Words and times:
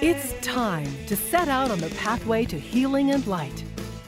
It's 0.00 0.34
time 0.46 0.86
to 1.08 1.16
set 1.16 1.48
out 1.48 1.72
on 1.72 1.80
the 1.80 1.90
pathway 1.90 2.44
to 2.44 2.56
healing 2.56 3.10
and 3.10 3.26
light. 3.26 3.64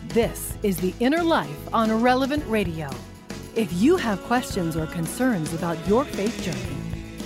This 0.06 0.56
is 0.62 0.76
The 0.76 0.94
Inner 1.00 1.24
Life 1.24 1.74
on 1.74 1.90
Relevant 2.00 2.44
Radio. 2.46 2.88
If 3.56 3.72
you 3.72 3.96
have 3.96 4.22
questions 4.22 4.76
or 4.76 4.87
concerns 4.87 5.53
about 5.53 5.84
your 5.88 6.04
faith 6.04 6.40
journey, 6.45 6.76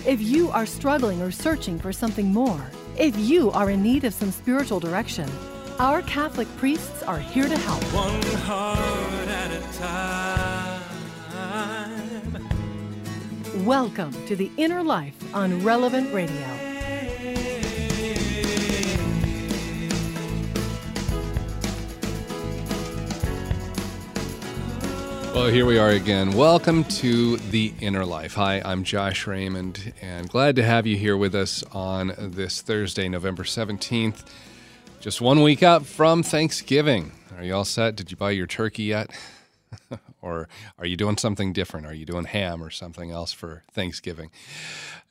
if 0.06 0.22
you 0.22 0.48
are 0.48 0.64
struggling 0.64 1.20
or 1.20 1.30
searching 1.30 1.78
for 1.78 1.92
something 1.92 2.32
more, 2.32 2.70
if 2.96 3.14
you 3.18 3.50
are 3.50 3.68
in 3.68 3.82
need 3.82 4.04
of 4.04 4.14
some 4.14 4.32
spiritual 4.32 4.80
direction, 4.80 5.30
our 5.78 6.00
Catholic 6.00 6.48
priests 6.56 7.02
are 7.02 7.18
here 7.18 7.48
to 7.48 7.58
help. 7.58 7.82
One 7.92 8.22
heart 8.44 8.78
at 9.28 9.52
a 9.52 9.60
time. 9.78 10.82
Welcome 13.66 14.12
to 14.26 14.34
The 14.34 14.50
Inner 14.56 14.82
Life 14.82 15.34
on 15.34 15.62
Relevant 15.62 16.14
Radio. 16.14 16.63
Well, 25.34 25.48
here 25.48 25.66
we 25.66 25.78
are 25.78 25.90
again. 25.90 26.30
Welcome 26.34 26.84
to 26.84 27.38
The 27.38 27.74
Inner 27.80 28.04
Life. 28.04 28.34
Hi, 28.34 28.62
I'm 28.64 28.84
Josh 28.84 29.26
Raymond, 29.26 29.92
and 30.00 30.28
glad 30.28 30.54
to 30.54 30.62
have 30.62 30.86
you 30.86 30.96
here 30.96 31.16
with 31.16 31.34
us 31.34 31.64
on 31.72 32.14
this 32.16 32.62
Thursday, 32.62 33.08
November 33.08 33.42
17th. 33.42 34.24
Just 35.00 35.20
one 35.20 35.42
week 35.42 35.64
out 35.64 35.86
from 35.86 36.22
Thanksgiving. 36.22 37.10
Are 37.36 37.42
you 37.42 37.52
all 37.52 37.64
set? 37.64 37.96
Did 37.96 38.12
you 38.12 38.16
buy 38.16 38.30
your 38.30 38.46
turkey 38.46 38.84
yet? 38.84 39.10
or 40.22 40.48
are 40.78 40.86
you 40.86 40.96
doing 40.96 41.16
something 41.16 41.52
different? 41.52 41.84
Are 41.84 41.94
you 41.94 42.06
doing 42.06 42.26
ham 42.26 42.62
or 42.62 42.70
something 42.70 43.10
else 43.10 43.32
for 43.32 43.64
Thanksgiving? 43.72 44.30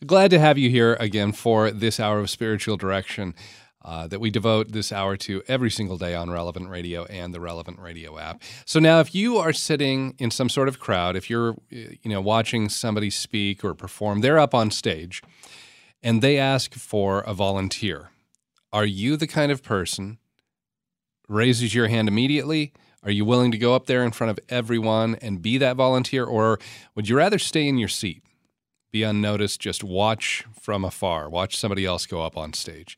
Glad 0.06 0.32
to 0.32 0.40
have 0.40 0.58
you 0.58 0.70
here 0.70 0.96
again 1.02 1.34
for 1.34 1.70
this 1.70 2.00
hour 2.00 2.20
of 2.20 2.30
spiritual 2.30 2.78
direction 2.78 3.36
uh, 3.84 4.08
that 4.08 4.20
we 4.20 4.30
devote 4.30 4.72
this 4.72 4.92
hour 4.92 5.18
to 5.18 5.44
every 5.48 5.70
single 5.70 5.98
day 5.98 6.16
on 6.16 6.30
Relevant 6.30 6.70
Radio 6.70 7.06
and 7.06 7.34
the 7.34 7.42
Relevant 7.42 7.80
Radio 7.80 8.18
app. 8.18 8.42
So 8.66 8.80
now, 8.80 9.00
if 9.00 9.14
you 9.14 9.38
are 9.38 9.54
sitting 9.54 10.16
in 10.20 10.32
some 10.32 10.50
sort 10.50 10.68
of 10.68 10.80
crowd, 10.80 11.16
if 11.16 11.30
you're 11.30 11.56
you 11.70 11.98
know 12.06 12.22
watching 12.22 12.70
somebody 12.70 13.10
speak 13.10 13.64
or 13.64 13.74
perform, 13.74 14.22
they're 14.22 14.40
up 14.40 14.54
on 14.54 14.72
stage, 14.72 15.22
and 16.02 16.22
they 16.22 16.38
ask 16.38 16.74
for 16.74 17.22
a 17.22 17.34
volunteer. 17.34 18.10
Are 18.72 18.86
you 18.86 19.18
the 19.18 19.28
kind 19.28 19.52
of 19.52 19.62
person 19.62 20.18
raises 21.28 21.76
your 21.76 21.88
hand 21.88 22.08
immediately? 22.08 22.74
Are 23.04 23.12
you 23.12 23.26
willing 23.26 23.52
to 23.52 23.58
go 23.58 23.76
up 23.76 23.86
there 23.86 24.04
in 24.04 24.12
front 24.12 24.32
of 24.32 24.40
everyone 24.48 25.16
and 25.16 25.42
be 25.42 25.58
that 25.58 25.76
volunteer, 25.76 26.24
or 26.24 26.58
would 26.96 27.10
you 27.10 27.18
rather 27.18 27.38
stay 27.38 27.68
in 27.68 27.78
your 27.78 27.90
seat, 27.90 28.24
be 28.92 29.04
unnoticed, 29.04 29.60
just 29.60 29.84
watch 29.84 30.46
from 30.62 30.86
afar, 30.86 31.30
watch 31.30 31.58
somebody 31.58 31.86
else 31.86 32.06
go 32.06 32.22
up 32.22 32.38
on 32.38 32.54
stage? 32.54 32.98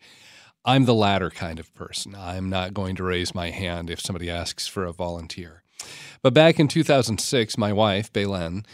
I'm 0.67 0.85
the 0.85 0.95
latter 0.95 1.29
kind 1.29 1.59
of 1.59 1.73
person. 1.75 2.15
I'm 2.17 2.49
not 2.49 2.73
going 2.73 2.95
to 2.95 3.03
raise 3.03 3.35
my 3.35 3.51
hand 3.51 3.91
if 3.91 4.01
somebody 4.01 4.31
asks 4.31 4.65
for 4.65 4.83
a 4.83 4.91
volunteer. 4.91 5.61
But 6.23 6.33
back 6.33 6.59
in 6.59 6.67
2006, 6.67 7.55
my 7.55 7.71
wife, 7.71 8.11
Belen, 8.11 8.65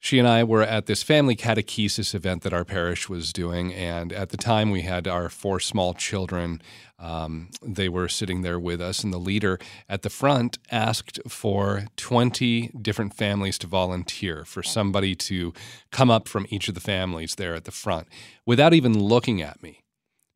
she 0.00 0.18
and 0.18 0.26
I 0.26 0.42
were 0.42 0.62
at 0.62 0.86
this 0.86 1.04
family 1.04 1.36
catechesis 1.36 2.12
event 2.12 2.42
that 2.42 2.52
our 2.52 2.64
parish 2.64 3.08
was 3.08 3.32
doing. 3.32 3.72
And 3.72 4.12
at 4.12 4.30
the 4.30 4.36
time, 4.36 4.72
we 4.72 4.82
had 4.82 5.06
our 5.06 5.28
four 5.28 5.60
small 5.60 5.94
children. 5.94 6.60
Um, 6.98 7.50
they 7.62 7.88
were 7.88 8.08
sitting 8.08 8.42
there 8.42 8.58
with 8.58 8.80
us. 8.80 9.04
And 9.04 9.12
the 9.12 9.18
leader 9.18 9.60
at 9.88 10.02
the 10.02 10.10
front 10.10 10.58
asked 10.72 11.20
for 11.28 11.84
20 11.96 12.72
different 12.82 13.14
families 13.14 13.58
to 13.58 13.68
volunteer, 13.68 14.44
for 14.44 14.64
somebody 14.64 15.14
to 15.14 15.52
come 15.92 16.10
up 16.10 16.26
from 16.26 16.46
each 16.48 16.68
of 16.68 16.74
the 16.74 16.80
families 16.80 17.36
there 17.36 17.54
at 17.54 17.64
the 17.64 17.70
front 17.70 18.08
without 18.44 18.74
even 18.74 18.98
looking 18.98 19.40
at 19.40 19.62
me. 19.62 19.84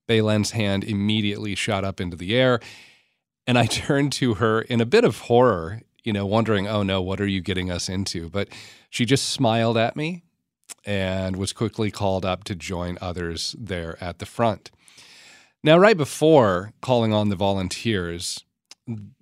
Belen's 0.06 0.52
hand 0.52 0.84
immediately 0.84 1.54
shot 1.54 1.84
up 1.84 2.00
into 2.00 2.16
the 2.16 2.34
air. 2.34 2.60
And 3.46 3.58
I 3.58 3.66
turned 3.66 4.12
to 4.14 4.34
her 4.34 4.62
in 4.62 4.80
a 4.80 4.86
bit 4.86 5.04
of 5.04 5.18
horror, 5.18 5.82
you 6.04 6.12
know, 6.12 6.26
wondering, 6.26 6.66
oh 6.66 6.82
no, 6.82 7.00
what 7.02 7.20
are 7.20 7.26
you 7.26 7.40
getting 7.40 7.70
us 7.70 7.88
into? 7.88 8.28
But 8.28 8.48
she 8.90 9.04
just 9.04 9.30
smiled 9.30 9.76
at 9.76 9.96
me 9.96 10.22
and 10.84 11.36
was 11.36 11.52
quickly 11.52 11.90
called 11.90 12.24
up 12.24 12.44
to 12.44 12.54
join 12.54 12.98
others 13.00 13.54
there 13.58 13.96
at 14.02 14.18
the 14.18 14.26
front. 14.26 14.70
Now, 15.64 15.78
right 15.78 15.96
before 15.96 16.72
calling 16.80 17.12
on 17.12 17.28
the 17.28 17.36
volunteers, 17.36 18.44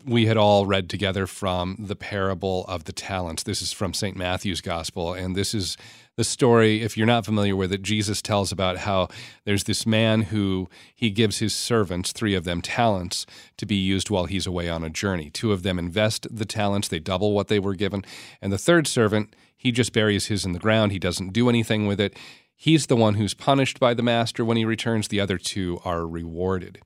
we 0.07 0.25
had 0.25 0.39
all 0.39 0.65
read 0.65 0.89
together 0.89 1.27
from 1.27 1.77
the 1.79 1.97
parable 1.97 2.65
of 2.67 2.85
the 2.85 2.93
talents. 2.93 3.43
This 3.43 3.61
is 3.61 3.73
from 3.73 3.93
St. 3.93 4.17
Matthew's 4.17 4.63
Gospel, 4.63 5.13
and 5.13 5.37
this 5.37 5.55
is 5.55 5.77
the 6.21 6.25
story, 6.25 6.83
if 6.83 6.99
you're 6.99 7.07
not 7.07 7.25
familiar 7.25 7.57
with 7.57 7.73
it, 7.73 7.81
Jesus 7.81 8.21
tells 8.21 8.53
about 8.53 8.77
how 8.77 9.09
there's 9.47 9.65
this 9.65 9.87
man 9.87 10.21
who 10.21 10.69
he 10.95 11.09
gives 11.09 11.39
his 11.39 11.55
servants, 11.55 12.13
three 12.13 12.35
of 12.35 12.45
them, 12.45 12.61
talents 12.61 13.25
to 13.57 13.65
be 13.65 13.77
used 13.77 14.11
while 14.11 14.27
he's 14.27 14.47
away 14.47 14.69
on 14.69 14.85
a 14.85 14.91
journey. 14.91 15.31
Two 15.31 15.51
of 15.51 15.63
them 15.63 15.79
invest 15.79 16.27
the 16.31 16.45
talents, 16.45 16.89
they 16.89 16.99
double 16.99 17.33
what 17.33 17.49
they 17.49 17.59
were 17.59 17.75
given. 17.75 18.05
And 18.43 18.53
the 18.53 18.59
third 18.59 18.87
servant, 18.87 19.35
he 19.57 19.73
just 19.73 19.95
buries 19.95 20.27
his 20.27 20.45
in 20.45 20.53
the 20.53 20.59
ground, 20.59 20.93
he 20.93 20.99
doesn't 20.99 21.33
do 21.33 21.49
anything 21.49 21.87
with 21.87 21.99
it. 21.99 22.15
He's 22.55 22.89
the 22.89 22.97
one 22.97 23.15
who's 23.15 23.33
punished 23.33 23.81
by 23.81 23.95
the 23.95 24.03
master 24.03 24.45
when 24.45 24.59
he 24.59 24.67
returns, 24.67 25.09
the 25.09 25.21
other 25.21 25.39
two 25.39 25.81
are 25.87 26.07
rewarded. 26.07 26.83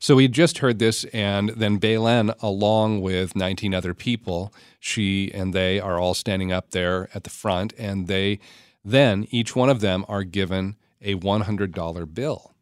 So 0.00 0.16
we 0.16 0.26
just 0.26 0.58
heard 0.58 0.80
this, 0.80 1.04
and 1.12 1.50
then 1.50 1.76
Belen, 1.76 2.32
along 2.40 3.00
with 3.00 3.36
19 3.36 3.74
other 3.74 3.94
people, 3.94 4.52
she 4.80 5.30
and 5.32 5.54
they 5.54 5.78
are 5.78 6.00
all 6.00 6.14
standing 6.14 6.50
up 6.50 6.72
there 6.72 7.08
at 7.14 7.22
the 7.22 7.30
front, 7.30 7.72
and 7.78 8.08
they 8.08 8.40
then 8.84 9.26
each 9.30 9.54
one 9.54 9.68
of 9.68 9.80
them 9.80 10.04
are 10.08 10.24
given 10.24 10.76
a 11.00 11.14
$100 11.16 12.14
bill. 12.14 12.52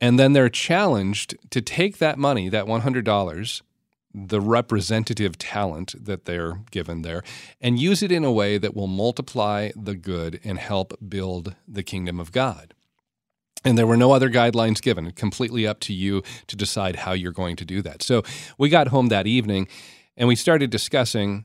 And 0.00 0.18
then 0.18 0.32
they're 0.32 0.48
challenged 0.48 1.36
to 1.50 1.60
take 1.60 1.98
that 1.98 2.18
money, 2.18 2.48
that 2.48 2.66
$100, 2.66 3.62
the 4.14 4.40
representative 4.40 5.36
talent 5.38 5.94
that 6.04 6.24
they're 6.24 6.60
given 6.70 7.02
there, 7.02 7.22
and 7.60 7.78
use 7.78 8.02
it 8.02 8.12
in 8.12 8.24
a 8.24 8.32
way 8.32 8.58
that 8.58 8.74
will 8.74 8.86
multiply 8.86 9.70
the 9.76 9.96
good 9.96 10.40
and 10.44 10.58
help 10.58 10.96
build 11.08 11.54
the 11.66 11.82
kingdom 11.82 12.20
of 12.20 12.32
God. 12.32 12.74
And 13.64 13.76
there 13.76 13.88
were 13.88 13.96
no 13.96 14.12
other 14.12 14.30
guidelines 14.30 14.80
given, 14.80 15.10
completely 15.12 15.66
up 15.66 15.80
to 15.80 15.92
you 15.92 16.22
to 16.46 16.56
decide 16.56 16.96
how 16.96 17.12
you're 17.12 17.32
going 17.32 17.56
to 17.56 17.64
do 17.64 17.82
that. 17.82 18.02
So 18.02 18.22
we 18.56 18.68
got 18.68 18.88
home 18.88 19.08
that 19.08 19.26
evening 19.26 19.66
and 20.16 20.28
we 20.28 20.36
started 20.36 20.70
discussing 20.70 21.44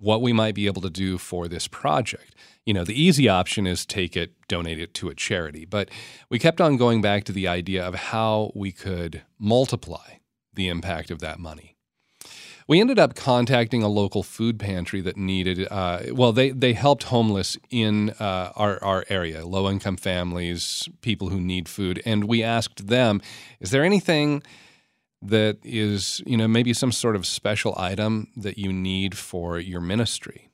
what 0.00 0.20
we 0.20 0.32
might 0.32 0.54
be 0.54 0.66
able 0.66 0.82
to 0.82 0.90
do 0.90 1.16
for 1.16 1.46
this 1.46 1.68
project 1.68 2.34
you 2.66 2.74
know, 2.74 2.84
the 2.84 3.00
easy 3.00 3.28
option 3.28 3.66
is 3.66 3.86
take 3.86 4.16
it, 4.16 4.32
donate 4.48 4.78
it 4.78 4.94
to 4.94 5.08
a 5.08 5.14
charity. 5.14 5.64
But 5.64 5.90
we 6.28 6.38
kept 6.38 6.60
on 6.60 6.76
going 6.76 7.00
back 7.00 7.24
to 7.24 7.32
the 7.32 7.48
idea 7.48 7.84
of 7.84 7.94
how 7.94 8.52
we 8.54 8.72
could 8.72 9.22
multiply 9.38 10.18
the 10.54 10.68
impact 10.68 11.10
of 11.10 11.20
that 11.20 11.38
money. 11.38 11.76
We 12.68 12.80
ended 12.80 13.00
up 13.00 13.16
contacting 13.16 13.82
a 13.82 13.88
local 13.88 14.22
food 14.22 14.60
pantry 14.60 15.00
that 15.00 15.16
needed, 15.16 15.66
uh, 15.68 16.02
well, 16.12 16.30
they, 16.30 16.50
they 16.50 16.74
helped 16.74 17.04
homeless 17.04 17.56
in 17.70 18.10
uh, 18.20 18.52
our, 18.54 18.80
our 18.84 19.04
area, 19.08 19.44
low 19.44 19.68
income 19.68 19.96
families, 19.96 20.88
people 21.00 21.30
who 21.30 21.40
need 21.40 21.68
food. 21.68 22.00
And 22.06 22.24
we 22.24 22.44
asked 22.44 22.86
them, 22.86 23.20
is 23.58 23.72
there 23.72 23.82
anything 23.82 24.44
that 25.22 25.58
is, 25.62 26.22
you 26.26 26.36
know, 26.36 26.48
maybe 26.48 26.72
some 26.72 26.92
sort 26.92 27.16
of 27.16 27.26
special 27.26 27.74
item 27.76 28.28
that 28.36 28.58
you 28.58 28.72
need 28.72 29.16
for 29.16 29.58
your 29.58 29.80
ministry? 29.80 30.50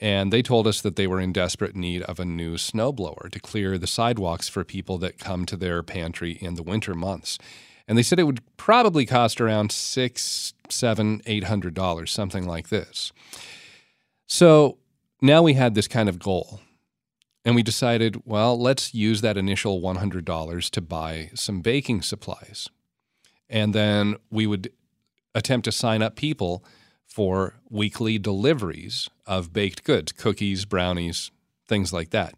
And 0.00 0.32
they 0.32 0.42
told 0.42 0.66
us 0.66 0.80
that 0.80 0.96
they 0.96 1.06
were 1.06 1.20
in 1.20 1.32
desperate 1.32 1.76
need 1.76 2.02
of 2.02 2.18
a 2.18 2.24
new 2.24 2.54
snowblower 2.54 3.30
to 3.30 3.38
clear 3.38 3.78
the 3.78 3.86
sidewalks 3.86 4.48
for 4.48 4.64
people 4.64 4.98
that 4.98 5.20
come 5.20 5.46
to 5.46 5.56
their 5.56 5.82
pantry 5.82 6.32
in 6.40 6.54
the 6.54 6.62
winter 6.62 6.92
months. 6.92 7.38
And 7.86 7.96
they 7.96 8.02
said 8.02 8.18
it 8.18 8.24
would 8.24 8.40
probably 8.56 9.06
cost 9.06 9.40
around 9.40 9.70
six, 9.70 10.54
seven, 10.68 11.22
eight 11.26 11.44
hundred 11.44 11.74
dollars, 11.74 12.10
something 12.10 12.46
like 12.46 12.68
this. 12.68 13.12
So 14.26 14.78
now 15.20 15.42
we 15.42 15.54
had 15.54 15.74
this 15.74 15.86
kind 15.86 16.08
of 16.08 16.18
goal. 16.18 16.60
And 17.44 17.54
we 17.54 17.62
decided, 17.62 18.22
well, 18.24 18.60
let's 18.60 18.94
use 18.94 19.20
that 19.20 19.36
initial 19.36 19.80
$100 19.80 20.70
to 20.70 20.80
buy 20.80 21.30
some 21.34 21.60
baking 21.60 22.02
supplies. 22.02 22.68
And 23.52 23.74
then 23.74 24.16
we 24.30 24.46
would 24.46 24.72
attempt 25.34 25.66
to 25.66 25.72
sign 25.72 26.02
up 26.02 26.16
people 26.16 26.64
for 27.06 27.54
weekly 27.68 28.18
deliveries 28.18 29.10
of 29.26 29.52
baked 29.52 29.84
goods, 29.84 30.10
cookies, 30.12 30.64
brownies, 30.64 31.30
things 31.68 31.92
like 31.92 32.10
that. 32.10 32.34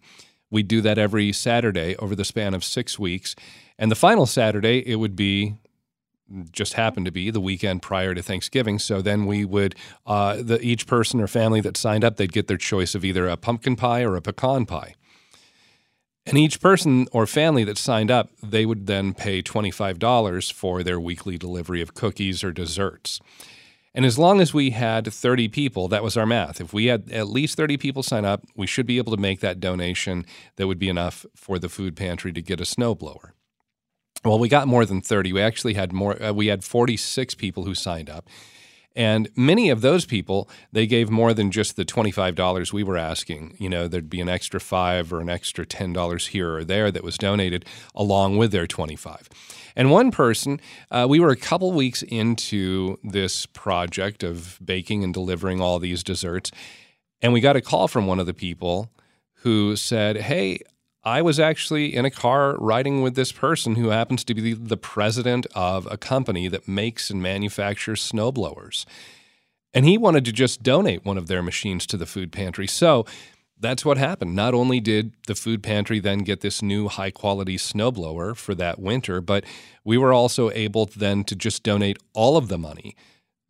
We'd 0.51 0.69
do 0.69 0.81
that 0.83 0.99
every 0.99 1.33
Saturday 1.33 1.97
over 1.97 2.15
the 2.17 2.25
span 2.25 2.53
of 2.53 2.65
six 2.65 2.99
weeks. 2.99 3.37
And 3.79 3.91
the 3.91 3.97
final 3.97 4.27
Saturday, 4.27 4.83
it 4.87 4.97
would 4.97 5.17
be 5.17 5.55
just 6.51 6.75
happened 6.75 7.07
to 7.07 7.13
be 7.13 7.31
the 7.31 7.41
weekend 7.41 7.83
prior 7.83 8.15
to 8.15 8.23
Thanksgiving. 8.23 8.79
So 8.79 9.01
then 9.01 9.27
we 9.27 9.45
would, 9.45 9.75
uh, 10.07 10.43
the, 10.43 10.61
each 10.61 10.87
person 10.87 11.21
or 11.21 11.27
family 11.27 11.61
that 11.61 11.77
signed 11.77 12.03
up, 12.03 12.17
they'd 12.17 12.33
get 12.33 12.49
their 12.49 12.57
choice 12.57 12.95
of 12.95 13.05
either 13.05 13.29
a 13.29 13.37
pumpkin 13.37 13.77
pie 13.77 14.03
or 14.03 14.17
a 14.17 14.23
pecan 14.23 14.67
pie. 14.67 14.95
And 16.27 16.39
each 16.39 16.61
person 16.61 17.07
or 17.13 17.27
family 17.27 17.65
that 17.65 17.77
signed 17.77 18.11
up, 18.11 18.31
they 18.43 18.65
would 18.65 18.87
then 18.87 19.13
pay 19.13 19.43
$25 19.43 20.53
for 20.53 20.83
their 20.83 20.99
weekly 20.99 21.37
delivery 21.37 21.83
of 21.83 21.95
cookies 21.95 22.43
or 22.43 22.51
desserts. 22.51 23.21
And 23.95 24.05
as 24.05 24.19
long 24.19 24.41
as 24.41 24.53
we 24.53 24.71
had 24.71 25.13
30 25.13 25.49
people, 25.49 25.87
that 25.89 26.03
was 26.03 26.17
our 26.17 26.27
math. 26.27 26.61
If 26.61 26.73
we 26.73 26.87
had 26.87 27.13
at 27.13 27.29
least 27.29 27.57
30 27.57 27.77
people 27.77 28.03
sign 28.03 28.25
up, 28.25 28.43
we 28.57 28.67
should 28.67 28.87
be 28.87 28.99
able 28.99 29.15
to 29.15 29.21
make 29.21 29.41
that 29.41 29.61
donation 29.61 30.25
that 30.57 30.67
would 30.67 30.81
be 30.81 30.89
enough 30.89 31.25
for 31.37 31.59
the 31.59 31.69
food 31.69 31.95
pantry 31.95 32.33
to 32.33 32.43
get 32.43 32.61
a 32.61 32.65
snowblower. 32.65 33.31
Well, 34.25 34.39
we 34.39 34.49
got 34.49 34.67
more 34.67 34.87
than 34.87 35.01
30. 35.01 35.33
We 35.33 35.43
actually 35.43 35.75
had 35.75 35.93
more, 35.93 36.21
uh, 36.21 36.33
we 36.33 36.47
had 36.47 36.65
46 36.65 37.35
people 37.35 37.65
who 37.65 37.75
signed 37.75 38.09
up. 38.09 38.27
And 38.97 39.29
many 39.35 39.71
of 39.71 39.81
those 39.81 40.05
people, 40.05 40.49
they 40.73 40.87
gave 40.87 41.11
more 41.11 41.35
than 41.35 41.51
just 41.51 41.77
the 41.77 41.85
$25 41.85 42.73
we 42.73 42.85
were 42.85 42.97
asking. 42.97 43.57
You 43.59 43.69
know, 43.69 43.89
there'd 43.89 44.11
be 44.11 44.21
an 44.21 44.29
extra 44.29 44.61
five 44.61 45.13
or 45.13 45.21
an 45.21 45.29
extra 45.29 45.67
$10 45.67 46.29
here 46.29 46.57
or 46.57 46.65
there 46.65 46.91
that 46.91 47.03
was 47.03 47.19
donated 47.19 47.65
along 47.95 48.37
with 48.37 48.53
their 48.53 48.67
25. 48.67 49.29
And 49.75 49.91
one 49.91 50.13
person, 50.13 50.61
uh, 50.91 51.07
we 51.09 51.19
were 51.19 51.31
a 51.31 51.37
couple 51.37 51.73
weeks 51.73 52.03
into 52.03 52.99
this 53.03 53.47
project 53.47 54.23
of 54.23 54.59
baking 54.65 55.03
and 55.03 55.13
delivering 55.13 55.61
all 55.61 55.81
these 55.81 56.05
desserts. 56.05 56.53
And 57.21 57.33
we 57.33 57.41
got 57.41 57.57
a 57.57 57.61
call 57.61 57.89
from 57.89 58.07
one 58.07 58.21
of 58.21 58.27
the 58.27 58.35
people 58.35 58.93
who 59.39 59.75
said, 59.75 60.19
Hey, 60.19 60.61
I 61.05 61.21
was 61.21 61.39
actually 61.39 61.95
in 61.95 62.07
a 62.07 62.11
car 62.11 62.57
riding 62.57 63.03
with 63.03 63.15
this 63.15 63.31
person 63.31 63.75
who 63.75 63.89
happens 63.89 64.25
to 64.25 64.35
be 64.35 64.55
the 64.55 64.77
president 64.79 65.47
of 65.55 65.87
a 65.91 65.99
company 65.99 66.49
that 66.49 66.67
makes 66.67 67.11
and 67.11 67.23
manufactures 67.23 68.01
snowblowers. 68.01 68.87
And 69.75 69.85
he 69.85 69.99
wanted 69.99 70.25
to 70.25 70.33
just 70.33 70.63
donate 70.63 71.05
one 71.05 71.19
of 71.19 71.27
their 71.27 71.43
machines 71.43 71.85
to 71.87 71.99
the 71.99 72.07
food 72.07 72.33
pantry. 72.33 72.67
So 72.67 73.05
that's 73.61 73.85
what 73.85 73.99
happened. 73.99 74.35
Not 74.35 74.55
only 74.55 74.81
did 74.81 75.13
the 75.27 75.35
food 75.35 75.63
pantry 75.63 76.01
then 76.01 76.21
get 76.21 76.41
this 76.41 76.63
new 76.63 76.89
high 76.89 77.11
quality 77.11 77.59
snowblower 77.59 78.35
for 78.35 78.55
that 78.55 78.79
winter, 78.79 79.21
but 79.21 79.45
we 79.85 79.99
were 79.99 80.13
also 80.13 80.51
able 80.53 80.87
then 80.87 81.23
to 81.25 81.37
just 81.37 81.63
donate 81.63 81.99
all 82.15 82.39
of 82.39 82.49
the 82.49 82.59
money. 82.59 82.97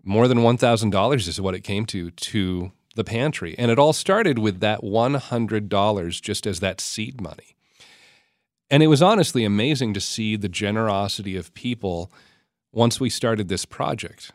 More 0.02 0.26
than 0.26 0.38
$1,000 0.38 1.28
is 1.28 1.40
what 1.40 1.54
it 1.54 1.60
came 1.60 1.86
to 1.86 2.10
to 2.10 2.72
the 2.94 3.05
pantry. 3.05 3.55
And 3.58 3.70
it 3.70 3.79
all 3.79 3.93
started 3.93 4.38
with 4.38 4.61
that 4.61 4.82
$100 4.82 6.23
just 6.23 6.46
as 6.46 6.61
that 6.61 6.81
seed 6.81 7.20
money. 7.20 7.56
And 8.70 8.82
it 8.82 8.88
was 8.88 9.02
honestly 9.02 9.44
amazing 9.44 9.94
to 9.94 10.00
see 10.00 10.37
the 10.37 10.49
generosity 10.49 11.37
of 11.37 11.55
people 11.55 12.11
once 12.73 12.99
we 12.99 13.11
started 13.11 13.49
this 13.49 13.64
project. 13.64 14.32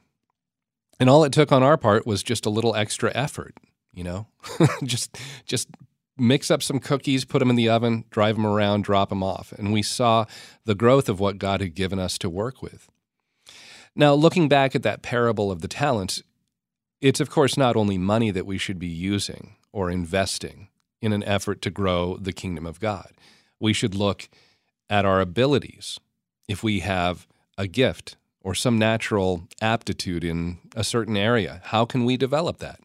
And 0.99 1.09
all 1.09 1.23
it 1.23 1.33
took 1.33 1.51
on 1.51 1.63
our 1.63 1.77
part 1.77 2.05
was 2.05 2.23
just 2.23 2.45
a 2.45 2.49
little 2.49 2.75
extra 2.75 3.11
effort, 3.15 3.55
you 3.93 4.03
know? 4.03 4.27
just 4.83 5.17
just 5.45 5.69
mix 6.17 6.51
up 6.51 6.61
some 6.61 6.79
cookies, 6.79 7.25
put 7.25 7.39
them 7.39 7.49
in 7.49 7.55
the 7.55 7.69
oven, 7.69 8.03
drive 8.09 8.35
them 8.35 8.45
around, 8.45 8.83
drop 8.83 9.09
them 9.09 9.23
off. 9.23 9.53
And 9.53 9.71
we 9.71 9.81
saw 9.81 10.25
the 10.65 10.75
growth 10.75 11.09
of 11.09 11.19
what 11.19 11.37
God 11.37 11.61
had 11.61 11.75
given 11.75 11.99
us 11.99 12.17
to 12.19 12.29
work 12.29 12.61
with. 12.61 12.89
Now, 13.95 14.13
looking 14.13 14.47
back 14.47 14.75
at 14.75 14.83
that 14.83 15.01
parable 15.01 15.51
of 15.51 15.61
the 15.61 15.67
talents, 15.67 16.21
it's, 17.01 17.19
of 17.19 17.29
course, 17.29 17.57
not 17.57 17.75
only 17.75 17.97
money 17.97 18.31
that 18.31 18.45
we 18.45 18.57
should 18.57 18.79
be 18.79 18.87
using 18.87 19.55
or 19.71 19.89
investing 19.89 20.67
in 21.01 21.13
an 21.13 21.23
effort 21.23 21.61
to 21.61 21.69
grow 21.69 22.17
the 22.17 22.33
kingdom 22.33 22.65
of 22.65 22.79
God. 22.79 23.11
We 23.59 23.73
should 23.73 23.95
look 23.95 24.29
at 24.89 25.05
our 25.05 25.21
abilities. 25.21 25.99
If 26.47 26.63
we 26.63 26.79
have 26.79 27.27
a 27.57 27.67
gift 27.67 28.17
or 28.41 28.55
some 28.55 28.77
natural 28.77 29.47
aptitude 29.61 30.23
in 30.23 30.57
a 30.75 30.83
certain 30.83 31.15
area, 31.15 31.61
how 31.65 31.85
can 31.85 32.05
we 32.05 32.17
develop 32.17 32.57
that? 32.57 32.79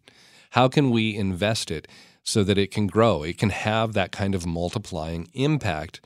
How 0.50 0.68
can 0.68 0.90
we 0.90 1.16
invest 1.16 1.70
it 1.70 1.88
so 2.22 2.44
that 2.44 2.58
it 2.58 2.70
can 2.70 2.86
grow? 2.86 3.22
It 3.22 3.38
can 3.38 3.50
have 3.50 3.92
that 3.92 4.12
kind 4.12 4.34
of 4.34 4.46
multiplying 4.46 5.28
impact 5.32 6.00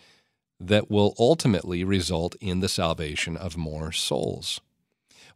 that 0.61 0.90
will 0.90 1.14
ultimately 1.19 1.84
result 1.84 2.34
in 2.40 2.61
the 2.61 2.69
salvation 2.69 3.37
of 3.37 3.56
more 3.56 3.93
souls. 3.93 4.61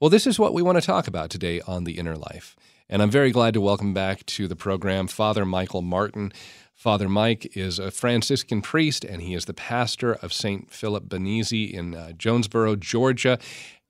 Well, 0.03 0.11
this 0.11 0.27
is 0.27 0.37
what 0.37 0.53
we 0.53 0.63
want 0.63 0.81
to 0.81 0.85
talk 0.85 1.07
about 1.07 1.31
today 1.31 1.61
on 1.61 1.85
The 1.85 1.97
Inner 1.97 2.17
Life. 2.17 2.57
And 2.89 3.01
I'm 3.01 3.09
very 3.09 3.31
glad 3.31 3.55
to 3.55 3.61
welcome 3.61 3.95
back 3.95 4.27
to 4.27 4.49
the 4.49 4.57
program 4.57 5.07
Father 5.07 5.47
Michael 5.47 5.81
Martin. 5.81 6.33
Father 6.75 7.09
Mike 7.09 7.57
is 7.57 7.79
a 7.79 7.93
Franciscan 7.93 8.63
priest 8.63 9.05
and 9.05 9.23
he 9.23 9.33
is 9.33 9.45
the 9.45 9.55
pastor 9.55 10.15
of 10.15 10.33
St. 10.33 10.73
Philip 10.73 11.05
Benizi 11.05 11.71
in 11.71 11.95
uh, 11.95 12.11
Jonesboro, 12.19 12.75
Georgia. 12.75 13.39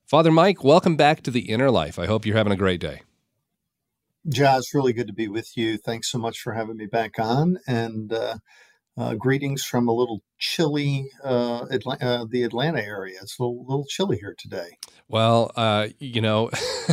Father 0.05 0.31
Mike, 0.31 0.63
welcome 0.63 0.97
back 0.97 1.23
to 1.23 1.31
The 1.31 1.51
Inner 1.51 1.71
Life. 1.71 1.99
I 1.99 2.05
hope 2.05 2.27
you're 2.27 2.37
having 2.37 2.53
a 2.53 2.57
great 2.57 2.83
day. 2.83 3.01
Ja, 4.25 4.59
it's 4.59 4.75
really 4.75 4.93
good 4.93 5.07
to 5.07 5.15
be 5.15 5.29
with 5.29 5.57
you. 5.57 5.79
Thanks 5.79 6.11
so 6.11 6.19
much 6.19 6.41
for 6.41 6.53
having 6.53 6.77
me 6.77 6.85
back 6.85 7.19
on. 7.19 7.57
And 7.67 8.13
uh, 8.13 8.35
uh, 8.97 9.15
greetings 9.15 9.65
from 9.65 9.89
a 9.89 9.93
little 9.93 10.23
chilly, 10.39 11.11
uh, 11.25 11.67
Atla- 11.71 11.99
uh, 12.01 12.27
the 12.29 12.43
Atlanta 12.43 12.85
area. 12.85 13.19
It's 13.23 13.39
a 13.39 13.43
little, 13.43 13.65
little 13.65 13.87
chilly 13.87 14.19
here 14.19 14.35
today. 14.37 14.77
Well, 15.09 15.51
uh, 15.57 15.89
you 15.99 16.21
know, 16.21 16.51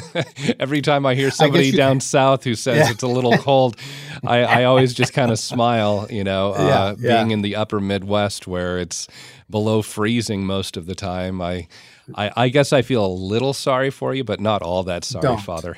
every 0.60 0.82
time 0.82 1.06
I 1.06 1.16
hear 1.16 1.32
somebody 1.32 1.72
down 1.72 1.96
can. 1.96 2.02
south 2.02 2.44
who 2.44 2.56
says 2.56 2.78
yeah. 2.78 2.92
it's 2.92 3.04
a 3.04 3.08
little 3.08 3.38
cold, 3.38 3.76
I, 4.26 4.44
I, 4.44 4.64
always 4.64 4.94
just 4.94 5.14
kind 5.14 5.32
of 5.32 5.40
smile, 5.40 6.08
you 6.10 6.24
know, 6.24 6.54
uh, 6.54 6.96
yeah, 6.98 7.08
yeah. 7.10 7.18
being 7.18 7.32
in 7.32 7.42
the 7.42 7.56
upper 7.58 7.82
Midwest 7.82 8.48
where 8.48 8.78
it's 8.78 9.08
below 9.50 9.82
freezing 9.82 10.46
most 10.46 10.78
of 10.78 10.86
the 10.86 10.96
time. 10.96 11.42
I, 11.42 11.68
I, 12.16 12.32
I, 12.36 12.50
guess 12.50 12.72
I 12.72 12.82
feel 12.82 13.06
a 13.06 13.08
little 13.08 13.54
sorry 13.54 13.90
for 13.90 14.14
you, 14.14 14.24
but 14.24 14.40
not 14.40 14.62
all 14.62 14.84
that 14.84 15.04
sorry, 15.04 15.24
don't. 15.24 15.42
Father. 15.42 15.76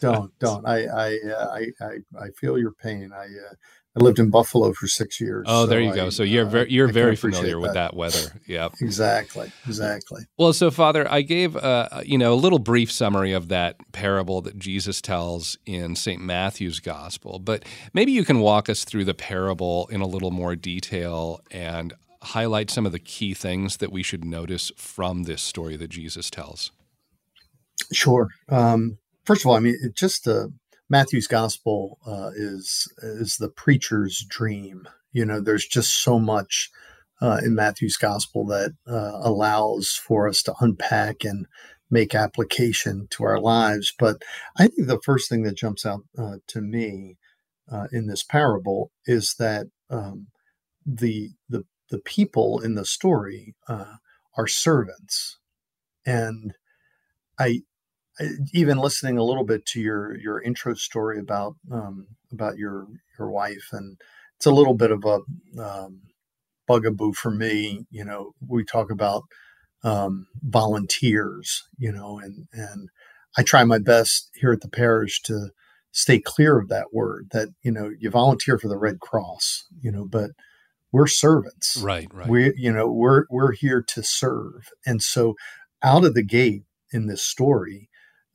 don't, 0.00 0.38
don't. 0.38 0.66
I, 0.66 0.84
I, 0.84 1.18
uh, 1.30 1.48
I, 1.48 1.66
I, 1.84 2.24
I, 2.24 2.28
feel 2.38 2.58
your 2.58 2.72
pain. 2.72 3.10
I, 3.14 3.26
I 3.96 4.04
lived 4.04 4.20
in 4.20 4.30
Buffalo 4.30 4.72
for 4.72 4.86
six 4.86 5.20
years. 5.20 5.46
Oh, 5.48 5.66
there 5.66 5.80
you 5.80 5.90
I, 5.90 5.96
go. 5.96 6.10
So 6.10 6.22
you're 6.22 6.46
uh, 6.46 6.50
very, 6.50 6.70
you're 6.70 6.92
very 6.92 7.16
familiar 7.16 7.58
with 7.58 7.74
that. 7.74 7.92
that 7.92 7.96
weather. 7.96 8.40
Yep. 8.46 8.74
exactly. 8.80 9.50
Exactly. 9.66 10.22
Well, 10.38 10.52
so 10.52 10.70
Father, 10.70 11.10
I 11.10 11.22
gave 11.22 11.56
uh, 11.56 12.02
you 12.04 12.16
know 12.16 12.32
a 12.32 12.36
little 12.36 12.60
brief 12.60 12.92
summary 12.92 13.32
of 13.32 13.48
that 13.48 13.76
parable 13.92 14.42
that 14.42 14.58
Jesus 14.58 15.00
tells 15.00 15.58
in 15.66 15.96
St. 15.96 16.22
Matthew's 16.22 16.78
Gospel, 16.78 17.40
but 17.40 17.64
maybe 17.92 18.12
you 18.12 18.24
can 18.24 18.38
walk 18.38 18.68
us 18.68 18.84
through 18.84 19.04
the 19.04 19.14
parable 19.14 19.88
in 19.90 20.00
a 20.00 20.06
little 20.06 20.30
more 20.30 20.54
detail 20.54 21.40
and 21.50 21.92
highlight 22.22 22.70
some 22.70 22.86
of 22.86 22.92
the 22.92 22.98
key 22.98 23.34
things 23.34 23.78
that 23.78 23.90
we 23.90 24.02
should 24.02 24.24
notice 24.24 24.70
from 24.76 25.24
this 25.24 25.42
story 25.42 25.76
that 25.76 25.88
Jesus 25.88 26.30
tells. 26.30 26.70
Sure. 27.92 28.28
Um, 28.48 28.98
first 29.24 29.42
of 29.42 29.48
all, 29.48 29.56
I 29.56 29.60
mean, 29.60 29.76
it 29.82 29.96
just 29.96 30.28
uh, 30.28 30.48
Matthew's 30.90 31.28
gospel 31.28 31.98
uh, 32.06 32.32
is 32.34 32.92
is 32.98 33.36
the 33.36 33.48
preacher's 33.48 34.26
dream. 34.28 34.88
You 35.12 35.24
know, 35.24 35.40
there's 35.40 35.66
just 35.66 36.02
so 36.02 36.18
much 36.18 36.70
uh, 37.22 37.40
in 37.44 37.54
Matthew's 37.54 37.96
gospel 37.96 38.44
that 38.46 38.72
uh, 38.88 39.20
allows 39.22 39.90
for 39.90 40.28
us 40.28 40.42
to 40.42 40.54
unpack 40.60 41.24
and 41.24 41.46
make 41.90 42.14
application 42.14 43.06
to 43.10 43.24
our 43.24 43.40
lives. 43.40 43.92
But 43.98 44.22
I 44.58 44.68
think 44.68 44.88
the 44.88 45.00
first 45.04 45.28
thing 45.28 45.44
that 45.44 45.56
jumps 45.56 45.86
out 45.86 46.02
uh, 46.18 46.36
to 46.48 46.60
me 46.60 47.16
uh, 47.70 47.86
in 47.92 48.08
this 48.08 48.24
parable 48.24 48.90
is 49.06 49.36
that 49.38 49.68
um, 49.90 50.26
the 50.84 51.30
the 51.48 51.64
the 51.90 52.00
people 52.00 52.60
in 52.60 52.74
the 52.74 52.84
story 52.84 53.54
uh, 53.68 53.94
are 54.36 54.48
servants, 54.48 55.38
and 56.04 56.54
I 57.38 57.62
even 58.52 58.78
listening 58.78 59.18
a 59.18 59.24
little 59.24 59.44
bit 59.44 59.64
to 59.66 59.80
your 59.80 60.16
your 60.18 60.40
intro 60.42 60.74
story 60.74 61.18
about 61.18 61.56
um, 61.70 62.06
about 62.32 62.56
your 62.56 62.86
your 63.18 63.30
wife, 63.30 63.68
and 63.72 63.98
it's 64.36 64.46
a 64.46 64.52
little 64.52 64.74
bit 64.74 64.90
of 64.90 65.04
a 65.04 65.20
um, 65.62 66.02
bugaboo 66.66 67.12
for 67.12 67.30
me. 67.30 67.86
You 67.90 68.04
know, 68.04 68.32
we 68.46 68.64
talk 68.64 68.90
about 68.90 69.24
um, 69.82 70.26
volunteers, 70.42 71.64
you 71.78 71.92
know, 71.92 72.18
and 72.18 72.46
and 72.52 72.88
I 73.36 73.42
try 73.42 73.64
my 73.64 73.78
best 73.78 74.30
here 74.34 74.52
at 74.52 74.60
the 74.60 74.68
parish 74.68 75.22
to 75.22 75.50
stay 75.92 76.20
clear 76.20 76.58
of 76.58 76.68
that 76.68 76.92
word. 76.92 77.28
That 77.32 77.48
you 77.62 77.72
know, 77.72 77.90
you 77.98 78.10
volunteer 78.10 78.58
for 78.58 78.68
the 78.68 78.78
Red 78.78 79.00
Cross, 79.00 79.64
you 79.80 79.90
know, 79.90 80.04
but 80.04 80.30
we're 80.92 81.06
servants, 81.06 81.76
right? 81.82 82.08
Right. 82.12 82.28
We, 82.28 82.52
you 82.56 82.72
know, 82.72 82.90
we're 82.90 83.24
we're 83.30 83.52
here 83.52 83.82
to 83.82 84.02
serve, 84.02 84.70
and 84.84 85.02
so 85.02 85.34
out 85.82 86.04
of 86.04 86.14
the 86.14 86.24
gate 86.24 86.64
in 86.92 87.06
this 87.06 87.22
story, 87.22 87.89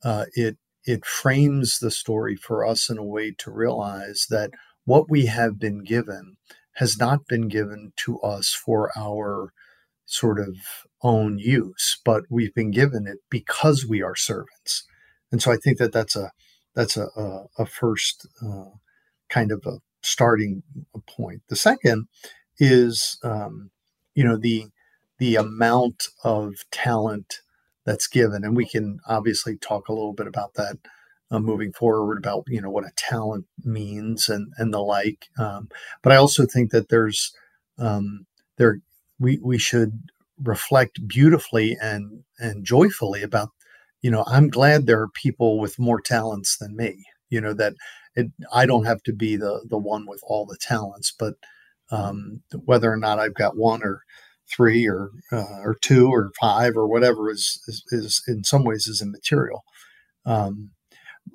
uh, 0.06 0.26
it 0.34 0.56
it 0.84 1.04
frames 1.04 1.80
the 1.80 1.90
story 1.90 2.36
for 2.36 2.64
us 2.64 2.88
in 2.88 2.96
a 2.96 3.04
way 3.04 3.32
to 3.32 3.50
realize 3.50 4.28
that 4.30 4.50
what 4.84 5.10
we 5.10 5.26
have 5.26 5.58
been 5.58 5.82
given 5.82 6.36
has 6.74 6.96
not 6.96 7.26
been 7.26 7.48
given 7.48 7.92
to 7.96 8.20
us 8.20 8.52
for 8.52 8.92
our 8.96 9.52
sort 10.04 10.38
of 10.38 10.54
own 11.02 11.40
use, 11.40 12.00
but 12.04 12.22
we've 12.30 12.54
been 12.54 12.70
given 12.70 13.08
it 13.08 13.18
because 13.28 13.84
we 13.84 14.00
are 14.00 14.14
servants. 14.14 14.84
And 15.32 15.42
so 15.42 15.50
I 15.50 15.56
think 15.56 15.78
that 15.78 15.92
that's 15.92 16.14
a 16.14 16.30
that's 16.76 16.96
a 16.96 17.08
a, 17.16 17.46
a 17.58 17.66
first 17.66 18.28
uh, 18.40 18.76
kind 19.28 19.50
of 19.50 19.64
a 19.66 19.78
starting 20.02 20.62
point. 21.08 21.42
The 21.48 21.56
second 21.56 22.06
is 22.60 23.18
um, 23.24 23.72
you 24.14 24.22
know 24.22 24.36
the 24.36 24.66
the 25.18 25.34
amount 25.34 26.04
of 26.22 26.54
talent 26.70 27.40
that's 27.86 28.08
given. 28.08 28.44
And 28.44 28.54
we 28.54 28.66
can 28.66 28.98
obviously 29.08 29.56
talk 29.56 29.88
a 29.88 29.92
little 29.92 30.12
bit 30.12 30.26
about 30.26 30.54
that 30.54 30.76
uh, 31.30 31.38
moving 31.38 31.72
forward 31.72 32.18
about 32.18 32.44
you 32.48 32.60
know 32.60 32.70
what 32.70 32.84
a 32.84 32.92
talent 32.96 33.46
means 33.64 34.28
and 34.28 34.52
and 34.58 34.74
the 34.74 34.80
like. 34.80 35.26
Um, 35.38 35.68
but 36.02 36.12
I 36.12 36.16
also 36.16 36.46
think 36.46 36.70
that 36.72 36.88
there's 36.88 37.32
um, 37.78 38.26
there 38.58 38.80
we 39.18 39.38
we 39.42 39.58
should 39.58 40.10
reflect 40.42 41.06
beautifully 41.08 41.76
and 41.80 42.24
and 42.38 42.64
joyfully 42.64 43.22
about 43.22 43.50
you 44.02 44.10
know 44.10 44.24
I'm 44.26 44.48
glad 44.48 44.86
there 44.86 45.00
are 45.00 45.08
people 45.08 45.58
with 45.58 45.78
more 45.78 46.00
talents 46.00 46.58
than 46.58 46.76
me. 46.76 47.04
You 47.30 47.40
know 47.40 47.54
that 47.54 47.74
it, 48.14 48.28
I 48.52 48.66
don't 48.66 48.84
have 48.84 49.02
to 49.04 49.12
be 49.12 49.36
the 49.36 49.64
the 49.68 49.78
one 49.78 50.06
with 50.06 50.20
all 50.24 50.46
the 50.46 50.58
talents, 50.60 51.12
but 51.16 51.34
um, 51.90 52.42
whether 52.64 52.90
or 52.92 52.96
not 52.96 53.18
I've 53.18 53.34
got 53.34 53.56
one 53.56 53.82
or 53.82 54.02
three 54.54 54.86
or 54.86 55.10
uh, 55.32 55.60
or 55.62 55.76
two 55.80 56.08
or 56.08 56.30
five 56.40 56.76
or 56.76 56.86
whatever 56.86 57.30
is, 57.30 57.60
is, 57.66 57.82
is 57.90 58.22
in 58.28 58.44
some 58.44 58.64
ways 58.64 58.86
is 58.86 59.02
immaterial. 59.02 59.64
Um, 60.24 60.70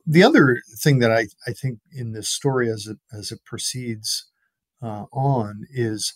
the 0.05 0.23
other 0.23 0.61
thing 0.81 0.99
that 0.99 1.11
I, 1.11 1.27
I 1.47 1.51
think 1.51 1.79
in 1.91 2.13
this 2.13 2.29
story 2.29 2.69
as 2.69 2.87
it 2.87 2.97
as 3.11 3.31
it 3.31 3.43
proceeds 3.45 4.25
uh, 4.81 5.05
on 5.11 5.65
is 5.71 6.13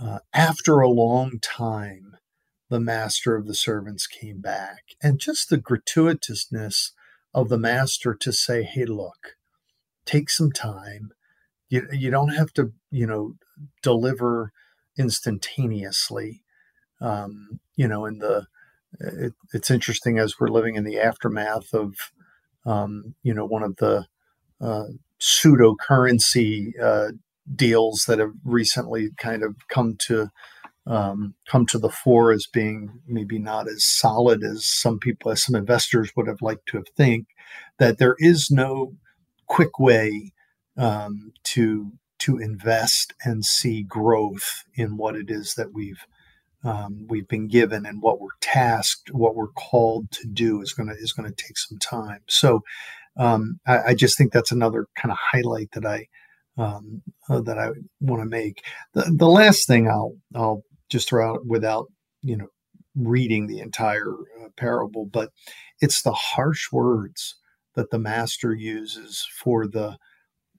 uh, 0.00 0.20
after 0.32 0.80
a 0.80 0.88
long 0.88 1.38
time, 1.40 2.16
the 2.70 2.80
master 2.80 3.36
of 3.36 3.46
the 3.46 3.54
servants 3.54 4.06
came 4.06 4.40
back, 4.40 4.82
and 5.02 5.20
just 5.20 5.50
the 5.50 5.58
gratuitousness 5.58 6.92
of 7.34 7.48
the 7.48 7.58
master 7.58 8.14
to 8.14 8.32
say, 8.32 8.62
"Hey, 8.62 8.86
look, 8.86 9.36
take 10.06 10.30
some 10.30 10.52
time. 10.52 11.10
You 11.68 11.86
you 11.92 12.10
don't 12.10 12.34
have 12.34 12.52
to 12.54 12.72
you 12.90 13.06
know 13.06 13.34
deliver 13.82 14.52
instantaneously." 15.00 16.42
Um, 17.00 17.60
you 17.76 17.88
know, 17.88 18.04
in 18.06 18.18
the 18.18 18.46
it, 19.00 19.32
it's 19.54 19.70
interesting 19.70 20.18
as 20.18 20.38
we're 20.38 20.48
living 20.48 20.76
in 20.76 20.84
the 20.84 20.98
aftermath 20.98 21.72
of 21.72 21.94
um, 22.66 23.14
you 23.22 23.34
know 23.34 23.46
one 23.46 23.62
of 23.62 23.76
the 23.76 24.06
uh, 24.60 24.84
pseudo 25.18 25.74
currency 25.74 26.74
uh, 26.82 27.08
deals 27.54 28.04
that 28.06 28.18
have 28.18 28.32
recently 28.44 29.10
kind 29.18 29.42
of 29.42 29.56
come 29.68 29.96
to 29.98 30.30
um, 30.86 31.34
come 31.48 31.66
to 31.66 31.78
the 31.78 31.90
fore 31.90 32.32
as 32.32 32.46
being 32.46 33.00
maybe 33.06 33.38
not 33.38 33.68
as 33.68 33.84
solid 33.84 34.42
as 34.42 34.66
some 34.66 34.98
people, 34.98 35.30
as 35.30 35.44
some 35.44 35.54
investors 35.54 36.10
would 36.16 36.26
have 36.26 36.42
liked 36.42 36.66
to 36.66 36.78
have 36.78 36.88
think. 36.96 37.28
That 37.78 37.98
there 37.98 38.16
is 38.18 38.50
no 38.50 38.94
quick 39.46 39.78
way 39.78 40.32
um, 40.76 41.32
to 41.44 41.92
to 42.20 42.38
invest 42.38 43.14
and 43.24 43.44
see 43.44 43.82
growth 43.82 44.64
in 44.74 44.96
what 44.96 45.16
it 45.16 45.30
is 45.30 45.54
that 45.54 45.72
we've 45.72 46.06
um, 46.62 47.06
we've 47.08 47.28
been 47.28 47.48
given 47.48 47.86
and 47.86 48.02
what 48.02 48.20
we're 48.20 48.28
tasked, 48.40 49.12
what 49.12 49.34
we're 49.34 49.48
called 49.48 50.10
to 50.10 50.26
do 50.26 50.60
is 50.60 50.74
going 50.74 50.88
to 50.88 50.94
is 50.94 51.12
going 51.12 51.28
to 51.28 51.34
take 51.34 51.56
some 51.56 51.78
time. 51.78 52.20
So 52.28 52.62
um, 53.16 53.60
I, 53.66 53.78
I, 53.88 53.94
just 53.94 54.16
think 54.16 54.32
that's 54.32 54.52
another 54.52 54.86
kind 54.94 55.10
of 55.10 55.18
highlight 55.18 55.70
that 55.72 55.86
I 55.86 56.06
um, 56.58 57.02
uh, 57.28 57.40
that 57.40 57.58
I 57.58 57.70
want 58.00 58.22
to 58.22 58.28
make. 58.28 58.62
The, 58.92 59.10
the 59.16 59.28
last 59.28 59.66
thing 59.66 59.88
I'll 59.88 60.16
I'll 60.34 60.62
just 60.90 61.08
throw 61.08 61.32
out 61.32 61.46
without 61.46 61.86
you 62.22 62.36
know 62.36 62.48
reading 62.94 63.46
the 63.46 63.60
entire 63.60 64.12
uh, 64.42 64.48
parable, 64.56 65.06
but 65.06 65.30
it's 65.80 66.02
the 66.02 66.12
harsh 66.12 66.70
words 66.70 67.36
that 67.74 67.90
the 67.90 67.98
master 67.98 68.52
uses 68.52 69.26
for 69.42 69.66
the 69.66 69.96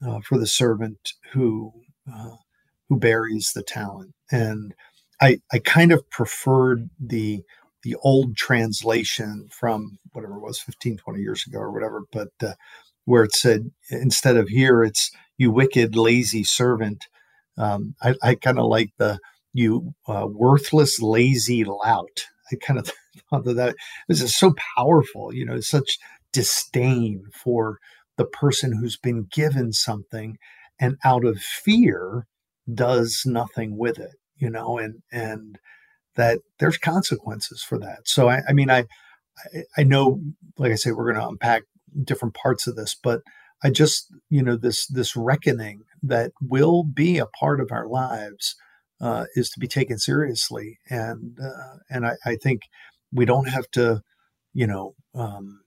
uh, 0.05 0.19
for 0.21 0.37
the 0.37 0.47
servant 0.47 1.13
who 1.33 1.71
uh, 2.11 2.35
who 2.89 2.97
buries 2.97 3.51
the 3.53 3.63
talent. 3.63 4.13
And 4.31 4.73
I, 5.21 5.39
I 5.53 5.59
kind 5.59 5.91
of 5.91 6.09
preferred 6.09 6.89
the 6.99 7.41
the 7.83 7.95
old 8.03 8.35
translation 8.35 9.47
from 9.49 9.97
whatever 10.13 10.35
it 10.35 10.41
was 10.41 10.59
15 10.59 10.97
20 10.97 11.19
years 11.19 11.45
ago 11.47 11.59
or 11.59 11.71
whatever 11.71 12.03
but 12.11 12.29
uh, 12.43 12.53
where 13.05 13.23
it 13.23 13.33
said 13.33 13.71
instead 13.89 14.37
of 14.37 14.49
here 14.49 14.83
it's 14.83 15.09
you 15.37 15.51
wicked 15.51 15.95
lazy 15.95 16.43
servant. 16.43 17.07
Um, 17.57 17.95
i, 18.01 18.13
I 18.21 18.35
kind 18.35 18.59
of 18.59 18.65
like 18.65 18.91
the 18.97 19.19
you 19.53 19.93
uh, 20.07 20.27
worthless 20.29 21.01
lazy 21.01 21.63
lout. 21.63 22.25
I 22.51 22.55
kind 22.55 22.79
of 22.79 22.91
thought 23.29 23.45
that, 23.45 23.53
that 23.55 23.75
this 24.07 24.21
is 24.21 24.35
so 24.35 24.53
powerful 24.77 25.33
you 25.33 25.45
know 25.45 25.59
such 25.59 25.97
disdain 26.33 27.23
for 27.33 27.79
the 28.17 28.25
person 28.25 28.77
who's 28.77 28.97
been 28.97 29.27
given 29.31 29.73
something 29.73 30.37
and 30.79 30.97
out 31.03 31.25
of 31.25 31.39
fear 31.39 32.27
does 32.73 33.23
nothing 33.25 33.77
with 33.77 33.99
it 33.99 34.15
you 34.41 34.49
know, 34.49 34.77
and 34.77 35.01
and 35.11 35.59
that 36.17 36.39
there's 36.59 36.77
consequences 36.77 37.63
for 37.63 37.79
that. 37.79 37.99
So 38.05 38.27
I, 38.27 38.41
I 38.49 38.53
mean, 38.53 38.69
I 38.69 38.85
I 39.77 39.83
know, 39.83 40.19
like 40.57 40.73
I 40.73 40.75
say, 40.75 40.91
we're 40.91 41.13
going 41.13 41.23
to 41.23 41.29
unpack 41.29 41.63
different 42.03 42.33
parts 42.33 42.67
of 42.67 42.75
this, 42.75 42.97
but 43.01 43.21
I 43.63 43.69
just 43.69 44.07
you 44.29 44.41
know 44.41 44.57
this 44.57 44.87
this 44.87 45.15
reckoning 45.15 45.83
that 46.03 46.31
will 46.41 46.83
be 46.83 47.19
a 47.19 47.27
part 47.27 47.61
of 47.61 47.71
our 47.71 47.87
lives 47.87 48.55
uh, 48.99 49.25
is 49.35 49.49
to 49.51 49.59
be 49.59 49.67
taken 49.67 49.99
seriously, 49.99 50.79
and 50.89 51.37
uh, 51.41 51.77
and 51.89 52.05
I, 52.05 52.13
I, 52.25 52.35
think 52.35 52.63
we 53.13 53.25
don't 53.25 53.49
have 53.49 53.69
to, 53.71 54.01
you 54.53 54.65
know, 54.67 54.95
um, 55.13 55.61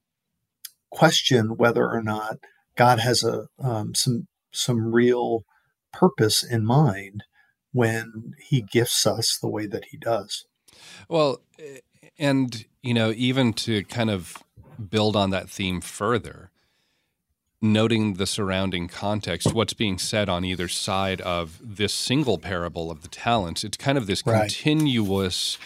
question 0.95 1.57
whether 1.57 1.87
or 1.87 2.03
not 2.03 2.39
God 2.77 3.01
has 3.01 3.23
a 3.23 3.49
um, 3.63 3.95
some 3.95 4.29
some 4.53 4.93
real 4.93 5.45
purpose 5.93 6.43
in 6.43 6.65
mind 6.65 7.25
when 7.73 8.33
he 8.49 8.63
gifts 8.63 9.07
us 9.07 9.37
the 9.41 9.49
way 9.49 9.67
that 9.67 9.87
he 9.87 9.97
does. 9.97 10.47
Well, 11.09 11.41
and, 12.19 12.65
you 12.83 12.95
know, 12.95 13.13
even 13.17 13.53
to 13.55 13.85
kind 13.85 14.11
of 14.11 14.39
build 14.91 15.17
on 15.17 15.31
that 15.31 15.51
theme 15.51 15.81
further, 15.81 16.51
noting 17.61 18.15
the 18.15 18.27
surrounding 18.27 18.89
context, 18.89 19.53
what's 19.53 19.73
being 19.73 19.99
said 19.99 20.29
on 20.29 20.45
either 20.45 20.69
side 20.69 21.21
of 21.23 21.59
this 21.63 21.93
single 21.93 22.39
parable 22.39 22.91
of 22.91 23.03
the 23.03 23.09
talents, 23.09 23.65
it's 23.65 23.77
kind 23.77 23.99
of 23.99 24.07
this 24.07 24.25
right. 24.27 24.43
continuous 24.43 25.59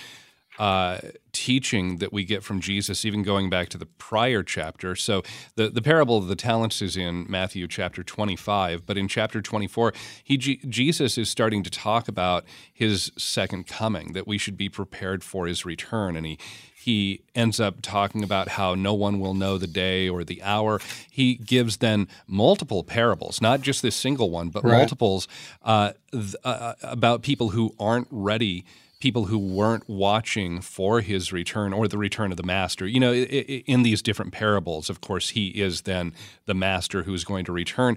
uh, 0.58 0.98
teaching 1.32 1.98
that 1.98 2.12
we 2.12 2.24
get 2.24 2.42
from 2.42 2.60
Jesus, 2.60 3.04
even 3.04 3.22
going 3.22 3.48
back 3.48 3.68
to 3.68 3.78
the 3.78 3.86
prior 3.86 4.42
chapter. 4.42 4.96
So 4.96 5.22
the, 5.54 5.68
the 5.68 5.80
parable 5.80 6.16
of 6.16 6.26
the 6.26 6.34
talents 6.34 6.82
is 6.82 6.96
in 6.96 7.26
Matthew 7.28 7.68
chapter 7.68 8.02
25, 8.02 8.84
but 8.84 8.98
in 8.98 9.06
chapter 9.06 9.40
24, 9.40 9.92
he, 10.24 10.36
G, 10.36 10.60
Jesus 10.68 11.16
is 11.16 11.30
starting 11.30 11.62
to 11.62 11.70
talk 11.70 12.08
about 12.08 12.44
his 12.72 13.12
second 13.16 13.66
coming, 13.68 14.14
that 14.14 14.26
we 14.26 14.36
should 14.36 14.56
be 14.56 14.68
prepared 14.68 15.22
for 15.22 15.46
his 15.46 15.64
return. 15.64 16.16
And 16.16 16.26
he, 16.26 16.38
he 16.74 17.22
ends 17.34 17.60
up 17.60 17.82
talking 17.82 18.24
about 18.24 18.48
how 18.48 18.74
no 18.74 18.94
one 18.94 19.20
will 19.20 19.34
know 19.34 19.58
the 19.58 19.66
day 19.66 20.08
or 20.08 20.24
the 20.24 20.42
hour. 20.42 20.80
He 21.10 21.36
gives 21.36 21.76
then 21.76 22.08
multiple 22.26 22.82
parables, 22.82 23.40
not 23.40 23.60
just 23.60 23.82
this 23.82 23.94
single 23.94 24.30
one, 24.30 24.48
but 24.48 24.64
right. 24.64 24.78
multiples 24.78 25.28
uh, 25.62 25.92
th- 26.10 26.34
uh, 26.42 26.74
about 26.82 27.22
people 27.22 27.50
who 27.50 27.74
aren't 27.78 28.08
ready 28.10 28.64
people 29.00 29.26
who 29.26 29.38
weren't 29.38 29.88
watching 29.88 30.60
for 30.60 31.00
his 31.00 31.32
return 31.32 31.72
or 31.72 31.86
the 31.86 31.98
return 31.98 32.30
of 32.32 32.36
the 32.36 32.42
master. 32.42 32.86
You 32.86 33.00
know, 33.00 33.14
in 33.14 33.82
these 33.82 34.02
different 34.02 34.32
parables, 34.32 34.90
of 34.90 35.00
course, 35.00 35.30
he 35.30 35.48
is 35.48 35.82
then 35.82 36.12
the 36.46 36.54
master 36.54 37.04
who 37.04 37.14
is 37.14 37.24
going 37.24 37.44
to 37.44 37.52
return. 37.52 37.96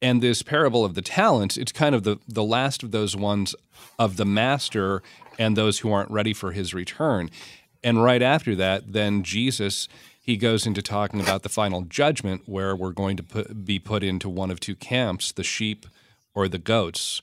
And 0.00 0.22
this 0.22 0.42
parable 0.42 0.84
of 0.84 0.94
the 0.94 1.02
talents, 1.02 1.56
it's 1.56 1.72
kind 1.72 1.94
of 1.94 2.04
the, 2.04 2.18
the 2.28 2.44
last 2.44 2.84
of 2.84 2.92
those 2.92 3.16
ones 3.16 3.56
of 3.98 4.16
the 4.16 4.24
master 4.24 5.02
and 5.40 5.56
those 5.56 5.80
who 5.80 5.90
aren't 5.90 6.10
ready 6.10 6.32
for 6.32 6.52
his 6.52 6.72
return. 6.72 7.30
And 7.82 8.02
right 8.02 8.22
after 8.22 8.54
that, 8.54 8.92
then 8.92 9.24
Jesus, 9.24 9.88
he 10.20 10.36
goes 10.36 10.66
into 10.66 10.82
talking 10.82 11.20
about 11.20 11.42
the 11.42 11.48
final 11.48 11.82
judgment 11.82 12.42
where 12.46 12.76
we're 12.76 12.92
going 12.92 13.16
to 13.16 13.24
put, 13.24 13.64
be 13.64 13.80
put 13.80 14.04
into 14.04 14.28
one 14.28 14.52
of 14.52 14.60
two 14.60 14.76
camps 14.76 15.32
the 15.32 15.42
sheep 15.42 15.86
or 16.32 16.46
the 16.46 16.58
goats 16.58 17.22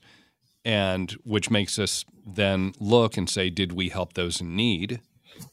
and 0.66 1.12
which 1.22 1.48
makes 1.48 1.78
us 1.78 2.04
then 2.26 2.74
look 2.80 3.16
and 3.16 3.30
say, 3.30 3.48
did 3.50 3.72
we 3.72 3.88
help 3.88 4.14
those 4.14 4.40
in 4.40 4.56
need 4.56 5.00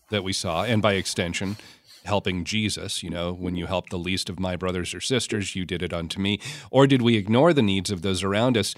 that 0.10 0.24
we 0.24 0.34
saw? 0.34 0.64
And 0.64 0.82
by 0.82 0.94
extension, 0.94 1.56
helping 2.04 2.44
Jesus, 2.44 3.04
you 3.04 3.12
know, 3.12 3.32
when 3.32 3.56
you 3.56 3.68
help 3.68 3.90
the 3.90 4.00
least 4.00 4.28
of 4.28 4.40
my 4.40 4.56
brothers 4.56 4.92
or 4.92 5.00
sisters, 5.00 5.56
you 5.56 5.66
did 5.66 5.84
it 5.84 5.94
unto 5.94 6.20
me. 6.20 6.40
Or 6.72 6.88
did 6.88 7.04
we 7.04 7.16
ignore 7.16 7.54
the 7.54 7.62
needs 7.62 7.92
of 7.92 8.02
those 8.02 8.24
around 8.24 8.58
us? 8.58 8.74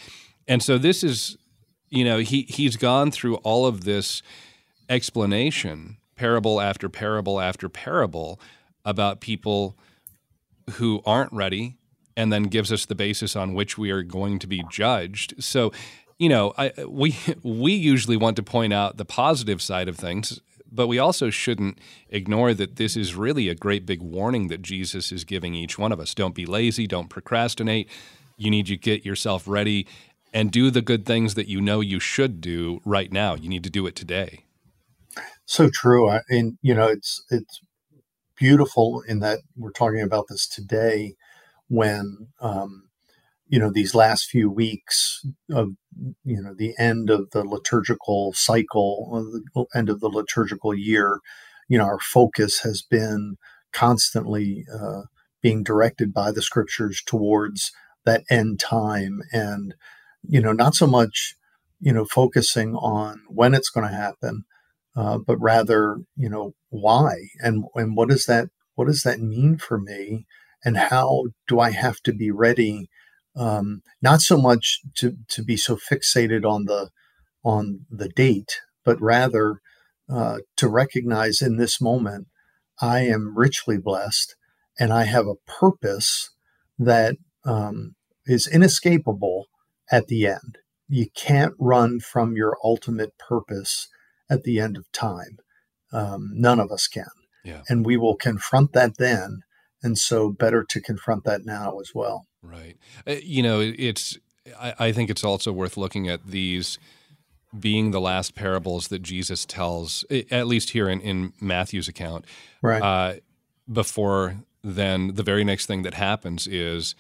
And 0.45 0.61
so 0.61 0.77
this 0.77 1.05
is, 1.05 1.37
you 1.89 2.03
know, 2.03 2.17
he 2.17 2.41
he's 2.43 2.75
gone 2.75 3.11
through 3.11 3.35
all 3.37 3.65
of 3.65 3.85
this 3.85 4.21
explanation, 4.89 5.97
parable 6.17 6.59
after 6.59 6.89
parable 6.89 7.39
after 7.39 7.69
parable 7.69 8.41
about 8.83 9.21
people 9.21 9.77
who 10.71 11.01
aren't 11.05 11.31
ready 11.31 11.77
and 12.17 12.31
then 12.31 12.43
gives 12.43 12.73
us 12.73 12.85
the 12.85 12.95
basis 12.95 13.37
on 13.37 13.53
which 13.53 13.77
we 13.77 13.89
are 13.89 14.03
going 14.03 14.37
to 14.39 14.47
be 14.47 14.63
judged. 14.69 15.41
So 15.41 15.71
you 16.17 16.29
know, 16.29 16.53
I, 16.57 16.71
we 16.87 17.17
we 17.43 17.73
usually 17.73 18.17
want 18.17 18.35
to 18.37 18.43
point 18.43 18.73
out 18.73 18.97
the 18.97 19.05
positive 19.05 19.61
side 19.61 19.87
of 19.87 19.97
things, 19.97 20.39
but 20.71 20.87
we 20.87 20.99
also 20.99 21.29
shouldn't 21.29 21.79
ignore 22.09 22.53
that 22.53 22.75
this 22.75 22.95
is 22.95 23.15
really 23.15 23.49
a 23.49 23.55
great 23.55 23.85
big 23.85 24.01
warning 24.01 24.47
that 24.47 24.61
Jesus 24.61 25.11
is 25.11 25.23
giving 25.23 25.55
each 25.55 25.77
one 25.77 25.91
of 25.91 25.99
us. 25.99 26.13
Don't 26.13 26.35
be 26.35 26.45
lazy, 26.45 26.87
don't 26.87 27.09
procrastinate. 27.09 27.89
You 28.37 28.51
need 28.51 28.67
to 28.67 28.77
get 28.77 29.05
yourself 29.05 29.47
ready 29.47 29.87
and 30.33 30.51
do 30.51 30.69
the 30.69 30.81
good 30.81 31.05
things 31.05 31.35
that 31.35 31.47
you 31.47 31.61
know 31.61 31.79
you 31.79 31.99
should 31.99 32.41
do 32.41 32.81
right 32.83 33.11
now. 33.11 33.35
You 33.35 33.47
need 33.47 33.63
to 33.63 33.69
do 33.69 33.87
it 33.87 33.95
today. 33.95 34.43
So 35.45 35.69
true. 35.69 36.09
And 36.29 36.57
you 36.61 36.73
know, 36.73 36.87
it's 36.87 37.23
it's 37.29 37.61
beautiful 38.35 39.01
in 39.07 39.19
that 39.19 39.39
we're 39.55 39.71
talking 39.71 40.01
about 40.01 40.25
this 40.29 40.47
today 40.47 41.15
when 41.67 42.27
um, 42.41 42.84
you 43.47 43.59
know 43.59 43.71
these 43.71 43.95
last 43.95 44.25
few 44.25 44.49
weeks 44.49 45.25
of 45.51 45.71
you 46.23 46.41
know 46.41 46.53
the 46.55 46.73
end 46.79 47.09
of 47.09 47.29
the 47.31 47.43
liturgical 47.43 48.33
cycle 48.33 49.09
the 49.53 49.65
end 49.75 49.89
of 49.89 49.99
the 49.99 50.09
liturgical 50.09 50.73
year 50.73 51.19
you 51.67 51.77
know 51.77 51.85
our 51.85 51.99
focus 51.99 52.59
has 52.61 52.81
been 52.81 53.35
constantly 53.71 54.65
uh, 54.73 55.01
being 55.41 55.63
directed 55.63 56.13
by 56.13 56.31
the 56.31 56.41
scriptures 56.41 57.01
towards 57.05 57.71
that 58.05 58.23
end 58.29 58.59
time 58.59 59.21
and 59.31 59.75
you 60.27 60.41
know 60.41 60.51
not 60.51 60.75
so 60.75 60.87
much 60.87 61.35
you 61.79 61.93
know, 61.93 62.05
focusing 62.05 62.75
on 62.75 63.21
when 63.27 63.53
it's 63.53 63.69
going 63.69 63.87
to 63.87 63.93
happen, 63.95 64.43
uh, 64.95 65.17
but 65.17 65.37
rather, 65.37 65.97
you 66.15 66.29
know, 66.29 66.53
why 66.69 67.13
and 67.39 67.65
and 67.75 67.95
what 67.95 68.09
does 68.09 68.25
that 68.25 68.49
what 68.75 68.87
does 68.87 69.03
that 69.03 69.19
mean 69.19 69.57
for 69.57 69.79
me, 69.79 70.25
and 70.63 70.77
how 70.77 71.25
do 71.47 71.59
I 71.59 71.71
have 71.71 72.01
to 72.03 72.13
be 72.13 72.31
ready? 72.31 72.89
Um, 73.35 73.81
not 74.01 74.21
so 74.21 74.37
much 74.37 74.79
to 74.95 75.17
to 75.29 75.43
be 75.43 75.57
so 75.57 75.77
fixated 75.77 76.45
on 76.45 76.65
the 76.65 76.89
on 77.43 77.85
the 77.89 78.09
date, 78.09 78.61
but 78.83 79.01
rather 79.01 79.59
uh, 80.09 80.37
to 80.57 80.67
recognize 80.67 81.41
in 81.41 81.57
this 81.57 81.81
moment 81.81 82.27
I 82.81 83.01
am 83.01 83.37
richly 83.37 83.77
blessed, 83.77 84.35
and 84.79 84.91
I 84.91 85.03
have 85.03 85.27
a 85.27 85.35
purpose 85.47 86.31
that 86.77 87.15
um, 87.45 87.95
is 88.25 88.47
inescapable 88.47 89.47
at 89.91 90.07
the 90.07 90.27
end. 90.27 90.57
You 90.87 91.07
can't 91.15 91.53
run 91.59 91.99
from 91.99 92.35
your 92.35 92.57
ultimate 92.63 93.17
purpose 93.17 93.87
at 94.29 94.43
the 94.43 94.59
end 94.59 94.77
of 94.77 94.91
time. 94.91 95.37
Um, 95.91 96.31
none 96.33 96.59
of 96.59 96.71
us 96.71 96.87
can. 96.87 97.05
Yeah. 97.43 97.61
And 97.69 97.85
we 97.85 97.95
will 97.97 98.15
confront 98.15 98.73
that 98.73 98.97
then. 98.97 99.41
And 99.81 99.97
so, 99.97 100.31
better 100.31 100.65
to 100.67 100.81
confront 100.81 101.25
that 101.25 101.45
now 101.45 101.79
as 101.79 101.91
well. 101.93 102.25
Right. 102.45 102.77
Uh, 103.07 103.15
you 103.21 103.41
know, 103.43 103.59
it's, 103.59 104.17
I, 104.59 104.73
I 104.79 104.91
think 104.91 105.09
it's 105.09 105.23
also 105.23 105.51
worth 105.51 105.77
looking 105.77 106.07
at 106.07 106.25
these 106.27 106.77
being 107.57 107.91
the 107.91 108.01
last 108.01 108.35
parables 108.35 108.89
that 108.89 109.01
Jesus 109.01 109.45
tells, 109.45 110.03
at 110.31 110.47
least 110.47 110.71
here 110.71 110.89
in, 110.89 110.99
in 111.01 111.33
Matthew's 111.39 111.87
account. 111.87 112.25
Right. 112.61 112.81
Uh, 112.81 113.19
before 113.71 114.37
then, 114.63 115.15
the 115.15 115.23
very 115.23 115.43
next 115.43 115.65
thing 115.65 115.83
that 115.83 115.93
happens 115.93 116.47
is 116.47 116.95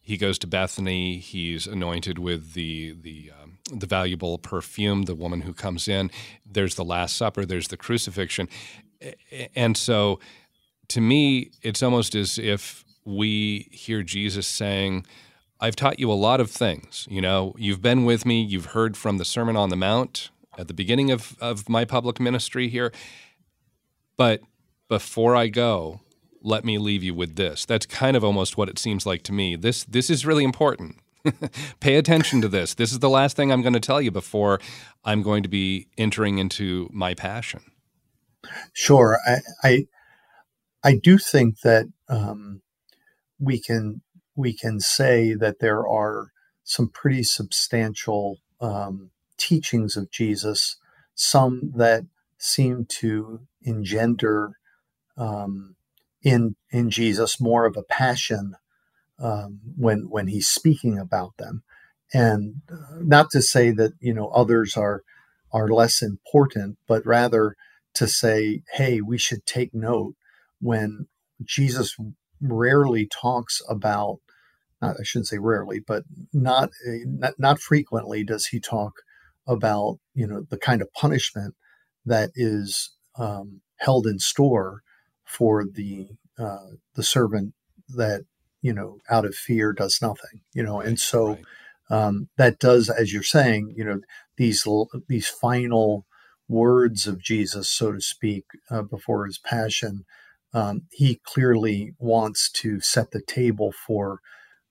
he 0.00 0.16
goes 0.16 0.38
to 0.38 0.46
Bethany. 0.46 1.18
He's 1.18 1.66
anointed 1.66 2.18
with 2.18 2.52
the 2.52 2.92
the 2.92 3.32
um, 3.42 3.58
the 3.72 3.86
valuable 3.86 4.38
perfume. 4.38 5.02
The 5.02 5.16
woman 5.16 5.40
who 5.40 5.52
comes 5.52 5.88
in. 5.88 6.10
There's 6.44 6.76
the 6.76 6.84
Last 6.84 7.16
Supper. 7.16 7.44
There's 7.44 7.68
the 7.68 7.76
crucifixion, 7.76 8.48
and 9.56 9.76
so 9.76 10.20
to 10.88 11.00
me, 11.00 11.50
it's 11.62 11.82
almost 11.82 12.14
as 12.14 12.38
if 12.38 12.84
we 13.06 13.68
hear 13.72 14.02
Jesus 14.02 14.46
saying, 14.48 15.06
"I've 15.60 15.76
taught 15.76 16.00
you 16.00 16.10
a 16.12 16.14
lot 16.14 16.40
of 16.40 16.50
things. 16.50 17.06
You 17.10 17.22
know, 17.22 17.54
you've 17.58 17.82
been 17.82 18.04
with 18.04 18.26
me. 18.26 18.42
You've 18.42 18.66
heard 18.66 18.96
from 18.96 19.18
the 19.18 19.24
Sermon 19.24 19.56
on 19.56 19.70
the 19.70 19.76
Mount 19.76 20.30
at 20.58 20.68
the 20.68 20.74
beginning 20.74 21.10
of 21.12 21.36
of 21.40 21.68
my 21.68 21.84
public 21.84 22.20
ministry 22.20 22.68
here, 22.68 22.92
but." 24.18 24.42
Before 24.88 25.34
I 25.34 25.48
go, 25.48 26.00
let 26.42 26.64
me 26.64 26.78
leave 26.78 27.02
you 27.02 27.14
with 27.14 27.36
this. 27.36 27.64
That's 27.66 27.86
kind 27.86 28.16
of 28.16 28.24
almost 28.24 28.56
what 28.56 28.68
it 28.68 28.78
seems 28.78 29.04
like 29.06 29.22
to 29.24 29.32
me. 29.32 29.56
This 29.56 29.84
this 29.84 30.10
is 30.10 30.24
really 30.24 30.44
important. 30.44 30.98
Pay 31.80 31.96
attention 31.96 32.40
to 32.42 32.48
this. 32.48 32.74
This 32.74 32.92
is 32.92 33.00
the 33.00 33.10
last 33.10 33.36
thing 33.36 33.50
I'm 33.52 33.62
going 33.62 33.72
to 33.74 33.80
tell 33.80 34.00
you 34.00 34.12
before 34.12 34.60
I'm 35.04 35.22
going 35.22 35.42
to 35.42 35.48
be 35.48 35.88
entering 35.98 36.38
into 36.38 36.88
my 36.92 37.14
passion. 37.14 37.62
Sure, 38.74 39.18
I 39.26 39.38
I, 39.64 39.86
I 40.84 40.94
do 41.02 41.18
think 41.18 41.60
that 41.62 41.86
um, 42.08 42.62
we 43.38 43.60
can 43.60 44.02
we 44.34 44.52
can 44.52 44.80
say 44.80 45.34
that 45.34 45.60
there 45.60 45.86
are 45.86 46.28
some 46.62 46.88
pretty 46.88 47.22
substantial 47.22 48.38
um, 48.60 49.10
teachings 49.38 49.96
of 49.96 50.10
Jesus, 50.10 50.76
some 51.14 51.72
that 51.76 52.02
seem 52.38 52.86
to 52.88 53.40
engender 53.62 54.52
um, 55.16 55.76
in 56.22 56.56
in 56.70 56.90
Jesus 56.90 57.40
more 57.40 57.64
of 57.66 57.76
a 57.76 57.82
passion 57.82 58.54
um, 59.18 59.60
when 59.76 60.08
when 60.10 60.28
he's 60.28 60.48
speaking 60.48 60.98
about 60.98 61.36
them, 61.38 61.62
and 62.12 62.62
uh, 62.70 62.98
not 63.00 63.30
to 63.30 63.40
say 63.42 63.70
that 63.70 63.92
you 64.00 64.12
know 64.12 64.28
others 64.28 64.76
are 64.76 65.02
are 65.52 65.68
less 65.68 66.02
important, 66.02 66.76
but 66.86 67.06
rather 67.06 67.56
to 67.94 68.06
say, 68.06 68.62
hey, 68.74 69.00
we 69.00 69.16
should 69.16 69.46
take 69.46 69.72
note 69.72 70.14
when 70.60 71.06
Jesus 71.42 71.96
rarely 72.40 73.06
talks 73.06 73.60
about. 73.68 74.18
Not, 74.82 74.96
I 75.00 75.04
shouldn't 75.04 75.28
say 75.28 75.38
rarely, 75.38 75.80
but 75.80 76.04
not, 76.34 76.70
not 77.06 77.38
not 77.38 77.60
frequently 77.60 78.22
does 78.22 78.46
he 78.46 78.60
talk 78.60 79.00
about 79.46 79.98
you 80.14 80.26
know 80.26 80.46
the 80.50 80.58
kind 80.58 80.82
of 80.82 80.92
punishment 80.92 81.54
that 82.04 82.30
is 82.34 82.90
um, 83.18 83.60
held 83.78 84.06
in 84.06 84.18
store 84.18 84.82
for 85.24 85.64
the 85.64 86.08
uh, 86.38 86.70
the 86.94 87.02
servant 87.02 87.54
that 87.88 88.24
you 88.62 88.72
know 88.72 88.98
out 89.10 89.24
of 89.24 89.34
fear 89.34 89.72
does 89.72 89.98
nothing 90.02 90.40
you 90.52 90.62
know 90.62 90.80
and 90.80 90.98
so 90.98 91.28
right. 91.28 91.44
um, 91.90 92.28
that 92.36 92.58
does 92.58 92.88
as 92.90 93.12
you're 93.12 93.22
saying 93.22 93.72
you 93.76 93.84
know 93.84 94.00
these 94.36 94.66
these 95.08 95.28
final 95.28 96.04
words 96.48 97.06
of 97.06 97.20
jesus 97.20 97.68
so 97.68 97.92
to 97.92 98.00
speak 98.00 98.44
uh, 98.70 98.82
before 98.82 99.26
his 99.26 99.38
passion 99.38 100.04
um, 100.56 100.84
he 100.90 101.20
clearly 101.24 101.92
wants 101.98 102.50
to 102.50 102.80
set 102.80 103.10
the 103.10 103.20
table 103.20 103.72
for 103.86 104.20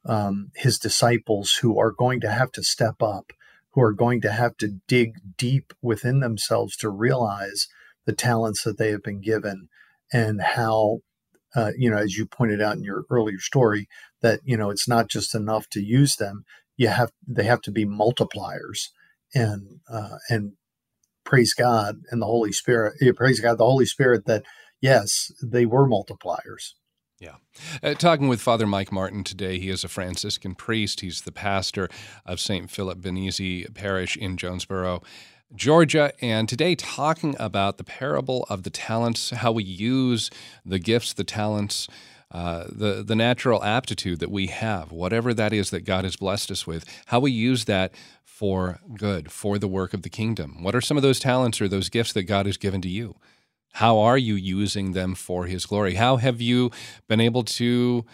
um, 0.04 0.50
his 0.56 0.80
disciples 0.80 1.60
who 1.62 1.80
are 1.80 1.92
going 1.92 2.20
to 2.22 2.32
have 2.32 2.52
to 2.54 2.64
step 2.64 3.04
up 3.04 3.32
who 3.74 3.82
are 3.82 3.94
going 3.94 4.22
to 4.22 4.32
have 4.32 4.58
to 4.58 4.80
dig 4.88 5.14
deep 5.38 5.74
within 5.82 6.22
themselves 6.22 6.76
to 6.78 6.90
realize 6.90 7.68
the 8.06 8.14
talents 8.14 8.64
that 8.64 8.78
they 8.80 8.90
have 8.90 9.04
been 9.04 9.22
given 9.22 9.68
and 10.12 10.42
how 10.42 11.00
uh, 11.56 11.72
you 11.78 11.92
know 11.92 11.98
as 11.98 12.18
you 12.18 12.26
pointed 12.26 12.62
out 12.62 12.78
in 12.78 12.84
your 12.84 13.04
earlier 13.12 13.40
story 13.40 13.88
that 14.22 14.40
you 14.44 14.58
know 14.58 14.72
it's 14.72 14.88
not 14.88 15.08
just 15.08 15.36
enough 15.36 15.70
to 15.70 15.82
use 15.82 16.16
them. 16.16 16.46
You 16.78 16.88
have 16.88 17.12
they 17.28 17.44
have 17.44 17.62
to 17.62 17.72
be 17.72 17.86
multipliers 17.86 18.90
and 19.36 19.82
uh, 19.92 20.18
and 20.30 20.54
praise 21.26 21.54
god 21.54 21.98
and 22.12 22.22
the 22.22 22.26
holy 22.26 22.52
spirit 22.52 22.94
praise 23.18 23.40
god 23.40 23.58
the 23.58 23.66
holy 23.66 23.86
spirit 23.86 24.26
that 24.26 24.44
yes 24.82 25.32
they 25.42 25.66
were 25.66 25.88
multipliers 25.88 26.74
yeah. 27.20 27.36
Uh, 27.82 27.94
talking 27.94 28.28
with 28.28 28.42
Father 28.42 28.68
Mike 28.68 28.92
Martin 28.92 29.24
today. 29.24 29.58
He 29.58 29.70
is 29.70 29.86
a 29.86 29.88
Franciscan 29.88 30.54
priest. 30.54 31.00
He's 31.00 31.22
the 31.22 31.32
pastor 31.32 31.88
of 32.26 32.42
St. 32.42 32.70
Philip 32.70 33.00
Benizi 33.00 33.74
Parish 33.74 34.18
in 34.18 34.36
Jonesboro. 34.36 35.02
Georgia, 35.56 36.12
and 36.22 36.50
today 36.50 36.76
talking 36.76 37.36
about 37.40 37.78
the 37.78 37.84
parable 37.84 38.46
of 38.50 38.64
the 38.64 38.70
talents, 38.70 39.30
how 39.30 39.52
we 39.52 39.64
use 39.64 40.30
the 40.66 40.80
gifts, 40.80 41.14
the 41.14 41.24
talents, 41.24 41.88
uh, 42.32 42.66
the 42.68 43.04
the 43.06 43.16
natural 43.16 43.64
aptitude 43.64 44.20
that 44.20 44.32
we 44.32 44.48
have, 44.48 44.92
whatever 44.92 45.34
that 45.34 45.54
is 45.54 45.70
that 45.70 45.86
God 45.86 46.04
has 46.04 46.18
blessed 46.18 46.52
us 46.52 46.68
with, 46.68 46.84
how 47.06 47.20
we 47.22 47.32
use 47.32 47.66
that 47.66 47.94
for 48.24 48.80
good, 48.98 49.32
for 49.32 49.58
the 49.58 49.68
work 49.68 49.94
of 49.94 50.02
the 50.02 50.10
kingdom. 50.10 50.62
What 50.62 50.76
are 50.76 50.82
some 50.82 50.98
of 50.98 51.04
those 51.04 51.20
talents 51.20 51.62
or 51.62 51.70
those 51.70 51.90
gifts 51.90 52.12
that 52.14 52.24
God 52.24 52.46
has 52.48 52.58
given 52.58 52.82
to 52.82 52.90
you? 52.90 53.16
How 53.76 54.00
are 54.00 54.18
you 54.18 54.36
using 54.36 54.94
them 54.94 55.16
for 55.16 55.48
His 55.48 55.66
glory? 55.66 55.96
How 55.96 56.16
have 56.16 56.40
you 56.40 56.72
been 57.10 57.20
able 57.20 57.44
to 57.44 58.06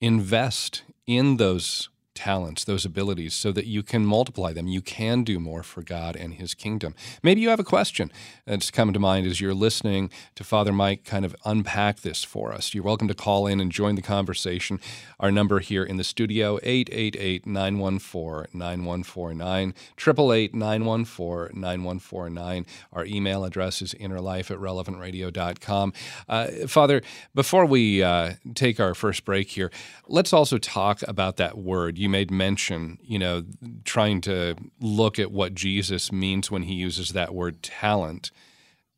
invest 0.00 0.84
in 1.08 1.38
those 1.38 1.88
talents, 2.18 2.64
those 2.64 2.84
abilities, 2.84 3.32
so 3.32 3.52
that 3.52 3.66
you 3.66 3.84
can 3.84 4.04
multiply 4.04 4.52
them. 4.52 4.66
You 4.66 4.82
can 4.82 5.22
do 5.22 5.38
more 5.38 5.62
for 5.62 5.82
God 5.82 6.16
and 6.16 6.34
His 6.34 6.52
kingdom. 6.52 6.96
Maybe 7.22 7.40
you 7.40 7.48
have 7.48 7.60
a 7.60 7.64
question 7.64 8.10
that's 8.44 8.72
come 8.72 8.92
to 8.92 8.98
mind 8.98 9.26
as 9.26 9.40
you're 9.40 9.54
listening 9.54 10.10
to 10.34 10.42
Father 10.42 10.72
Mike 10.72 11.04
kind 11.04 11.24
of 11.24 11.36
unpack 11.44 12.00
this 12.00 12.24
for 12.24 12.52
us. 12.52 12.74
You're 12.74 12.82
welcome 12.82 13.06
to 13.06 13.14
call 13.14 13.46
in 13.46 13.60
and 13.60 13.70
join 13.70 13.94
the 13.94 14.02
conversation. 14.02 14.80
Our 15.20 15.30
number 15.30 15.60
here 15.60 15.84
in 15.84 15.96
the 15.96 16.04
studio, 16.04 16.58
888 16.64 17.46
914 17.46 18.58
9149, 18.58 19.74
888 19.96 20.54
914 20.54 21.60
9149. 21.60 22.66
Our 22.92 23.04
email 23.06 23.44
address 23.44 23.80
is 23.80 23.94
innerlife 23.94 24.50
at 24.50 24.58
relevantradio.com. 24.58 25.92
Uh, 26.28 26.46
Father, 26.66 27.02
before 27.34 27.64
we 27.64 28.02
uh, 28.02 28.32
take 28.54 28.80
our 28.80 28.94
first 28.94 29.24
break 29.24 29.50
here, 29.50 29.70
let's 30.08 30.32
also 30.32 30.58
talk 30.58 31.02
about 31.06 31.36
that 31.36 31.56
word. 31.56 31.98
You 31.98 32.07
you 32.08 32.12
made 32.12 32.30
mention, 32.30 32.98
you 33.02 33.18
know, 33.18 33.44
trying 33.84 34.22
to 34.22 34.56
look 34.80 35.18
at 35.18 35.30
what 35.30 35.54
Jesus 35.54 36.10
means 36.10 36.50
when 36.50 36.62
he 36.62 36.74
uses 36.74 37.10
that 37.10 37.34
word 37.34 37.62
talent 37.62 38.30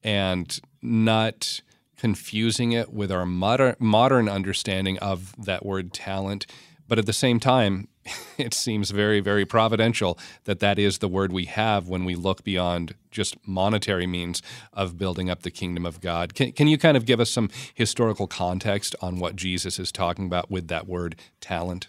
and 0.03 0.61
not 0.81 1.61
confusing 1.99 2.73
it 2.73 2.93
with 2.93 3.11
our 3.11 3.27
modern 3.27 3.75
modern 3.79 4.29
understanding 4.29 4.97
of 4.99 5.35
that 5.45 5.67
word 5.67 5.93
talent. 5.93 6.47
But 6.87 6.99
at 6.99 7.07
the 7.07 7.13
same 7.13 7.41
time 7.41 7.89
it 8.39 8.55
seems 8.55 8.91
very 8.91 9.21
very 9.21 9.45
providential 9.45 10.19
that 10.45 10.61
that 10.61 10.79
is 10.79 10.99
the 10.99 11.09
word 11.09 11.33
we 11.33 11.45
have 11.45 11.89
when 11.89 12.05
we 12.05 12.15
look 12.15 12.45
beyond 12.45 12.95
just 13.11 13.37
monetary 13.47 14.07
means 14.07 14.41
of 14.73 14.97
building 14.97 15.29
up 15.29 15.43
the 15.43 15.51
kingdom 15.51 15.85
of 15.85 16.01
God. 16.01 16.35
Can, 16.35 16.53
can 16.53 16.69
you 16.69 16.79
kind 16.79 16.97
of 16.97 17.05
give 17.05 17.21
us 17.21 17.31
some 17.31 17.51
historical 17.75 18.27
context 18.29 18.95
on 19.03 19.19
what 19.19 19.37
Jesus 19.37 19.79
is 19.79 19.91
talking 19.91 20.27
about 20.27 20.51
with 20.51 20.69
that 20.69 20.87
word 20.87 21.17
talent 21.41 21.89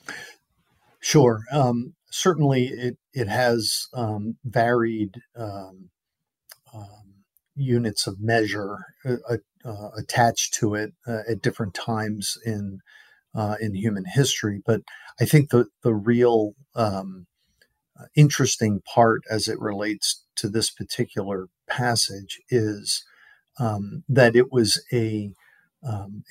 Sure. 1.02 1.42
Um, 1.52 1.96
certainly, 2.12 2.68
it 2.68 2.98
it 3.14 3.30
has 3.30 3.88
um, 3.94 4.38
varied 4.46 5.22
um, 5.38 5.90
um 6.74 7.16
units 7.56 8.08
of 8.08 8.20
measure 8.22 8.78
uh, 9.06 9.38
uh, 9.66 9.90
attached 9.98 10.54
to 10.56 10.76
it 10.76 10.94
uh, 11.08 11.22
at 11.30 11.42
different 11.42 11.74
times 11.76 12.38
in 12.46 12.80
uh, 13.36 13.56
in 13.62 13.76
human 13.76 14.06
history. 14.06 14.62
But 14.66 14.82
I 15.22 15.26
think 15.26 15.50
the 15.52 15.68
the 15.84 15.94
real 15.96 16.54
um, 16.76 17.28
interesting 18.16 18.82
part 18.94 19.22
as 19.30 19.48
it 19.48 19.60
relates 19.60 20.24
to 20.38 20.50
this 20.50 20.72
particular 20.72 21.48
passage 21.70 22.42
is 22.50 23.04
um, 23.60 24.04
that 24.10 24.36
it 24.36 24.52
was 24.52 24.84
a 24.94 25.34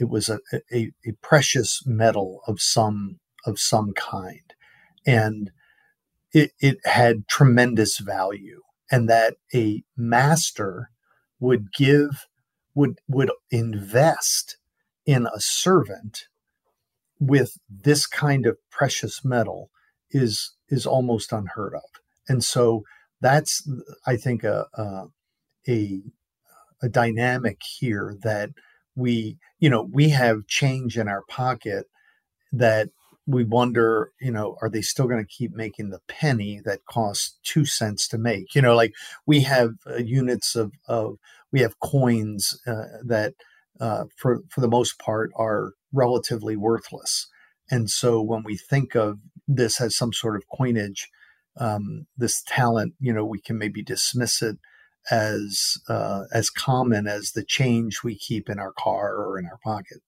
it 0.00 0.08
was 0.08 0.28
a, 0.28 0.40
a, 0.72 0.92
a 1.06 1.12
precious 1.22 1.82
metal 1.86 2.40
of 2.46 2.60
some 2.60 3.18
of 3.46 3.58
some 3.60 3.92
kind, 3.94 4.49
and 5.06 5.50
it, 6.32 6.52
it 6.60 6.78
had 6.84 7.28
tremendous 7.28 7.98
value, 7.98 8.62
and 8.90 9.08
that 9.08 9.36
a 9.54 9.82
master 9.96 10.90
would 11.38 11.72
give 11.72 12.26
would 12.74 12.98
would 13.08 13.30
invest 13.50 14.56
in 15.06 15.26
a 15.26 15.40
servant 15.40 16.26
with 17.18 17.52
this 17.68 18.06
kind 18.06 18.46
of 18.46 18.56
precious 18.70 19.24
metal 19.24 19.70
is 20.10 20.54
is 20.68 20.86
almost 20.86 21.32
unheard 21.32 21.74
of. 21.74 21.82
And 22.28 22.44
so 22.44 22.84
that's 23.20 23.68
i 24.06 24.16
think 24.16 24.44
a 24.44 24.66
a, 24.74 25.04
a, 25.68 26.00
a 26.82 26.88
dynamic 26.88 27.60
here 27.78 28.16
that 28.22 28.50
we 28.96 29.36
you 29.58 29.68
know 29.70 29.88
we 29.92 30.08
have 30.10 30.46
change 30.46 30.98
in 30.98 31.08
our 31.08 31.22
pocket 31.28 31.86
that 32.52 32.88
we 33.30 33.44
wonder, 33.44 34.12
you 34.20 34.30
know, 34.30 34.56
are 34.60 34.68
they 34.68 34.82
still 34.82 35.06
going 35.06 35.24
to 35.24 35.36
keep 35.38 35.54
making 35.54 35.90
the 35.90 36.00
penny 36.08 36.60
that 36.64 36.84
costs 36.86 37.38
two 37.42 37.64
cents 37.64 38.08
to 38.08 38.18
make? 38.18 38.54
You 38.54 38.62
know, 38.62 38.74
like 38.74 38.94
we 39.26 39.42
have 39.42 39.74
uh, 39.86 39.96
units 39.96 40.56
of, 40.56 40.72
of, 40.88 41.18
we 41.52 41.60
have 41.60 41.80
coins 41.80 42.60
uh, 42.66 42.84
that 43.04 43.34
uh, 43.80 44.04
for, 44.16 44.40
for 44.48 44.60
the 44.60 44.68
most 44.68 44.98
part 44.98 45.30
are 45.36 45.72
relatively 45.92 46.56
worthless. 46.56 47.28
And 47.70 47.88
so 47.88 48.20
when 48.20 48.42
we 48.42 48.56
think 48.56 48.94
of 48.94 49.18
this 49.46 49.80
as 49.80 49.96
some 49.96 50.12
sort 50.12 50.36
of 50.36 50.48
coinage, 50.56 51.08
um, 51.56 52.06
this 52.16 52.42
talent, 52.46 52.94
you 53.00 53.12
know, 53.12 53.24
we 53.24 53.40
can 53.40 53.58
maybe 53.58 53.82
dismiss 53.82 54.42
it 54.42 54.58
as 55.10 55.78
uh, 55.88 56.24
as 56.32 56.50
common 56.50 57.06
as 57.06 57.32
the 57.32 57.44
change 57.44 58.02
we 58.04 58.16
keep 58.16 58.48
in 58.48 58.58
our 58.58 58.72
car 58.72 59.16
or 59.16 59.38
in 59.38 59.46
our 59.46 59.58
pocket, 59.64 59.98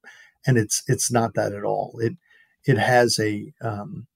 and 0.46 0.58
it's 0.58 0.82
it's 0.86 1.10
not 1.10 1.34
that 1.34 1.52
at 1.52 1.64
all. 1.64 1.98
It 2.00 2.14
it 2.64 2.78
has 2.78 3.18
a 3.18 3.52
um, 3.60 4.06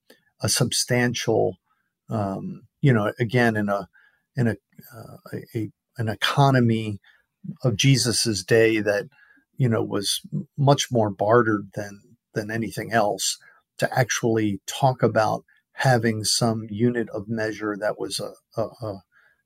a 0.41 0.49
substantial, 0.49 1.57
um, 2.09 2.63
you 2.81 2.93
know, 2.93 3.11
again 3.19 3.55
in 3.55 3.69
a 3.69 3.87
in 4.35 4.47
a, 4.47 4.55
uh, 4.95 5.37
a 5.55 5.69
an 5.97 6.09
economy 6.09 6.99
of 7.63 7.75
Jesus's 7.75 8.43
day 8.43 8.79
that 8.79 9.05
you 9.57 9.67
know 9.67 9.83
was 9.83 10.21
much 10.57 10.87
more 10.91 11.09
bartered 11.09 11.69
than 11.75 12.01
than 12.33 12.51
anything 12.51 12.91
else. 12.91 13.37
To 13.79 13.99
actually 13.99 14.59
talk 14.65 15.03
about 15.03 15.43
having 15.73 16.23
some 16.23 16.65
unit 16.71 17.07
of 17.13 17.27
measure 17.27 17.77
that 17.79 17.99
was 17.99 18.19
a, 18.19 18.33
a, 18.59 18.65
a 18.81 19.03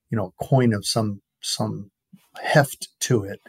you 0.10 0.18
know 0.18 0.34
coin 0.42 0.74
of 0.74 0.86
some 0.86 1.22
some 1.42 1.92
heft 2.42 2.88
to 3.02 3.24
it 3.24 3.42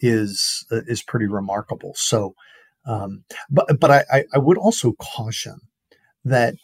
is 0.00 0.66
uh, 0.72 0.80
is 0.86 1.02
pretty 1.02 1.26
remarkable. 1.26 1.92
So 1.96 2.34
um, 2.86 3.24
but 3.50 3.80
but 3.80 3.90
I, 3.90 4.04
I 4.12 4.38
would 4.38 4.58
also 4.58 4.92
caution 4.92 5.60
that 6.24 6.54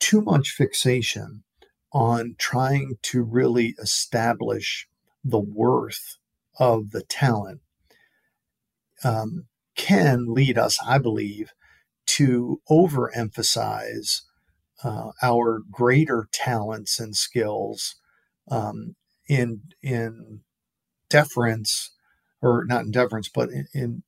too 0.00 0.22
much 0.22 0.50
fixation 0.50 1.44
on 1.92 2.36
trying 2.38 2.96
to 3.02 3.22
really 3.22 3.74
establish 3.80 4.88
the 5.24 5.40
worth 5.40 6.16
of 6.58 6.90
the 6.90 7.02
talent 7.02 7.60
um, 9.04 9.46
can 9.76 10.26
lead 10.34 10.58
us, 10.58 10.78
I 10.86 10.98
believe, 10.98 11.52
to 12.06 12.60
overemphasize 12.70 14.22
uh, 14.84 15.10
our 15.22 15.62
greater 15.70 16.28
talents 16.32 17.00
and 17.00 17.16
skills 17.16 17.96
um, 18.50 18.96
in 19.28 19.62
in 19.82 20.40
deference, 21.10 21.92
or 22.42 22.64
not 22.66 22.84
in 22.84 22.90
deference, 22.90 23.28
but 23.28 23.50
in, 23.74 24.02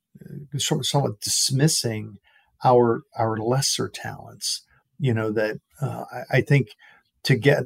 somewhat 0.57 1.21
dismissing 1.21 2.17
our 2.63 3.01
our 3.17 3.37
lesser 3.37 3.89
talents. 3.89 4.63
You 4.99 5.13
know 5.13 5.31
that 5.31 5.57
uh, 5.81 6.05
I, 6.11 6.37
I, 6.37 6.41
think 6.41 6.69
to 7.23 7.35
get 7.35 7.63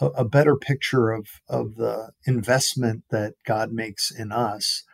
a, 0.00 0.06
a, 0.08 0.24
better 0.24 0.56
picture 0.56 1.10
of 1.10 1.26
of 1.48 1.76
the 1.76 2.10
investment 2.26 3.04
that 3.10 3.34
God 3.46 3.72
makes 3.72 4.10
in 4.10 4.32
us 4.32 4.84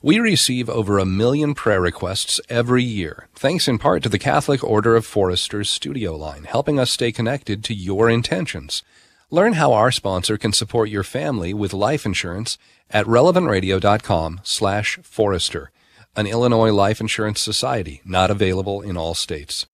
We 0.01 0.21
receive 0.21 0.71
over 0.71 0.99
a 0.99 1.05
million 1.05 1.55
prayer 1.55 1.81
requests 1.81 2.41
every 2.49 2.85
year, 2.85 3.27
thanks 3.35 3.67
in 3.67 3.79
part 3.79 4.05
to 4.05 4.09
the 4.09 4.19
Catholic 4.19 4.63
Order 4.63 4.95
of 4.95 5.05
Foresters 5.05 5.69
studio 5.69 6.17
line, 6.17 6.45
helping 6.45 6.79
us 6.79 6.93
stay 6.93 7.11
connected 7.11 7.65
to 7.65 7.75
your 7.75 8.09
intentions. 8.09 8.85
Learn 9.31 9.53
how 9.55 9.75
our 9.75 9.91
sponsor 9.91 10.39
can 10.39 10.55
support 10.55 10.89
your 10.89 11.03
family 11.03 11.53
with 11.53 11.75
life 11.75 12.07
insurance 12.07 12.57
at 12.89 13.05
relevantradio.com 13.05 14.41
slash 14.43 14.99
forester, 15.03 15.71
an 16.17 16.27
Illinois 16.27 16.73
life 16.73 16.99
insurance 16.99 17.39
society 17.39 18.01
not 18.07 18.31
available 18.31 18.81
in 18.81 18.97
all 18.97 19.13
states. 19.13 19.67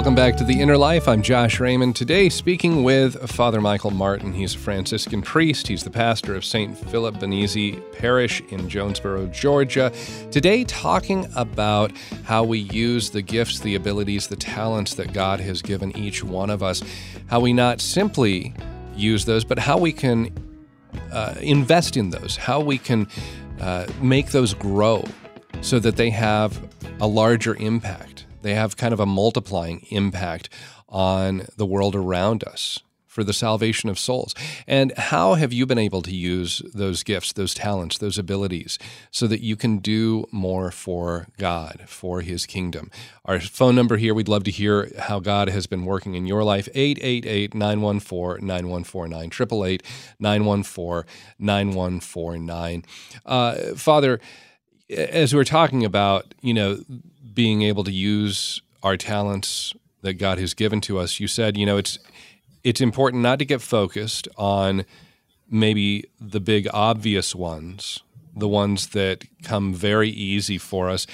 Welcome 0.00 0.14
back 0.14 0.36
to 0.36 0.44
The 0.44 0.58
Inner 0.58 0.78
Life. 0.78 1.06
I'm 1.08 1.20
Josh 1.20 1.60
Raymond. 1.60 1.94
Today, 1.94 2.30
speaking 2.30 2.84
with 2.84 3.20
Father 3.30 3.60
Michael 3.60 3.90
Martin. 3.90 4.32
He's 4.32 4.54
a 4.54 4.58
Franciscan 4.58 5.20
priest. 5.20 5.68
He's 5.68 5.84
the 5.84 5.90
pastor 5.90 6.34
of 6.34 6.42
St. 6.42 6.74
Philip 6.74 7.16
Benizi 7.16 7.82
Parish 7.98 8.40
in 8.48 8.66
Jonesboro, 8.66 9.26
Georgia. 9.26 9.92
Today, 10.30 10.64
talking 10.64 11.28
about 11.36 11.92
how 12.24 12.42
we 12.42 12.60
use 12.60 13.10
the 13.10 13.20
gifts, 13.20 13.60
the 13.60 13.74
abilities, 13.74 14.28
the 14.28 14.36
talents 14.36 14.94
that 14.94 15.12
God 15.12 15.38
has 15.40 15.60
given 15.60 15.94
each 15.94 16.24
one 16.24 16.48
of 16.48 16.62
us, 16.62 16.82
how 17.26 17.40
we 17.40 17.52
not 17.52 17.82
simply 17.82 18.54
use 18.96 19.26
those, 19.26 19.44
but 19.44 19.58
how 19.58 19.76
we 19.76 19.92
can 19.92 20.32
uh, 21.12 21.34
invest 21.42 21.98
in 21.98 22.08
those, 22.08 22.38
how 22.38 22.58
we 22.58 22.78
can 22.78 23.06
uh, 23.60 23.86
make 24.00 24.30
those 24.30 24.54
grow 24.54 25.04
so 25.60 25.78
that 25.78 25.96
they 25.96 26.08
have 26.08 26.58
a 27.02 27.06
larger 27.06 27.54
impact. 27.56 28.09
They 28.42 28.54
have 28.54 28.76
kind 28.76 28.92
of 28.92 29.00
a 29.00 29.06
multiplying 29.06 29.86
impact 29.90 30.48
on 30.88 31.46
the 31.56 31.66
world 31.66 31.94
around 31.94 32.44
us 32.44 32.80
for 33.10 33.24
the 33.24 33.32
salvation 33.32 33.88
of 33.88 33.98
souls. 33.98 34.36
And 34.68 34.96
how 34.96 35.34
have 35.34 35.52
you 35.52 35.66
been 35.66 35.78
able 35.78 36.00
to 36.02 36.14
use 36.14 36.62
those 36.72 37.02
gifts, 37.02 37.32
those 37.32 37.54
talents, 37.54 37.98
those 37.98 38.18
abilities 38.18 38.78
so 39.10 39.26
that 39.26 39.40
you 39.40 39.56
can 39.56 39.78
do 39.78 40.26
more 40.30 40.70
for 40.70 41.26
God, 41.36 41.82
for 41.88 42.20
His 42.20 42.46
kingdom? 42.46 42.88
Our 43.24 43.40
phone 43.40 43.74
number 43.74 43.96
here, 43.96 44.14
we'd 44.14 44.28
love 44.28 44.44
to 44.44 44.52
hear 44.52 44.92
how 44.96 45.18
God 45.18 45.48
has 45.48 45.66
been 45.66 45.84
working 45.84 46.14
in 46.14 46.26
your 46.26 46.44
life 46.44 46.68
888 46.72 47.52
914 47.52 48.46
9149, 48.46 49.26
888 49.26 49.82
914 50.20 51.12
9149. 51.40 52.84
Uh, 53.26 53.54
Father, 53.74 54.20
as 54.90 55.34
we're 55.34 55.44
talking 55.44 55.84
about, 55.84 56.34
you 56.40 56.54
know, 56.54 56.82
being 57.32 57.62
able 57.62 57.84
to 57.84 57.92
use 57.92 58.60
our 58.82 58.96
talents 58.96 59.74
that 60.02 60.14
God 60.14 60.38
has 60.38 60.54
given 60.54 60.80
to 60.82 60.98
us, 60.98 61.20
you 61.20 61.28
said, 61.28 61.56
you 61.56 61.66
know, 61.66 61.76
it's 61.76 61.98
it's 62.62 62.80
important 62.80 63.22
not 63.22 63.38
to 63.38 63.44
get 63.44 63.62
focused 63.62 64.28
on 64.36 64.84
maybe 65.50 66.04
the 66.20 66.40
big 66.40 66.68
obvious 66.72 67.34
ones, 67.34 68.00
the 68.36 68.48
ones 68.48 68.88
that 68.88 69.24
come 69.42 69.72
very 69.72 70.10
easy 70.10 70.58
for 70.58 70.90
us, 70.90 71.06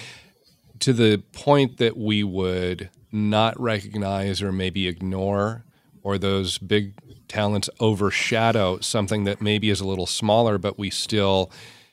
to 0.80 0.92
the 0.92 1.22
point 1.32 1.78
that 1.78 1.96
we 1.96 2.24
would 2.24 2.90
not 3.12 3.58
recognize 3.60 4.42
or 4.42 4.52
maybe 4.52 4.88
ignore, 4.88 5.64
or 6.02 6.18
those 6.18 6.58
big 6.58 6.94
talents 7.28 7.70
overshadow 7.80 8.78
something 8.80 9.24
that 9.24 9.40
maybe 9.40 9.70
is 9.70 9.80
a 9.80 9.86
little 9.86 10.06
smaller, 10.06 10.58
but 10.58 10.78
we 10.78 10.90
still 10.90 11.50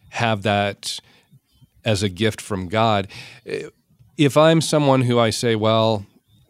have 0.10 0.44
that 0.44 1.00
as 1.86 2.04
a 2.04 2.10
gift 2.10 2.42
from 2.42 2.68
God. 2.68 3.08
If 4.18 4.38
I'm 4.38 4.62
someone 4.62 5.02
who 5.02 5.20
I 5.20 5.30
say, 5.30 5.56
well, 5.56 6.06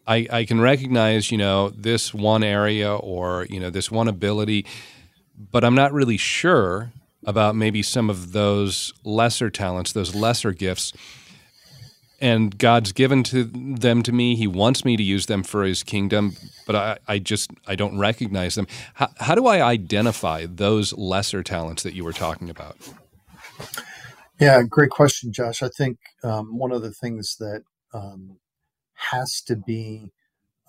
I, 0.06 0.26
I 0.30 0.44
can 0.44 0.60
recognize, 0.60 1.30
you 1.30 1.38
know, 1.38 1.70
this 1.70 2.12
one 2.12 2.44
area 2.44 2.94
or, 2.94 3.46
you 3.48 3.58
know, 3.58 3.70
this 3.70 3.90
one 3.90 4.08
ability, 4.08 4.66
but 5.50 5.64
I'm 5.64 5.74
not 5.74 5.92
really 5.92 6.16
sure 6.18 6.92
about 7.26 7.56
maybe 7.56 7.82
some 7.82 8.10
of 8.10 8.32
those 8.32 8.92
lesser 9.02 9.48
talents, 9.50 9.92
those 9.92 10.14
lesser 10.14 10.52
gifts. 10.52 10.92
And 12.20 12.56
God's 12.56 12.92
given 12.92 13.22
to 13.24 13.44
them 13.44 14.02
to 14.02 14.12
me. 14.12 14.36
He 14.36 14.46
wants 14.46 14.84
me 14.84 14.96
to 14.96 15.02
use 15.02 15.26
them 15.26 15.42
for 15.42 15.64
his 15.64 15.82
kingdom, 15.82 16.36
but 16.66 16.76
I, 16.76 16.98
I 17.08 17.18
just 17.18 17.50
I 17.66 17.74
don't 17.74 17.98
recognize 17.98 18.54
them. 18.54 18.66
How, 18.94 19.08
how 19.18 19.34
do 19.34 19.46
I 19.46 19.60
identify 19.60 20.46
those 20.46 20.92
lesser 20.92 21.42
talents 21.42 21.82
that 21.82 21.94
you 21.94 22.04
were 22.04 22.12
talking 22.12 22.50
about? 22.50 22.76
Yeah, 24.40 24.62
great 24.68 24.90
question, 24.90 25.32
Josh. 25.32 25.62
I 25.62 25.70
think 25.70 25.98
um, 26.24 26.58
one 26.58 26.72
of 26.72 26.82
the 26.82 26.92
things 26.92 27.36
that 27.40 27.62
um, 27.94 28.38
has 28.94 29.42
to 29.46 29.56
be 29.56 30.12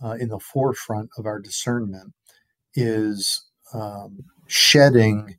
uh, 0.04 0.14
in 0.20 0.30
the 0.30 0.40
forefront 0.40 1.10
of 1.18 1.26
our 1.26 1.40
discernment 1.40 2.14
is 2.76 3.46
um, 3.74 4.26
shedding 4.48 5.38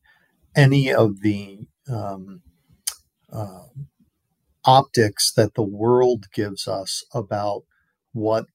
any 0.56 0.92
of 0.92 1.22
the 1.22 1.60
um, 1.90 2.42
uh, 3.32 3.64
optics 4.64 5.32
that 5.34 5.54
the 5.54 5.62
world 5.64 6.26
gives 6.34 6.68
us 6.68 7.04
about 7.14 7.62
what 8.12 8.46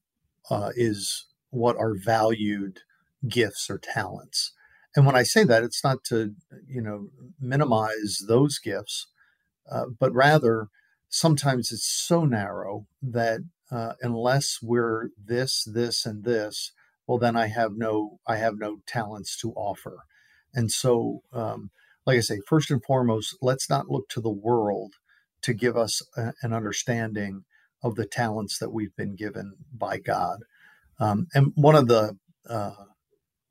uh, 0.51 0.71
is 0.75 1.27
what 1.51 1.77
are 1.77 1.95
valued 1.95 2.79
gifts 3.27 3.69
or 3.69 3.79
talents. 3.79 4.53
And 4.95 5.05
when 5.05 5.15
I 5.17 5.23
say 5.23 5.43
that, 5.45 5.63
it's 5.63 5.83
not 5.83 6.03
to 6.05 6.35
you 6.67 6.81
know 6.81 7.09
minimize 7.41 8.19
those 8.27 8.59
gifts, 8.59 9.07
uh, 9.71 9.85
but 9.99 10.13
rather 10.13 10.67
sometimes 11.09 11.71
it's 11.71 11.87
so 11.87 12.25
narrow 12.25 12.85
that 13.01 13.41
uh, 13.71 13.93
unless 14.01 14.59
we're 14.61 15.09
this, 15.17 15.63
this, 15.63 16.05
and 16.05 16.23
this, 16.23 16.73
well, 17.07 17.17
then 17.17 17.35
I 17.35 17.47
have 17.47 17.71
no, 17.75 18.19
I 18.27 18.37
have 18.37 18.55
no 18.57 18.77
talents 18.85 19.37
to 19.41 19.51
offer. 19.53 20.03
And 20.53 20.71
so, 20.71 21.21
um, 21.31 21.71
like 22.05 22.17
I 22.17 22.21
say, 22.21 22.41
first 22.45 22.69
and 22.69 22.83
foremost, 22.83 23.37
let's 23.41 23.69
not 23.69 23.89
look 23.89 24.09
to 24.09 24.21
the 24.21 24.29
world 24.29 24.95
to 25.43 25.53
give 25.53 25.77
us 25.77 26.01
a, 26.17 26.33
an 26.41 26.53
understanding 26.53 27.43
of 27.83 27.95
the 27.95 28.05
talents 28.05 28.59
that 28.59 28.71
we've 28.71 28.95
been 28.95 29.15
given 29.15 29.53
by 29.73 29.97
God. 29.97 30.39
Um, 30.99 31.27
and 31.33 31.53
one 31.55 31.75
of 31.75 31.87
the, 31.87 32.17
uh, 32.47 32.71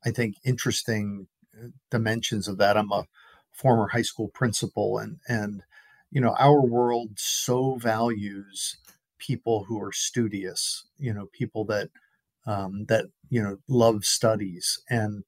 I 0.04 0.10
think, 0.10 0.36
interesting 0.44 1.26
uh, 1.58 1.68
dimensions 1.90 2.46
of 2.46 2.58
that, 2.58 2.76
I'm 2.76 2.92
a 2.92 3.06
former 3.52 3.88
high 3.88 4.02
school 4.02 4.28
principal, 4.32 4.98
and 4.98 5.18
and 5.26 5.62
you 6.10 6.20
know, 6.20 6.34
our 6.38 6.60
world 6.60 7.10
so 7.16 7.76
values 7.76 8.76
people 9.18 9.64
who 9.68 9.80
are 9.80 9.92
studious, 9.92 10.86
you 10.98 11.12
know, 11.12 11.26
people 11.32 11.64
that 11.66 11.90
um, 12.46 12.86
that 12.88 13.06
you 13.28 13.42
know 13.42 13.58
love 13.68 14.04
studies, 14.04 14.80
and 14.88 15.24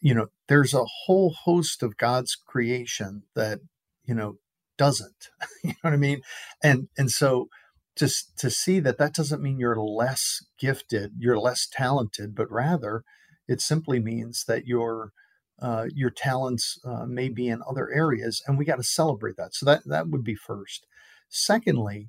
you 0.00 0.14
know, 0.14 0.28
there's 0.48 0.74
a 0.74 0.84
whole 1.06 1.30
host 1.44 1.82
of 1.82 1.96
God's 1.96 2.36
creation 2.36 3.22
that 3.34 3.60
you 4.04 4.14
know 4.14 4.38
doesn't. 4.76 5.30
you 5.64 5.70
know 5.70 5.76
what 5.82 5.92
I 5.94 5.96
mean? 5.96 6.22
And 6.62 6.88
and 6.98 7.10
so 7.10 7.48
to 7.96 8.08
to 8.38 8.50
see 8.50 8.80
that 8.80 8.98
that 8.98 9.14
doesn't 9.14 9.42
mean 9.42 9.58
you're 9.58 9.80
less 9.80 10.44
gifted, 10.58 11.12
you're 11.18 11.38
less 11.38 11.66
talented, 11.70 12.34
but 12.34 12.50
rather 12.50 13.04
it 13.48 13.60
simply 13.60 14.00
means 14.00 14.44
that 14.46 14.66
your 14.66 15.12
uh, 15.60 15.86
your 15.94 16.10
talents 16.10 16.78
uh, 16.84 17.06
may 17.06 17.28
be 17.28 17.48
in 17.48 17.62
other 17.68 17.90
areas, 17.92 18.42
and 18.46 18.58
we 18.58 18.64
got 18.64 18.76
to 18.76 18.82
celebrate 18.82 19.36
that. 19.36 19.54
So 19.54 19.66
that 19.66 19.82
that 19.86 20.08
would 20.08 20.24
be 20.24 20.34
first. 20.34 20.86
Secondly, 21.28 22.08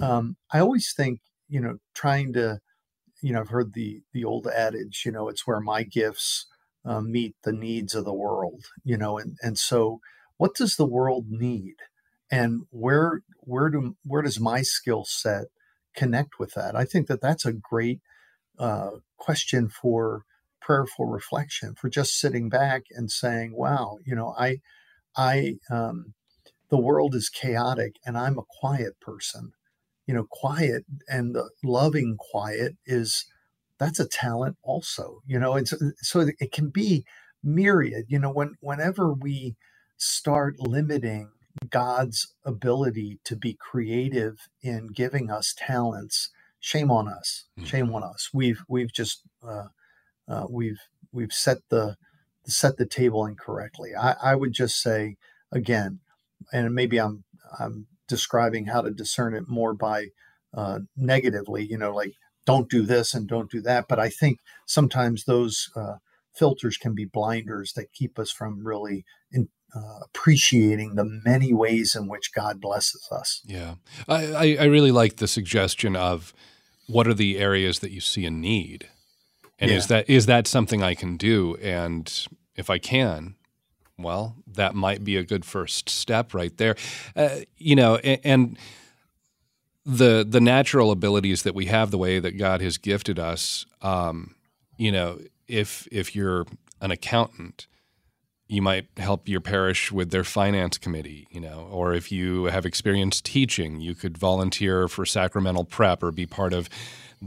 um, 0.00 0.36
I 0.52 0.60
always 0.60 0.92
think, 0.96 1.20
you 1.48 1.60
know, 1.60 1.78
trying 1.94 2.32
to, 2.34 2.60
you 3.22 3.32
know, 3.32 3.40
I've 3.40 3.48
heard 3.48 3.74
the 3.74 4.02
the 4.12 4.24
old 4.24 4.46
adage, 4.46 5.02
you 5.04 5.12
know, 5.12 5.28
it's 5.28 5.46
where 5.46 5.60
my 5.60 5.82
gifts 5.82 6.46
uh, 6.84 7.00
meet 7.00 7.34
the 7.42 7.52
needs 7.52 7.94
of 7.94 8.04
the 8.04 8.14
world, 8.14 8.64
you 8.84 8.96
know, 8.96 9.18
and 9.18 9.36
and 9.42 9.58
so 9.58 10.00
what 10.36 10.54
does 10.54 10.76
the 10.76 10.86
world 10.86 11.26
need, 11.28 11.76
and 12.30 12.62
where 12.70 13.22
where 13.40 13.70
do 13.70 13.96
where 14.04 14.22
does 14.22 14.40
my 14.40 14.62
skill 14.62 15.04
set 15.04 15.46
connect 15.96 16.38
with 16.38 16.54
that? 16.54 16.74
I 16.76 16.84
think 16.84 17.06
that 17.06 17.20
that's 17.20 17.46
a 17.46 17.52
great 17.52 18.00
uh, 18.58 18.90
question 19.16 19.68
for 19.68 20.24
prayerful 20.64 21.06
reflection, 21.06 21.74
for 21.76 21.90
just 21.90 22.18
sitting 22.18 22.48
back 22.48 22.84
and 22.90 23.10
saying, 23.10 23.54
"Wow, 23.56 23.98
you 24.06 24.14
know, 24.16 24.34
I 24.38 24.58
I 25.16 25.56
um, 25.70 26.14
the 26.70 26.78
world 26.78 27.14
is 27.14 27.28
chaotic, 27.30 27.96
and 28.06 28.18
I'm 28.18 28.38
a 28.38 28.44
quiet 28.60 29.00
person." 29.00 29.52
you 30.06 30.14
know, 30.14 30.26
quiet 30.30 30.84
and 31.08 31.34
the 31.34 31.50
loving 31.62 32.16
quiet 32.18 32.76
is 32.86 33.26
that's 33.78 34.00
a 34.00 34.08
talent 34.08 34.56
also, 34.62 35.20
you 35.26 35.38
know, 35.38 35.54
and 35.54 35.68
so, 35.68 35.76
so 35.98 36.26
it 36.38 36.52
can 36.52 36.70
be 36.70 37.04
myriad, 37.42 38.06
you 38.08 38.18
know, 38.18 38.32
when 38.32 38.54
whenever 38.60 39.12
we 39.12 39.56
start 39.96 40.56
limiting 40.60 41.30
God's 41.70 42.34
ability 42.44 43.20
to 43.24 43.36
be 43.36 43.56
creative 43.60 44.48
in 44.62 44.88
giving 44.88 45.30
us 45.30 45.54
talents, 45.56 46.30
shame 46.60 46.90
on 46.90 47.08
us, 47.08 47.46
mm. 47.58 47.66
shame 47.66 47.94
on 47.94 48.04
us. 48.04 48.30
We've 48.32 48.62
we've 48.68 48.92
just 48.92 49.22
uh, 49.46 49.66
uh, 50.28 50.46
we've 50.48 50.80
we've 51.12 51.32
set 51.32 51.58
the 51.70 51.96
set 52.46 52.76
the 52.76 52.86
table 52.86 53.24
incorrectly. 53.26 53.90
I, 53.98 54.14
I 54.22 54.34
would 54.34 54.52
just 54.52 54.80
say 54.80 55.16
again, 55.52 56.00
and 56.52 56.74
maybe 56.74 56.98
I'm 56.98 57.24
I'm 57.58 57.86
describing 58.08 58.66
how 58.66 58.82
to 58.82 58.90
discern 58.90 59.34
it 59.34 59.48
more 59.48 59.74
by 59.74 60.08
uh, 60.52 60.80
negatively, 60.96 61.64
you 61.64 61.78
know, 61.78 61.94
like 61.94 62.12
don't 62.46 62.68
do 62.68 62.82
this 62.82 63.14
and 63.14 63.26
don't 63.26 63.50
do 63.50 63.60
that. 63.62 63.86
But 63.88 63.98
I 63.98 64.08
think 64.08 64.40
sometimes 64.66 65.24
those 65.24 65.70
uh, 65.74 65.96
filters 66.34 66.76
can 66.76 66.94
be 66.94 67.04
blinders 67.04 67.72
that 67.74 67.92
keep 67.92 68.18
us 68.18 68.30
from 68.30 68.66
really 68.66 69.04
in, 69.32 69.48
uh, 69.74 70.00
appreciating 70.04 70.94
the 70.94 71.20
many 71.24 71.52
ways 71.52 71.96
in 71.96 72.08
which 72.08 72.32
God 72.32 72.60
blesses 72.60 73.08
us. 73.10 73.42
Yeah, 73.44 73.76
I, 74.08 74.56
I 74.60 74.64
really 74.64 74.92
like 74.92 75.16
the 75.16 75.28
suggestion 75.28 75.96
of 75.96 76.32
what 76.86 77.08
are 77.08 77.14
the 77.14 77.38
areas 77.38 77.80
that 77.80 77.90
you 77.90 78.00
see 78.00 78.26
a 78.26 78.30
need, 78.30 78.88
and 79.58 79.70
yeah. 79.70 79.76
is 79.76 79.86
that 79.88 80.10
is 80.10 80.26
that 80.26 80.46
something 80.46 80.82
I 80.82 80.94
can 80.94 81.16
do? 81.16 81.56
And 81.56 82.12
if 82.56 82.70
I 82.70 82.78
can, 82.78 83.36
well, 83.98 84.36
that 84.46 84.74
might 84.74 85.04
be 85.04 85.16
a 85.16 85.22
good 85.22 85.44
first 85.44 85.88
step 85.88 86.34
right 86.34 86.56
there. 86.56 86.76
Uh, 87.14 87.40
you 87.56 87.76
know, 87.76 87.96
and, 87.96 88.20
and, 88.24 88.58
the 89.86 90.24
the 90.26 90.40
natural 90.40 90.90
abilities 90.90 91.42
that 91.42 91.54
we 91.54 91.66
have, 91.66 91.90
the 91.90 91.98
way 91.98 92.18
that 92.18 92.38
God 92.38 92.62
has 92.62 92.78
gifted 92.78 93.18
us. 93.18 93.66
Um, 93.82 94.34
you 94.78 94.90
know, 94.90 95.20
if 95.46 95.86
if 95.92 96.16
you're 96.16 96.46
an 96.80 96.90
accountant, 96.90 97.66
you 98.48 98.62
might 98.62 98.86
help 98.96 99.28
your 99.28 99.40
parish 99.40 99.92
with 99.92 100.10
their 100.10 100.24
finance 100.24 100.78
committee, 100.78 101.26
you 101.30 101.40
know, 101.40 101.68
or 101.70 101.92
if 101.92 102.10
you 102.10 102.44
have 102.44 102.64
experience 102.64 103.20
teaching, 103.20 103.80
you 103.80 103.94
could 103.94 104.16
volunteer 104.16 104.88
for 104.88 105.04
sacramental 105.04 105.64
prep 105.64 106.02
or 106.02 106.10
be 106.10 106.26
part 106.26 106.52
of 106.52 106.68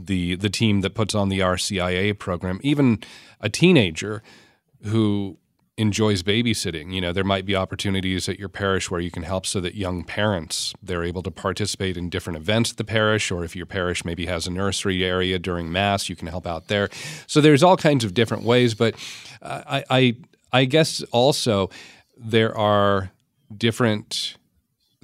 the 0.06 0.36
the 0.36 0.50
team 0.50 0.80
that 0.82 0.94
puts 0.94 1.14
on 1.14 1.28
the 1.28 1.40
RCIA 1.40 2.18
program. 2.18 2.60
Even 2.62 2.98
a 3.40 3.48
teenager 3.48 4.22
who 4.84 5.38
enjoys 5.78 6.24
babysitting. 6.24 6.92
You 6.92 7.00
know, 7.00 7.12
there 7.12 7.24
might 7.24 7.46
be 7.46 7.54
opportunities 7.54 8.28
at 8.28 8.38
your 8.38 8.48
parish 8.48 8.90
where 8.90 9.00
you 9.00 9.12
can 9.12 9.22
help 9.22 9.46
so 9.46 9.60
that 9.60 9.76
young 9.76 10.02
parents 10.02 10.74
they're 10.82 11.04
able 11.04 11.22
to 11.22 11.30
participate 11.30 11.96
in 11.96 12.10
different 12.10 12.36
events 12.36 12.72
at 12.72 12.78
the 12.78 12.84
parish, 12.84 13.30
or 13.30 13.44
if 13.44 13.54
your 13.54 13.64
parish 13.64 14.04
maybe 14.04 14.26
has 14.26 14.48
a 14.48 14.50
nursery 14.50 15.04
area 15.04 15.38
during 15.38 15.70
mass, 15.70 16.08
you 16.08 16.16
can 16.16 16.26
help 16.26 16.46
out 16.46 16.66
there. 16.66 16.88
So 17.28 17.40
there's 17.40 17.62
all 17.62 17.76
kinds 17.76 18.04
of 18.04 18.12
different 18.12 18.42
ways, 18.42 18.74
but 18.74 18.94
uh, 19.40 19.62
I, 19.66 19.84
I 19.90 20.16
I 20.52 20.64
guess 20.64 21.02
also 21.12 21.70
there 22.16 22.56
are 22.56 23.12
different 23.56 24.36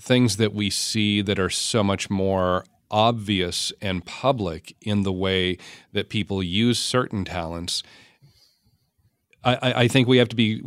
things 0.00 0.37
that 0.38 0.52
we 0.52 0.70
see 0.70 1.22
that 1.22 1.38
are 1.38 1.50
so 1.50 1.85
much 1.85 2.11
more 2.11 2.64
obvious 2.94 3.72
and 3.83 4.07
public 4.07 4.76
in 4.80 5.02
the 5.02 5.12
way 5.12 5.59
that 5.92 6.09
people 6.09 6.44
use 6.44 6.78
certain 6.78 7.24
talents. 7.24 7.83
I, 9.42 9.74
I 9.76 9.88
think 9.88 10.07
we 10.07 10.18
have 10.18 10.28
to 10.28 10.37
be, 10.37 10.62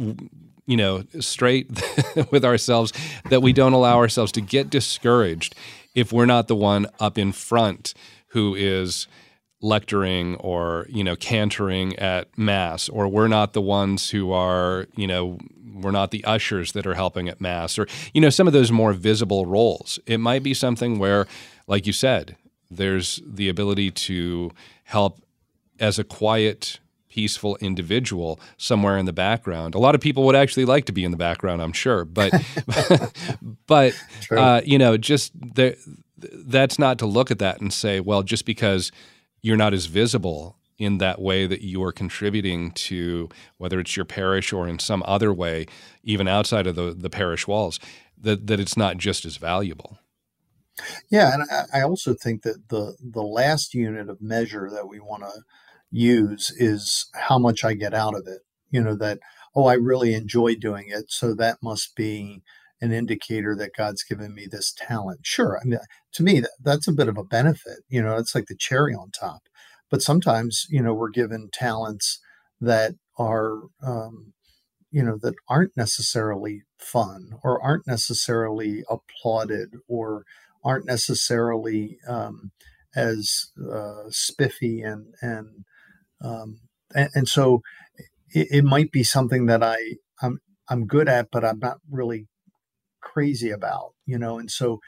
you 0.66 0.76
know, 0.76 1.06
straight 1.22 1.70
with 2.32 2.44
ourselves 2.44 2.92
that 3.30 3.42
we 3.42 3.54
don't 3.54 3.72
allow 3.72 3.96
ourselves 3.96 4.34
to 4.34 4.42
get 4.42 4.70
discouraged 4.70 5.56
if 5.96 6.12
we're 6.12 6.26
not 6.26 6.50
the 6.50 6.56
one 6.56 6.88
up 7.00 7.18
in 7.18 7.32
front 7.32 7.94
who 8.32 8.54
is 8.54 9.08
lecturing 9.60 10.36
or 10.36 10.86
you 10.88 11.04
know 11.04 11.16
cantoring 11.16 11.98
at 12.00 12.38
mass 12.38 12.88
or 12.90 13.08
we're 13.08 13.28
not 13.28 13.54
the 13.54 13.62
ones 13.62 14.12
who 14.12 14.32
are 14.32 14.86
you 14.96 15.08
know 15.08 15.40
we're 15.74 15.90
not 15.90 16.12
the 16.12 16.24
ushers 16.26 16.74
that 16.74 16.86
are 16.86 16.94
helping 16.94 17.28
at 17.28 17.42
mass 17.42 17.80
or 17.80 17.88
you 18.14 18.22
know 18.22 18.30
some 18.30 18.46
of 18.46 18.54
those 18.54 18.72
more 18.72 18.94
visible 18.94 19.48
roles 19.48 19.98
it 20.06 20.20
might 20.20 20.44
be 20.44 20.54
something 20.54 21.00
where 21.00 21.26
like 21.68 21.86
you 21.86 21.94
said 21.94 22.36
there's 22.70 23.22
the 23.26 23.48
ability 23.48 23.92
to 23.92 24.52
help 24.84 25.22
as 25.80 26.00
a 26.00 26.04
quiet 26.04 26.80
peaceful 27.10 27.58
individual 27.62 28.40
somewhere 28.58 28.98
in 28.98 29.06
the 29.06 29.14
background 29.14 29.74
a 29.76 29.80
lot 29.80 29.96
of 29.96 30.02
people 30.02 30.24
would 30.24 30.36
actually 30.36 30.66
like 30.66 30.86
to 30.86 30.92
be 30.92 31.04
in 31.04 31.12
the 31.12 31.18
background 31.18 31.62
i'm 31.62 31.74
sure 31.74 32.04
but 32.06 32.32
but 33.68 33.94
uh, 34.32 34.62
you 34.64 34.78
know 34.78 34.98
just 34.98 35.32
there 35.56 35.76
that's 36.18 36.80
not 36.80 36.98
to 36.98 37.06
look 37.06 37.32
at 37.32 37.40
that 37.40 37.62
and 37.62 37.72
say 37.74 38.00
well 38.00 38.24
just 38.24 38.46
because 38.46 38.92
you're 39.42 39.58
not 39.58 39.74
as 39.74 39.86
visible 39.86 40.58
in 40.78 41.00
that 41.00 41.20
way 41.20 41.48
that 41.48 41.62
you 41.62 41.84
are 41.84 41.92
contributing 41.92 42.72
to 42.72 43.30
whether 43.58 43.80
it's 43.80 43.96
your 43.96 44.06
parish 44.06 44.54
or 44.54 44.68
in 44.68 44.80
some 44.80 45.04
other 45.06 45.34
way, 45.34 45.66
even 46.04 46.28
outside 46.28 46.68
of 46.68 46.76
the, 46.76 46.94
the 46.94 47.10
parish 47.10 47.48
walls, 47.48 47.80
that, 48.20 48.48
that 48.48 48.60
it's 48.60 48.78
not 48.78 48.98
just 48.98 49.26
as 49.26 49.38
valuable. 49.38 49.98
Yeah, 51.10 51.34
and 51.34 51.44
I 51.74 51.82
also 51.82 52.14
think 52.14 52.44
that 52.44 52.70
the 52.70 52.96
the 53.00 53.24
last 53.24 53.74
unit 53.74 54.10
of 54.10 54.22
measure 54.22 54.70
that 54.72 54.88
we 54.88 55.00
want 55.00 55.24
to 55.24 55.42
use 55.92 56.52
is 56.58 57.08
how 57.16 57.40
much 57.40 57.64
I 57.64 57.74
get 57.74 57.94
out 57.94 58.16
of 58.16 58.28
it. 58.28 58.42
You 58.72 58.82
know 58.84 58.96
that 58.98 59.20
oh, 59.56 59.66
I 59.66 59.74
really 59.74 60.14
enjoy 60.14 60.56
doing 60.56 60.86
it, 60.90 61.06
so 61.12 61.34
that 61.36 61.58
must 61.64 61.96
be 61.96 62.44
an 62.82 62.92
indicator 62.92 63.56
that 63.56 63.72
God's 63.76 64.04
given 64.04 64.36
me 64.36 64.46
this 64.50 64.72
talent. 64.74 65.22
Sure, 65.24 65.60
I 65.62 65.66
mean, 65.66 65.80
to 66.14 66.24
me, 66.24 66.40
that, 66.42 66.52
that's 66.64 66.88
a 66.88 66.92
bit 66.94 67.08
of 67.08 67.18
a 67.18 67.24
benefit. 67.24 67.80
You 67.90 68.02
know, 68.04 68.18
it's 68.18 68.36
like 68.36 68.46
the 68.48 68.56
cherry 68.56 68.94
on 68.94 69.12
top. 69.12 69.44
But 69.90 70.02
sometimes, 70.02 70.66
you 70.70 70.82
know, 70.82 70.94
we're 70.94 71.10
given 71.10 71.50
talents 71.52 72.20
that 72.62 72.96
are, 73.18 73.62
um, 73.82 74.34
you 74.92 75.04
know, 75.04 75.18
that 75.22 75.36
aren't 75.50 75.76
necessarily 75.78 76.64
fun 76.78 77.32
or 77.44 77.62
aren't 77.62 77.88
necessarily 77.88 78.84
applauded 78.90 79.76
or 79.88 80.24
aren't 80.64 80.86
necessarily 80.86 81.98
um, 82.08 82.52
as 82.96 83.48
uh, 83.72 84.04
spiffy 84.10 84.82
and 84.82 85.14
and, 85.22 85.66
um, 86.24 86.60
and 86.96 87.10
and 87.14 87.28
so 87.28 87.62
it, 88.30 88.48
it 88.52 88.64
might 88.64 88.92
be 88.92 89.04
something 89.04 89.46
that 89.48 89.64
I 89.64 89.78
I'm 90.22 90.40
I'm 90.70 90.86
good 90.86 91.08
at, 91.08 91.30
but 91.32 91.46
I'm 91.46 91.60
not 91.60 91.80
really 91.90 92.28
crazy 93.02 93.52
about, 93.52 93.94
you 94.06 94.18
know, 94.18 94.38
and 94.38 94.52
so 94.52 94.80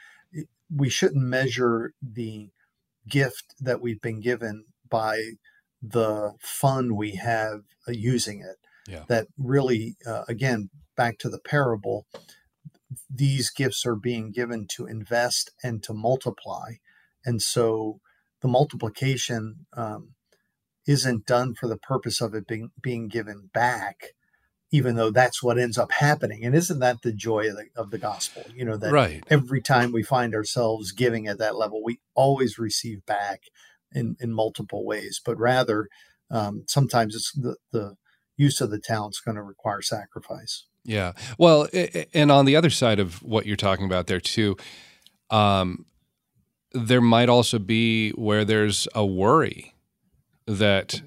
we 0.74 0.88
shouldn't 0.88 1.24
measure 1.24 1.92
the 2.02 2.50
gift 3.08 3.54
that 3.60 3.80
we've 3.80 4.00
been 4.00 4.20
given 4.20 4.66
by 4.88 5.22
the 5.82 6.32
fun 6.40 6.94
we 6.94 7.12
have 7.12 7.62
uh, 7.88 7.92
using 7.92 8.40
it. 8.40 8.56
Yeah. 8.86 9.04
That 9.08 9.28
really, 9.38 9.96
uh, 10.06 10.24
again, 10.28 10.70
back 10.96 11.18
to 11.18 11.28
the 11.28 11.38
parable, 11.38 12.06
these 13.08 13.50
gifts 13.50 13.86
are 13.86 13.96
being 13.96 14.32
given 14.32 14.66
to 14.76 14.86
invest 14.86 15.50
and 15.62 15.82
to 15.82 15.92
multiply. 15.92 16.74
And 17.24 17.40
so 17.40 18.00
the 18.40 18.48
multiplication 18.48 19.66
um, 19.76 20.14
isn't 20.86 21.26
done 21.26 21.54
for 21.54 21.68
the 21.68 21.76
purpose 21.76 22.20
of 22.20 22.34
it 22.34 22.46
being, 22.46 22.70
being 22.82 23.08
given 23.08 23.50
back 23.52 24.14
even 24.72 24.94
though 24.94 25.10
that's 25.10 25.42
what 25.42 25.58
ends 25.58 25.76
up 25.76 25.92
happening. 25.92 26.44
And 26.44 26.54
isn't 26.54 26.78
that 26.78 27.02
the 27.02 27.12
joy 27.12 27.48
of 27.48 27.56
the, 27.56 27.64
of 27.76 27.90
the 27.90 27.98
gospel? 27.98 28.44
You 28.54 28.64
know, 28.64 28.76
that 28.76 28.92
right. 28.92 29.24
every 29.28 29.60
time 29.60 29.92
we 29.92 30.02
find 30.02 30.34
ourselves 30.34 30.92
giving 30.92 31.26
at 31.26 31.38
that 31.38 31.56
level, 31.56 31.82
we 31.82 32.00
always 32.14 32.58
receive 32.58 33.04
back 33.04 33.42
in, 33.92 34.16
in 34.20 34.32
multiple 34.32 34.86
ways, 34.86 35.20
but 35.24 35.38
rather 35.38 35.88
um, 36.30 36.62
sometimes 36.68 37.16
it's 37.16 37.32
the, 37.32 37.56
the 37.72 37.96
use 38.36 38.60
of 38.60 38.70
the 38.70 38.78
talent 38.78 39.14
is 39.16 39.20
going 39.20 39.36
to 39.36 39.42
require 39.42 39.82
sacrifice. 39.82 40.66
Yeah. 40.84 41.12
Well, 41.38 41.68
and 42.14 42.30
on 42.32 42.46
the 42.46 42.56
other 42.56 42.70
side 42.70 42.98
of 42.98 43.22
what 43.22 43.46
you're 43.46 43.56
talking 43.56 43.86
about 43.86 44.06
there 44.06 44.20
too, 44.20 44.56
um, 45.30 45.84
there 46.72 47.00
might 47.00 47.28
also 47.28 47.58
be 47.58 48.10
where 48.10 48.44
there's 48.44 48.88
a 48.94 49.04
worry 49.04 49.74
that, 50.46 51.02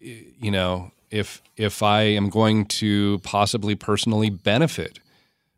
you 0.00 0.50
know, 0.50 0.92
if 1.10 1.42
if 1.56 1.82
I 1.82 2.02
am 2.02 2.28
going 2.28 2.66
to 2.66 3.18
possibly 3.20 3.74
personally 3.74 4.30
benefit 4.30 4.98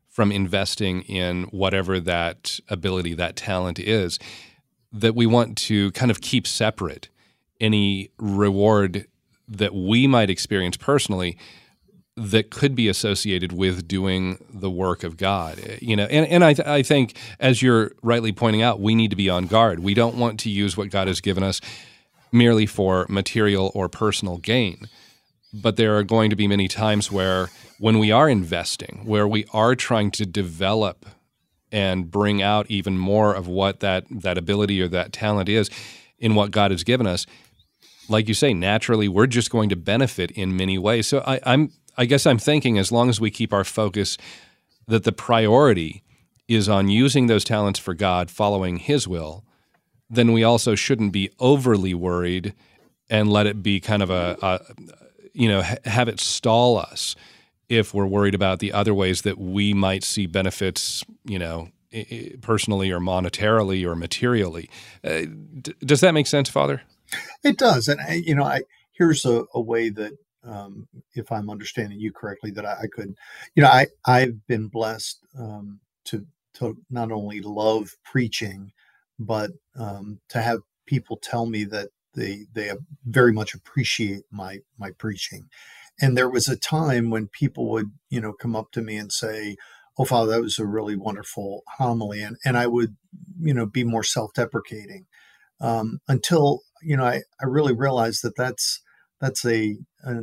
from 0.09 0.33
investing 0.33 1.03
in 1.03 1.45
whatever 1.45 2.01
that 2.01 2.59
ability, 2.69 3.15
that 3.15 3.37
talent 3.37 3.79
is, 3.79 4.19
that 4.93 5.15
we 5.15 5.27
want 5.27 5.57
to 5.59 5.91
kind 5.93 6.11
of 6.11 6.21
keep 6.21 6.47
separate 6.47 7.09
any 7.61 8.11
reward 8.19 9.07
that 9.49 9.75
we 9.75 10.07
might 10.07 10.31
experience 10.31 10.77
personally 10.77 11.37
that 12.19 12.51
could 12.51 12.75
be 12.75 12.89
associated 12.89 13.53
with 13.53 13.89
doing 13.89 14.45
the 14.53 14.71
work 14.71 15.05
of 15.05 15.17
God. 15.17 15.61
You 15.81 15.97
know, 15.97 16.05
and, 16.05 16.27
and 16.27 16.45
I, 16.45 16.53
th- 16.53 16.69
I 16.69 16.83
think, 16.83 17.17
as 17.41 17.63
you're 17.63 17.93
rightly 18.03 18.33
pointing 18.33 18.63
out, 18.63 18.81
we 18.81 18.95
need 18.95 19.11
to 19.11 19.17
be 19.17 19.31
on 19.31 19.47
guard. 19.47 19.81
We 19.81 19.95
don't 19.95 20.17
want 20.17 20.41
to 20.41 20.51
use 20.51 20.77
what 20.77 20.91
God 20.91 21.09
has 21.09 21.21
given 21.21 21.43
us 21.43 21.61
merely 22.33 22.67
for 22.67 23.07
material 23.09 23.71
or 23.75 23.89
personal 23.89 24.39
gain 24.39 24.89
but 25.53 25.77
there 25.77 25.97
are 25.97 26.05
going 26.05 26.31
to 26.31 26.37
be 26.37 26.47
many 26.47 26.69
times 26.69 27.11
where 27.11 27.49
when 27.79 27.99
we 27.99 28.11
are 28.11 28.29
investing 28.29 29.03
where 29.05 29.27
we 29.27 29.47
are 29.53 29.75
trying 29.75 30.11
to 30.11 30.27
develop 30.27 31.07
and 31.71 32.11
bring 32.11 32.43
out 32.43 32.67
even 32.71 32.97
more 32.97 33.35
of 33.35 33.47
what 33.47 33.81
that 33.81 34.05
that 34.11 34.39
ability 34.39 34.81
or 34.81 34.89
that 34.89 35.13
talent 35.13 35.49
is 35.49 35.71
in 36.19 36.35
what 36.35 36.51
God 36.51 36.71
has 36.71 36.85
given 36.85 37.07
us 37.07 37.27
like 38.09 38.29
you 38.29 38.35
say 38.35 38.53
naturally 38.53 39.09
we're 39.09 39.27
just 39.27 39.51
going 39.51 39.69
to 39.69 39.77
benefit 39.77 40.31
in 40.33 40.57
many 40.57 40.79
ways 40.79 41.07
so 41.07 41.23
I, 41.27 41.41
I'm 41.45 41.73
I 41.99 42.07
guess 42.07 42.27
I'm 42.27 42.39
thinking 42.39 42.79
as 42.79 42.93
long 42.93 43.11
as 43.11 43.21
we 43.21 43.31
keep 43.31 43.53
our 43.53 43.65
focus 43.65 44.19
that 44.87 45.05
the 45.05 45.13
priority 45.13 46.05
is 46.49 46.69
on 46.69 46.89
using 46.89 47.27
those 47.27 47.45
talents 47.45 47.79
for 47.79 47.95
God 47.95 48.31
following 48.31 48.79
his 48.79 49.09
will 49.09 49.45
then 50.11 50.33
we 50.33 50.45
also 50.45 50.75
shouldn't 50.75 51.13
be 51.13 51.31
overly 51.39 51.95
worried 51.95 52.55
and 53.11 53.31
let 53.31 53.47
it 53.47 53.63
be 53.63 53.81
kind 53.81 54.03
of 54.03 54.11
a, 54.11 54.37
a 54.43 54.61
you 55.33 55.49
know, 55.49 55.63
ha- 55.63 55.77
have 55.85 56.09
it 56.09 56.21
stall 56.21 56.79
us 56.79 57.15
if 57.69 57.93
we're 57.93 58.07
worried 58.07 58.35
about 58.35 58.61
the 58.61 58.73
other 58.73 58.95
ways 58.95 59.23
that 59.23 59.39
we 59.39 59.75
might 59.75 60.03
see 60.03 60.27
benefits, 60.27 61.05
you 61.25 61.39
know, 61.39 61.69
personally 62.41 62.91
or 62.91 63.01
monetarily 63.01 63.85
or 63.85 63.95
materially. 63.95 64.71
Uh, 65.05 65.23
d- 65.61 65.75
does 65.81 66.01
that 66.01 66.13
make 66.13 66.27
sense, 66.27 66.49
Father? 66.49 66.83
It 67.43 67.59
does, 67.59 67.89
and 67.89 68.01
I, 68.01 68.23
you 68.25 68.35
know, 68.35 68.45
I 68.45 68.63
here's 68.93 69.25
a, 69.25 69.45
a 69.55 69.61
way 69.61 69.89
that, 69.91 70.13
um, 70.45 70.89
if 71.15 71.31
I'm 71.33 71.51
understanding 71.51 71.99
you 72.01 72.13
correctly, 72.13 72.51
that 72.53 72.65
I, 72.65 72.83
I, 72.83 72.87
could, 72.93 73.15
you 73.55 73.63
know, 73.63 73.69
I 73.69 73.89
I've 74.07 74.47
been 74.47 74.69
blessed 74.69 75.19
um, 75.39 75.81
to 76.07 76.27
to 76.55 76.77
not 76.91 77.13
only 77.13 77.41
love 77.41 77.97
preaching, 78.05 78.73
but 79.19 79.51
um, 79.77 80.21
to 80.31 80.41
have 80.43 80.61
people 80.87 81.17
tell 81.23 81.47
me 81.47 81.65
that 81.65 81.89
they 82.15 82.47
they 82.55 82.73
very 83.07 83.33
much 83.33 83.55
appreciate 83.55 84.23
my 84.31 84.59
my 84.79 84.91
preaching. 84.93 85.49
And 86.01 86.17
there 86.17 86.31
was 86.31 86.49
a 86.49 86.57
time 86.57 87.11
when 87.11 87.29
people 87.29 87.71
would, 87.71 87.91
you 88.11 88.21
know, 88.21 88.33
come 88.33 88.55
up 88.57 88.71
to 88.73 88.83
me 88.83 88.97
and 88.97 89.13
say, 89.13 89.57
"Oh, 89.99 90.05
Father, 90.05 90.33
that 90.33 90.43
was 90.43 90.59
a 90.59 90.67
really 90.67 90.97
wonderful 90.97 91.63
homily," 91.79 92.23
and 92.23 92.37
and 92.45 92.57
I 92.57 92.67
would, 92.67 92.97
you 93.41 93.55
know, 93.55 93.67
be 93.67 93.85
more 93.85 94.05
self-deprecating 94.05 95.07
um, 95.61 96.01
until 96.09 96.61
you 96.83 96.97
know 96.97 97.05
I 97.05 97.23
I 97.43 97.47
really 97.47 97.75
realized 97.75 98.23
that 98.25 98.37
that's 98.37 98.81
that's 99.21 99.45
a, 99.45 99.77
a 100.05 100.23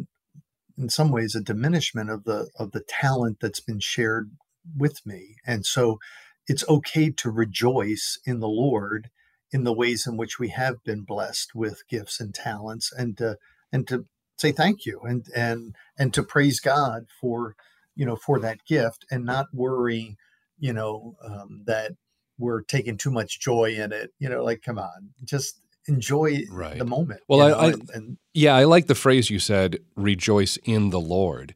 in 0.77 0.89
some 0.89 1.11
ways 1.11 1.35
a 1.35 1.41
diminishment 1.41 2.09
of 2.09 2.23
the 2.25 2.49
of 2.57 2.71
the 2.71 2.83
talent 2.87 3.37
that's 3.41 3.61
been 3.61 3.79
shared 3.79 4.31
with 4.77 5.05
me, 5.05 5.35
and 5.45 5.65
so 5.65 5.99
it's 6.47 6.67
okay 6.67 7.09
to 7.09 7.29
rejoice 7.29 8.19
in 8.25 8.39
the 8.39 8.47
Lord 8.47 9.09
in 9.51 9.63
the 9.63 9.73
ways 9.73 10.05
in 10.05 10.17
which 10.17 10.39
we 10.39 10.49
have 10.49 10.83
been 10.83 11.01
blessed 11.01 11.55
with 11.55 11.87
gifts 11.87 12.19
and 12.19 12.33
talents 12.33 12.91
and 12.91 13.17
to 13.17 13.37
and 13.71 13.87
to 13.87 14.05
say 14.37 14.51
thank 14.51 14.85
you 14.85 14.99
and 15.01 15.27
and 15.35 15.75
and 15.97 16.13
to 16.13 16.23
praise 16.23 16.59
God 16.59 17.05
for 17.21 17.55
you 17.95 18.05
know 18.05 18.15
for 18.15 18.39
that 18.39 18.65
gift 18.67 19.05
and 19.09 19.25
not 19.25 19.47
worry 19.53 20.17
you 20.59 20.73
know 20.73 21.15
um, 21.23 21.63
that 21.65 21.93
we're 22.37 22.61
taking 22.63 22.97
too 22.97 23.11
much 23.11 23.39
joy 23.39 23.75
in 23.77 23.93
it. 23.93 24.11
You 24.19 24.29
know 24.29 24.43
like 24.43 24.61
come 24.61 24.79
on 24.79 25.11
just 25.23 25.61
enjoy 25.88 26.43
Right. 26.49 26.77
the 26.77 26.86
moment 26.86 27.21
Well, 27.27 27.41
I- 27.41 27.49
know, 27.49 27.55
I- 27.57 27.71
and, 27.71 27.89
and 27.93 28.17
Yeah, 28.33 28.55
I 28.55 28.63
like 28.65 28.88
the 28.88 28.95
phrase 28.95 29.29
you 29.29 29.39
said, 29.39 29.79
rejoice 29.95 30.57
in 30.63 30.89
the 30.89 30.99
Lord. 30.99 31.53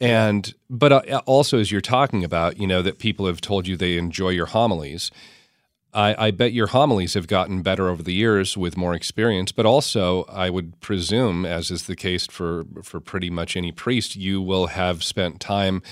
And, 0.00 0.52
but 0.68 0.92
uh, 0.92 1.22
also 1.24 1.58
as 1.58 1.70
you're 1.72 1.80
talking 1.80 2.22
about, 2.24 2.58
you 2.58 2.66
know, 2.66 2.82
that 2.82 2.98
people 2.98 3.26
have 3.26 3.40
told 3.40 3.66
you 3.66 3.76
they 3.76 3.96
enjoy 3.96 4.30
your 4.30 4.46
homilies. 4.46 5.10
I, 5.94 6.26
I 6.26 6.30
bet 6.32 6.52
your 6.52 6.66
homilies 6.66 7.14
have 7.14 7.26
gotten 7.26 7.62
better 7.62 7.88
over 7.88 8.02
the 8.02 8.12
years 8.12 8.56
with 8.58 8.76
more 8.76 8.92
experience, 8.94 9.52
but 9.52 9.64
also 9.64 10.24
I 10.24 10.50
would 10.50 10.78
presume, 10.80 11.46
as 11.46 11.70
is 11.70 11.84
the 11.84 11.96
case 11.96 12.26
for, 12.26 12.64
for 12.82 13.00
pretty 13.00 13.30
much 13.30 13.56
any 13.56 13.72
priest, 13.72 14.16
you 14.16 14.42
will 14.42 14.66
have 14.66 15.02
spent 15.02 15.40
time 15.40 15.82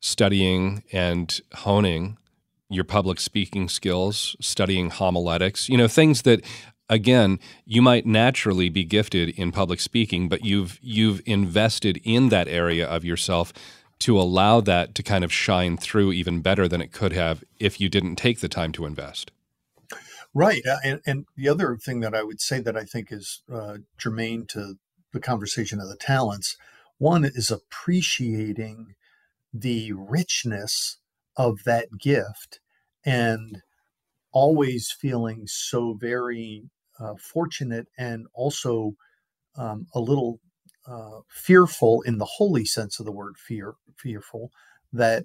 studying 0.00 0.82
and 0.92 1.40
honing 1.54 2.18
your 2.68 2.84
public 2.84 3.18
speaking 3.18 3.68
skills, 3.68 4.36
studying 4.40 4.90
homiletics, 4.90 5.68
you 5.70 5.78
know, 5.78 5.88
things 5.88 6.22
that 6.22 6.42
again, 6.88 7.38
you 7.64 7.82
might 7.82 8.06
naturally 8.06 8.68
be 8.68 8.84
gifted 8.84 9.30
in 9.30 9.52
public 9.52 9.80
speaking, 9.80 10.28
but 10.28 10.44
you've 10.44 10.78
you've 10.82 11.20
invested 11.26 12.00
in 12.04 12.28
that 12.30 12.48
area 12.48 12.86
of 12.86 13.04
yourself 13.04 13.52
to 14.00 14.18
allow 14.18 14.60
that 14.60 14.94
to 14.94 15.02
kind 15.02 15.24
of 15.24 15.32
shine 15.32 15.76
through 15.76 16.12
even 16.12 16.40
better 16.40 16.68
than 16.68 16.80
it 16.80 16.92
could 16.92 17.12
have 17.12 17.42
if 17.58 17.80
you 17.80 17.88
didn't 17.88 18.16
take 18.16 18.40
the 18.40 18.48
time 18.48 18.72
to 18.72 18.86
invest. 18.86 19.32
Right. 20.34 20.62
uh, 20.66 20.76
And, 20.84 21.00
and 21.04 21.26
the 21.36 21.48
other 21.48 21.76
thing 21.76 22.00
that 22.00 22.14
I 22.14 22.22
would 22.22 22.40
say 22.40 22.60
that 22.60 22.76
I 22.76 22.84
think 22.84 23.10
is 23.10 23.42
uh, 23.52 23.78
germane 23.98 24.46
to 24.50 24.74
the 25.12 25.20
conversation 25.20 25.80
of 25.80 25.88
the 25.88 25.96
talents 25.96 26.56
one 26.98 27.24
is 27.24 27.50
appreciating 27.50 28.94
the 29.54 29.92
richness 29.92 30.98
of 31.36 31.62
that 31.64 31.88
gift 31.98 32.58
and 33.04 33.62
always 34.32 34.94
feeling 35.00 35.44
so 35.46 35.96
very 35.98 36.64
uh, 37.00 37.14
fortunate 37.20 37.86
and 37.98 38.26
also 38.34 38.94
um, 39.56 39.86
a 39.94 40.00
little 40.00 40.40
uh, 40.86 41.20
fearful 41.28 42.02
in 42.02 42.18
the 42.18 42.24
holy 42.24 42.64
sense 42.64 43.00
of 43.00 43.06
the 43.06 43.12
word 43.12 43.36
fear 43.38 43.74
fearful 43.96 44.50
that 44.92 45.24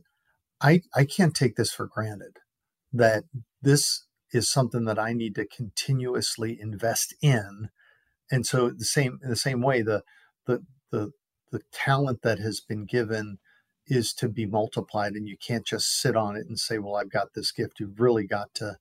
I, 0.61 0.81
I 0.95 1.05
can't 1.05 1.35
take 1.35 1.55
this 1.55 1.71
for 1.71 1.87
granted 1.87 2.37
that 2.93 3.25
this 3.61 4.05
is 4.31 4.51
something 4.51 4.85
that 4.85 4.99
I 4.99 5.13
need 5.13 5.35
to 5.35 5.45
continuously 5.45 6.57
invest 6.59 7.13
in. 7.21 7.69
And 8.31 8.45
so 8.45 8.69
the 8.69 8.85
same 8.85 9.19
in 9.23 9.29
the 9.29 9.35
same 9.35 9.61
way, 9.61 9.81
the 9.81 10.03
the 10.47 10.63
the 10.91 11.11
the 11.51 11.61
talent 11.71 12.21
that 12.23 12.39
has 12.39 12.61
been 12.61 12.85
given 12.85 13.39
is 13.87 14.13
to 14.13 14.29
be 14.29 14.45
multiplied, 14.45 15.13
and 15.13 15.27
you 15.27 15.37
can't 15.37 15.65
just 15.65 15.99
sit 15.99 16.15
on 16.15 16.35
it 16.35 16.47
and 16.47 16.59
say, 16.59 16.79
"Well, 16.79 16.95
I've 16.95 17.11
got 17.11 17.33
this 17.35 17.51
gift." 17.51 17.79
You've 17.79 17.99
really 17.99 18.27
got 18.27 18.53
to 18.55 18.77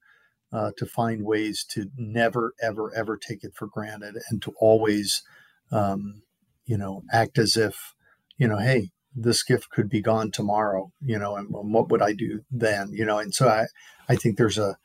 uh, 0.52 0.70
to 0.76 0.86
find 0.86 1.24
ways 1.24 1.64
to 1.70 1.90
never, 1.96 2.54
ever, 2.62 2.94
ever 2.94 3.16
take 3.16 3.42
it 3.42 3.54
for 3.54 3.66
granted, 3.66 4.16
and 4.30 4.42
to 4.42 4.52
always, 4.60 5.22
um, 5.70 6.22
you 6.66 6.76
know, 6.76 7.02
act 7.12 7.38
as 7.38 7.56
if, 7.56 7.94
you 8.36 8.46
know, 8.46 8.58
hey, 8.58 8.90
this 9.14 9.42
gift 9.42 9.70
could 9.70 9.88
be 9.88 10.00
gone 10.00 10.30
tomorrow, 10.30 10.92
you 11.00 11.18
know, 11.18 11.36
and 11.36 11.48
what 11.50 11.90
would 11.90 12.02
I 12.02 12.12
do 12.12 12.40
then, 12.50 12.90
you 12.92 13.04
know? 13.04 13.18
And 13.18 13.34
so 13.34 13.48
I, 13.48 13.66
I 14.08 14.16
think 14.16 14.36
there's 14.36 14.58
a 14.58 14.76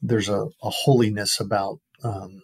there's 0.00 0.28
a, 0.28 0.46
a 0.62 0.70
holiness 0.70 1.38
about 1.38 1.78
um, 2.02 2.42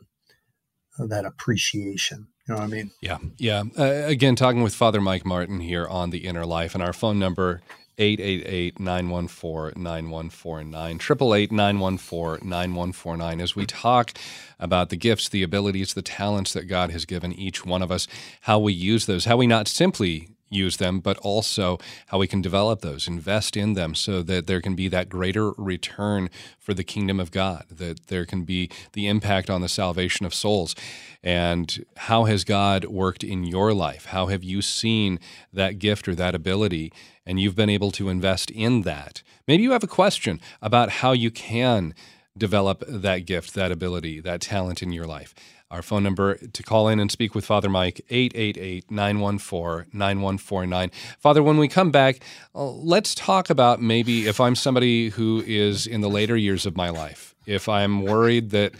that 0.99 1.24
appreciation. 1.24 2.29
You 2.47 2.55
know 2.55 2.61
what 2.61 2.64
I 2.64 2.68
mean? 2.68 2.91
Yeah, 3.01 3.18
yeah. 3.37 3.64
Uh, 3.79 4.07
again, 4.07 4.35
talking 4.35 4.62
with 4.62 4.74
Father 4.74 5.01
Mike 5.01 5.26
Martin 5.26 5.61
here 5.61 5.87
on 5.87 6.11
the 6.11 6.18
Inner 6.18 6.47
Life, 6.47 6.74
and 6.74 6.83
our 6.83 6.93
phone 6.93 7.18
number 7.18 7.61
888-914-9149 7.99 10.99
888-914-9149 10.99 13.42
as 13.42 13.57
we 13.57 13.66
talk 13.66 14.12
about 14.59 14.88
the 14.90 14.96
gifts 14.96 15.28
the 15.28 15.42
abilities 15.42 15.94
the 15.94 16.03
talents 16.03 16.53
that 16.53 16.68
god 16.68 16.90
has 16.90 17.05
given 17.05 17.32
each 17.32 17.66
one 17.66 17.82
of 17.82 17.90
us 17.90 18.07
how 18.42 18.59
we 18.59 18.72
use 18.72 19.07
those 19.07 19.24
how 19.24 19.36
we 19.36 19.46
not 19.46 19.68
simply 19.68 20.28
use 20.51 20.76
them, 20.76 21.01
but 21.01 21.18
also 21.18 21.78
how 22.07 22.18
we 22.18 22.26
can 22.26 22.40
develop 22.40 22.80
those, 22.80 23.07
invest 23.07 23.57
in 23.57 23.74
them 23.74 23.94
so 23.94 24.22
that 24.22 24.46
there 24.46 24.61
can 24.61 24.74
be 24.74 24.88
that 24.88 25.09
greater 25.09 25.53
return 25.53 26.30
for 26.59 26.74
the 26.74 26.84
kingdom 26.84 27.20
of 27.20 27.30
God, 27.30 27.64
that 27.70 28.07
there 28.07 28.24
can 28.24 28.44
be 28.44 28.70
the 28.92 29.07
impact 29.07 29.51
on 29.51 29.61
the 29.61 29.68
salvation 29.68 30.24
of 30.26 30.34
souls. 30.34 30.74
And 31.22 31.84
how 31.96 32.24
has 32.24 32.44
God 32.44 32.84
worked 32.86 33.24
in 33.24 33.44
your 33.44 33.72
life? 33.74 34.07
How 34.07 34.26
have 34.26 34.44
you 34.44 34.62
seen 34.62 35.18
that 35.53 35.78
gift 35.78 36.09
or 36.09 36.14
that 36.14 36.34
ability? 36.34 36.92
And 37.26 37.38
you've 37.40 37.57
been 37.57 37.70
able 37.70 37.90
to 37.92 38.09
invest 38.09 38.51
in 38.51 38.82
that. 38.82 39.22
Maybe 39.46 39.62
you 39.62 39.72
have 39.72 39.84
a 39.84 39.88
question 39.88 40.40
about 40.62 40.90
how 40.90 41.12
you 41.12 41.30
can 41.30 41.94
develop 42.36 42.84
that 42.86 43.26
gift, 43.26 43.55
that 43.55 43.72
ability, 43.72 44.20
that 44.20 44.40
talent 44.40 44.82
in 44.82 44.92
your 44.92 45.07
life. 45.07 45.34
Our 45.70 45.82
phone 45.82 46.02
number 46.02 46.36
to 46.36 46.62
call 46.62 46.88
in 46.88 46.98
and 46.98 47.10
speak 47.10 47.34
with 47.34 47.44
Father 47.44 47.68
Mike, 47.68 48.00
888 48.08 48.90
914 48.90 49.90
9149. 49.92 50.90
Father, 51.18 51.42
when 51.42 51.58
we 51.58 51.68
come 51.68 51.90
back, 51.90 52.20
uh, 52.54 52.64
let's 52.70 53.14
talk 53.14 53.50
about 53.50 53.78
maybe 53.78 54.26
if 54.26 54.40
I'm 54.40 54.54
somebody 54.54 55.10
who 55.10 55.42
is 55.46 55.86
in 55.86 56.00
the 56.00 56.08
later 56.08 56.38
years 56.38 56.64
of 56.64 56.74
my 56.74 56.88
life, 56.88 57.34
if 57.44 57.68
I'm 57.68 58.00
worried 58.00 58.48
that, 58.50 58.72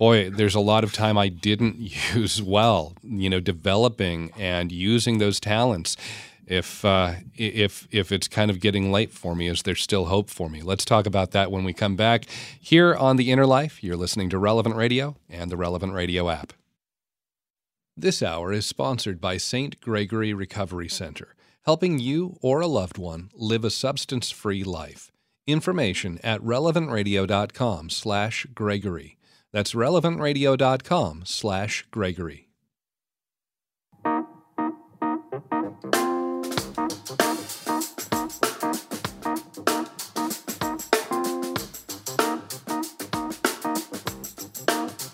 boy, 0.00 0.28
there's 0.28 0.56
a 0.56 0.60
lot 0.60 0.82
of 0.82 0.92
time 0.92 1.16
I 1.16 1.28
didn't 1.28 1.76
use 2.14 2.42
well, 2.42 2.94
you 3.04 3.30
know, 3.30 3.38
developing 3.38 4.32
and 4.36 4.72
using 4.72 5.18
those 5.18 5.38
talents. 5.38 5.96
If 6.46 6.84
uh, 6.84 7.14
if 7.34 7.88
if 7.90 8.12
it's 8.12 8.28
kind 8.28 8.50
of 8.50 8.60
getting 8.60 8.92
late 8.92 9.12
for 9.12 9.34
me, 9.34 9.48
is 9.48 9.62
there 9.62 9.74
still 9.74 10.04
hope 10.06 10.28
for 10.28 10.50
me? 10.50 10.60
Let's 10.62 10.84
talk 10.84 11.06
about 11.06 11.30
that 11.30 11.50
when 11.50 11.64
we 11.64 11.72
come 11.72 11.96
back 11.96 12.26
here 12.60 12.94
on 12.94 13.16
the 13.16 13.32
Inner 13.32 13.46
Life. 13.46 13.82
You're 13.82 13.96
listening 13.96 14.28
to 14.30 14.38
Relevant 14.38 14.76
Radio 14.76 15.16
and 15.28 15.50
the 15.50 15.56
Relevant 15.56 15.94
Radio 15.94 16.28
app. 16.28 16.52
This 17.96 18.22
hour 18.22 18.52
is 18.52 18.66
sponsored 18.66 19.20
by 19.20 19.38
St. 19.38 19.80
Gregory 19.80 20.34
Recovery 20.34 20.88
Center, 20.88 21.34
helping 21.64 21.98
you 21.98 22.38
or 22.42 22.60
a 22.60 22.66
loved 22.66 22.98
one 22.98 23.30
live 23.34 23.64
a 23.64 23.70
substance-free 23.70 24.64
life. 24.64 25.10
Information 25.46 26.18
at 26.22 26.42
relevantradio.com/gregory. 26.42 29.16
That's 29.52 29.74
relevantradio.com/gregory. 29.74 32.43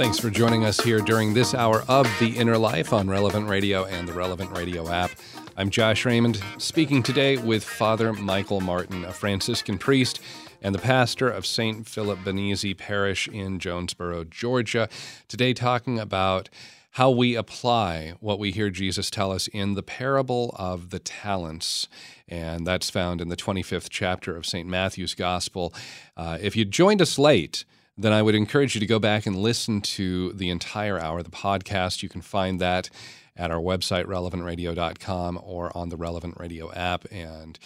Thanks 0.01 0.19
for 0.19 0.31
joining 0.31 0.65
us 0.65 0.81
here 0.81 1.01
during 1.01 1.35
this 1.35 1.53
hour 1.53 1.85
of 1.87 2.07
The 2.21 2.35
Inner 2.39 2.57
Life 2.57 2.95
on 2.95 3.11
Relevant 3.11 3.47
Radio 3.47 3.85
and 3.85 4.09
the 4.09 4.15
Relevant 4.15 4.51
Radio 4.51 4.89
app. 4.89 5.11
I'm 5.59 5.69
Josh 5.69 6.07
Raymond, 6.07 6.43
speaking 6.57 7.03
today 7.03 7.37
with 7.37 7.63
Father 7.63 8.15
Michael 8.15 8.63
Martin, 8.63 9.05
a 9.05 9.13
Franciscan 9.13 9.77
priest 9.77 10.19
and 10.63 10.75
the 10.75 10.79
pastor 10.79 11.29
of 11.29 11.45
St. 11.45 11.87
Philip 11.87 12.21
Benizi 12.21 12.75
Parish 12.75 13.29
in 13.29 13.59
Jonesboro, 13.59 14.25
Georgia. 14.25 14.89
Today, 15.29 15.53
talking 15.53 15.99
about 15.99 16.49
how 16.93 17.11
we 17.11 17.35
apply 17.35 18.15
what 18.21 18.39
we 18.39 18.53
hear 18.53 18.71
Jesus 18.71 19.11
tell 19.11 19.31
us 19.31 19.49
in 19.49 19.75
the 19.75 19.83
parable 19.83 20.57
of 20.59 20.89
the 20.89 20.99
talents. 20.99 21.89
And 22.27 22.67
that's 22.67 22.89
found 22.89 23.21
in 23.21 23.29
the 23.29 23.37
25th 23.37 23.89
chapter 23.91 24.35
of 24.35 24.47
St. 24.47 24.67
Matthew's 24.67 25.15
Gospel. 25.15 25.75
Uh, 26.17 26.39
if 26.41 26.57
you 26.57 26.65
joined 26.65 27.03
us 27.03 27.19
late, 27.19 27.67
then 28.01 28.13
I 28.13 28.23
would 28.23 28.35
encourage 28.35 28.75
you 28.75 28.81
to 28.81 28.87
go 28.87 28.99
back 28.99 29.27
and 29.27 29.37
listen 29.37 29.81
to 29.83 30.33
the 30.33 30.49
entire 30.49 30.99
hour, 30.99 31.23
the 31.23 31.31
podcast. 31.31 32.03
You 32.03 32.09
can 32.09 32.23
find 32.23 32.61
that 32.61 32.89
at 33.37 33.51
our 33.51 33.61
website, 33.61 34.07
relevantradio.com, 34.07 35.41
or 35.43 35.77
on 35.77 35.91
the 35.91 35.97
Relevant 35.97 36.35
Radio 36.39 36.73
app. 36.73 37.05
And 37.11 37.59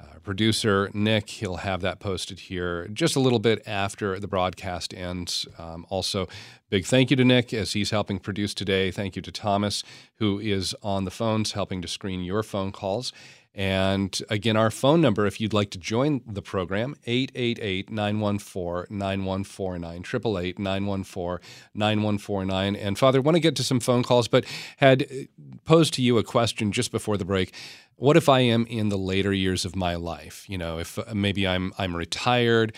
uh, 0.00 0.18
producer 0.22 0.90
Nick, 0.94 1.28
he'll 1.28 1.56
have 1.56 1.80
that 1.82 2.00
posted 2.00 2.40
here 2.40 2.88
just 2.88 3.16
a 3.16 3.20
little 3.20 3.38
bit 3.38 3.62
after 3.66 4.18
the 4.18 4.28
broadcast 4.28 4.94
ends. 4.94 5.46
Um, 5.58 5.84
also, 5.88 6.28
big 6.70 6.86
thank 6.86 7.10
you 7.10 7.16
to 7.16 7.24
Nick 7.24 7.52
as 7.52 7.72
he's 7.72 7.90
helping 7.90 8.18
produce 8.18 8.54
today. 8.54 8.90
Thank 8.90 9.16
you 9.16 9.22
to 9.22 9.32
Thomas, 9.32 9.82
who 10.14 10.38
is 10.38 10.74
on 10.82 11.04
the 11.04 11.10
phones 11.10 11.52
helping 11.52 11.82
to 11.82 11.88
screen 11.88 12.22
your 12.22 12.42
phone 12.42 12.72
calls. 12.72 13.12
And 13.52 14.16
again, 14.28 14.56
our 14.56 14.70
phone 14.70 15.00
number, 15.00 15.26
if 15.26 15.40
you'd 15.40 15.52
like 15.52 15.70
to 15.70 15.78
join 15.78 16.20
the 16.24 16.42
program, 16.42 16.94
888 17.04 17.90
914 17.90 18.96
9149, 18.96 20.04
888 20.06 20.58
914 20.58 21.48
9149. 21.74 22.76
And 22.76 22.98
Father, 22.98 23.18
I 23.18 23.22
want 23.22 23.34
to 23.36 23.40
get 23.40 23.56
to 23.56 23.64
some 23.64 23.80
phone 23.80 24.04
calls, 24.04 24.28
but 24.28 24.44
had 24.76 25.02
uh, 25.02 25.14
posed 25.64 25.94
to 25.94 26.02
you 26.02 26.16
a 26.18 26.22
question 26.22 26.70
just 26.70 26.92
before 26.92 27.16
the 27.16 27.24
break. 27.24 27.52
What 27.96 28.16
if 28.16 28.28
I 28.28 28.40
am 28.40 28.66
in 28.66 28.88
the 28.88 28.96
later 28.96 29.32
years 29.32 29.64
of 29.64 29.74
my 29.74 29.96
life? 29.96 30.48
You 30.48 30.56
know, 30.56 30.78
if 30.78 30.98
uh, 30.98 31.04
maybe 31.12 31.46
I'm 31.46 31.72
I'm 31.76 31.96
retired, 31.96 32.76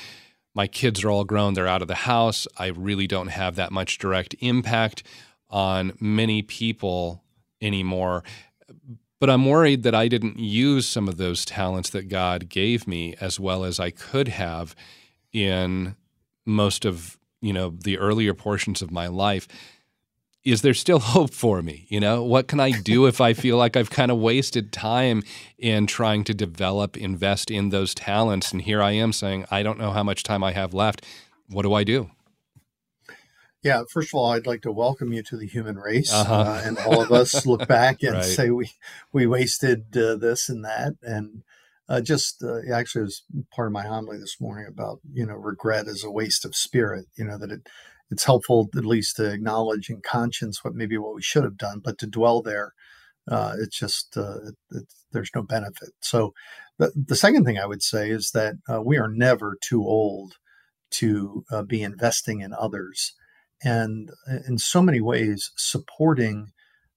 my 0.54 0.66
kids 0.66 1.04
are 1.04 1.10
all 1.10 1.24
grown, 1.24 1.52
they're 1.52 1.68
out 1.68 1.82
of 1.82 1.88
the 1.88 1.94
house, 1.94 2.46
I 2.56 2.68
really 2.68 3.06
don't 3.06 3.28
have 3.28 3.56
that 3.56 3.72
much 3.72 3.98
direct 3.98 4.34
impact 4.40 5.02
on 5.50 5.92
many 6.00 6.40
people 6.42 7.22
anymore 7.60 8.24
but 9.22 9.30
I'm 9.30 9.46
worried 9.46 9.84
that 9.84 9.94
I 9.94 10.08
didn't 10.08 10.40
use 10.40 10.84
some 10.84 11.06
of 11.06 11.16
those 11.16 11.44
talents 11.44 11.90
that 11.90 12.08
God 12.08 12.48
gave 12.48 12.88
me 12.88 13.14
as 13.20 13.38
well 13.38 13.62
as 13.62 13.78
I 13.78 13.90
could 13.90 14.26
have 14.26 14.74
in 15.32 15.94
most 16.44 16.84
of 16.84 17.16
you 17.40 17.52
know 17.52 17.70
the 17.70 17.98
earlier 17.98 18.34
portions 18.34 18.82
of 18.82 18.90
my 18.90 19.06
life 19.06 19.46
is 20.42 20.62
there 20.62 20.74
still 20.74 20.98
hope 21.14 21.32
for 21.32 21.62
me? 21.62 21.86
You 21.88 22.00
know, 22.00 22.24
what 22.24 22.48
can 22.48 22.58
I 22.58 22.72
do 22.72 23.06
if 23.06 23.20
I 23.20 23.32
feel 23.32 23.56
like 23.56 23.76
I've 23.76 23.90
kind 23.90 24.10
of 24.10 24.18
wasted 24.18 24.72
time 24.72 25.22
in 25.56 25.86
trying 25.86 26.24
to 26.24 26.34
develop, 26.34 26.96
invest 26.96 27.48
in 27.48 27.68
those 27.68 27.94
talents? 27.94 28.50
And 28.50 28.62
here 28.62 28.82
I 28.82 28.90
am 28.90 29.12
saying, 29.12 29.44
I 29.52 29.62
don't 29.62 29.78
know 29.78 29.92
how 29.92 30.02
much 30.02 30.24
time 30.24 30.42
I 30.42 30.50
have 30.50 30.74
left. 30.74 31.06
What 31.48 31.62
do 31.62 31.74
I 31.74 31.84
do? 31.84 32.10
Yeah, 33.62 33.84
first 33.88 34.10
of 34.10 34.14
all, 34.14 34.32
I'd 34.32 34.46
like 34.46 34.62
to 34.62 34.72
welcome 34.72 35.12
you 35.12 35.22
to 35.22 35.36
the 35.36 35.46
human 35.46 35.78
race, 35.78 36.12
uh-huh. 36.12 36.34
uh, 36.34 36.62
and 36.64 36.78
all 36.78 37.00
of 37.00 37.12
us 37.12 37.46
look 37.46 37.68
back 37.68 38.02
and 38.02 38.14
right. 38.14 38.24
say 38.24 38.50
we 38.50 38.72
we 39.12 39.26
wasted 39.26 39.96
uh, 39.96 40.16
this 40.16 40.48
and 40.48 40.64
that, 40.64 40.94
and 41.02 41.44
uh, 41.88 42.00
just 42.00 42.42
uh, 42.42 42.58
actually, 42.72 43.02
it 43.02 43.04
was 43.04 43.22
part 43.54 43.68
of 43.68 43.72
my 43.72 43.84
homily 43.84 44.18
this 44.18 44.40
morning 44.40 44.66
about 44.68 44.98
you 45.12 45.24
know 45.24 45.36
regret 45.36 45.86
as 45.86 46.02
a 46.02 46.10
waste 46.10 46.44
of 46.44 46.56
spirit. 46.56 47.06
You 47.16 47.24
know 47.24 47.38
that 47.38 47.52
it 47.52 47.68
it's 48.10 48.24
helpful 48.24 48.68
at 48.76 48.84
least 48.84 49.16
to 49.16 49.30
acknowledge 49.30 49.88
in 49.88 50.00
conscience 50.00 50.64
what 50.64 50.74
maybe 50.74 50.98
what 50.98 51.14
we 51.14 51.22
should 51.22 51.44
have 51.44 51.56
done, 51.56 51.80
but 51.84 51.98
to 51.98 52.06
dwell 52.08 52.42
there, 52.42 52.74
uh, 53.30 53.54
it's 53.60 53.78
just 53.78 54.16
uh, 54.16 54.38
it, 54.72 54.88
there's 55.12 55.30
no 55.36 55.42
benefit. 55.42 55.90
So 56.00 56.34
the 56.78 56.90
the 56.96 57.16
second 57.16 57.44
thing 57.44 57.58
I 57.58 57.66
would 57.66 57.82
say 57.82 58.10
is 58.10 58.32
that 58.32 58.56
we 58.84 58.98
are 58.98 59.08
never 59.08 59.56
too 59.60 59.84
old 59.84 60.34
to 60.90 61.44
be 61.68 61.84
investing 61.84 62.40
in 62.40 62.52
others 62.52 63.14
and 63.64 64.10
uh, 64.30 64.38
in 64.48 64.58
so 64.58 64.82
many 64.82 65.00
ways 65.00 65.50
supporting 65.56 66.52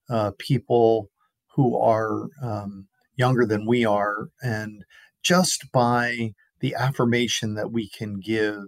uh, 0.10 0.32
people 0.38 1.10
who 1.56 1.78
are 1.78 2.28
um, 2.42 2.88
younger 3.16 3.46
than 3.46 3.66
we 3.66 3.86
are 3.86 4.28
and 4.42 4.84
just 5.24 5.72
by 5.72 6.34
the 6.60 6.76
affirmation 6.76 7.56
that 7.56 7.72
we 7.72 7.90
can 7.90 8.20
give 8.20 8.64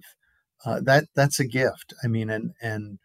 uh, 0.66 0.80
that 0.82 1.06
that's 1.16 1.40
a 1.40 1.48
gift. 1.48 1.94
I 2.04 2.08
mean 2.08 2.30
and 2.30 2.52
and 2.62 3.00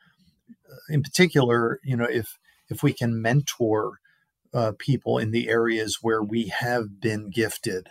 uh, 0.71 0.77
in 0.89 1.03
particular 1.03 1.79
you 1.85 1.97
know 1.97 2.07
if 2.11 2.39
if 2.69 2.83
we 2.83 2.93
can 2.93 3.21
mentor 3.21 3.99
uh, 4.55 4.73
people 4.79 5.19
in 5.19 5.31
the 5.31 5.49
areas 5.49 5.99
where 6.03 6.23
we 6.23 6.49
have 6.49 7.01
been 7.01 7.31
gifted 7.31 7.89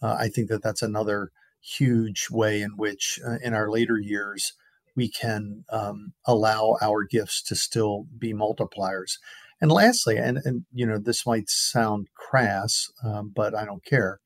uh, 0.00 0.16
i 0.18 0.28
think 0.28 0.48
that 0.48 0.62
that's 0.62 0.82
another 0.82 1.30
huge 1.60 2.28
way 2.30 2.62
in 2.62 2.70
which 2.76 3.18
in 3.42 3.54
our 3.54 3.68
later 3.68 3.98
years 3.98 4.52
we 4.96 5.10
can 5.10 5.64
um, 5.70 6.14
allow 6.24 6.76
our 6.82 7.04
gifts 7.04 7.42
to 7.44 7.54
still 7.54 8.06
be 8.18 8.32
multipliers. 8.32 9.18
And 9.60 9.70
lastly, 9.70 10.16
and, 10.16 10.38
and 10.44 10.64
you 10.72 10.86
know, 10.86 10.98
this 10.98 11.26
might 11.26 11.48
sound 11.48 12.08
crass, 12.14 12.90
um, 13.04 13.32
but 13.34 13.54
I 13.54 13.64
don't 13.64 13.84
care. 13.84 14.20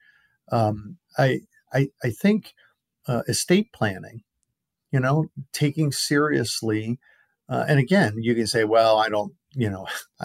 Um, 0.50 0.98
I, 1.18 1.40
I, 1.72 1.88
I 2.02 2.10
think 2.10 2.52
uh, 3.06 3.22
estate 3.28 3.72
planning, 3.72 4.22
you 4.90 5.00
know, 5.00 5.26
taking 5.52 5.92
seriously, 5.92 6.98
uh, 7.48 7.64
and 7.68 7.78
again, 7.78 8.14
you 8.18 8.34
can 8.34 8.46
say, 8.46 8.64
well, 8.64 8.96
I 8.98 9.08
don't, 9.08 9.32
you 9.54 9.68
know, 9.68 9.86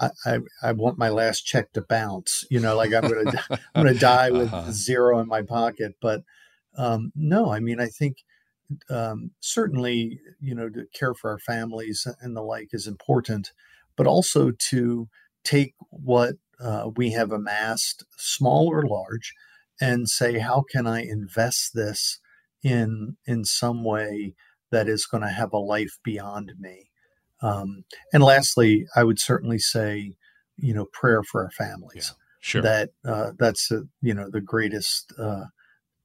I, 0.00 0.10
I, 0.26 0.38
I 0.62 0.72
want 0.72 0.98
my 0.98 1.08
last 1.08 1.42
check 1.42 1.72
to 1.72 1.82
bounce, 1.82 2.44
you 2.50 2.58
know, 2.60 2.76
like 2.76 2.92
I'm 2.92 3.08
going 3.08 3.26
to, 3.26 3.44
I'm 3.74 3.82
going 3.82 3.94
to 3.94 4.00
die 4.00 4.30
with 4.30 4.48
uh-huh. 4.52 4.70
zero 4.72 5.18
in 5.20 5.28
my 5.28 5.42
pocket. 5.42 5.92
But 6.00 6.22
um, 6.76 7.12
no, 7.14 7.52
I 7.52 7.60
mean, 7.60 7.80
I 7.80 7.86
think 7.86 8.16
um, 8.90 9.30
certainly, 9.40 10.20
you 10.40 10.54
know, 10.54 10.68
to 10.68 10.86
care 10.94 11.14
for 11.14 11.30
our 11.30 11.38
families 11.38 12.06
and 12.20 12.36
the 12.36 12.42
like 12.42 12.68
is 12.72 12.86
important, 12.86 13.52
but 13.96 14.06
also 14.06 14.52
to 14.70 15.08
take 15.44 15.74
what 15.90 16.34
uh, 16.60 16.90
we 16.96 17.12
have 17.12 17.32
amassed, 17.32 18.04
small 18.16 18.68
or 18.68 18.86
large, 18.86 19.34
and 19.80 20.08
say, 20.08 20.38
how 20.38 20.64
can 20.70 20.86
I 20.86 21.02
invest 21.02 21.74
this 21.74 22.20
in 22.62 23.16
in 23.26 23.44
some 23.44 23.84
way 23.84 24.34
that 24.70 24.88
is 24.88 25.06
going 25.06 25.22
to 25.22 25.28
have 25.28 25.52
a 25.52 25.58
life 25.58 25.98
beyond 26.02 26.52
me? 26.58 26.90
Um, 27.42 27.84
and 28.12 28.22
lastly, 28.22 28.86
I 28.96 29.04
would 29.04 29.18
certainly 29.18 29.58
say, 29.58 30.16
you 30.56 30.72
know, 30.72 30.86
prayer 30.86 31.22
for 31.22 31.42
our 31.42 31.50
families. 31.50 32.12
Yeah, 32.14 32.22
sure. 32.40 32.62
That 32.62 32.90
uh, 33.04 33.32
that's 33.38 33.70
a, 33.70 33.82
you 34.00 34.14
know 34.14 34.30
the 34.30 34.40
greatest 34.40 35.12
uh, 35.18 35.44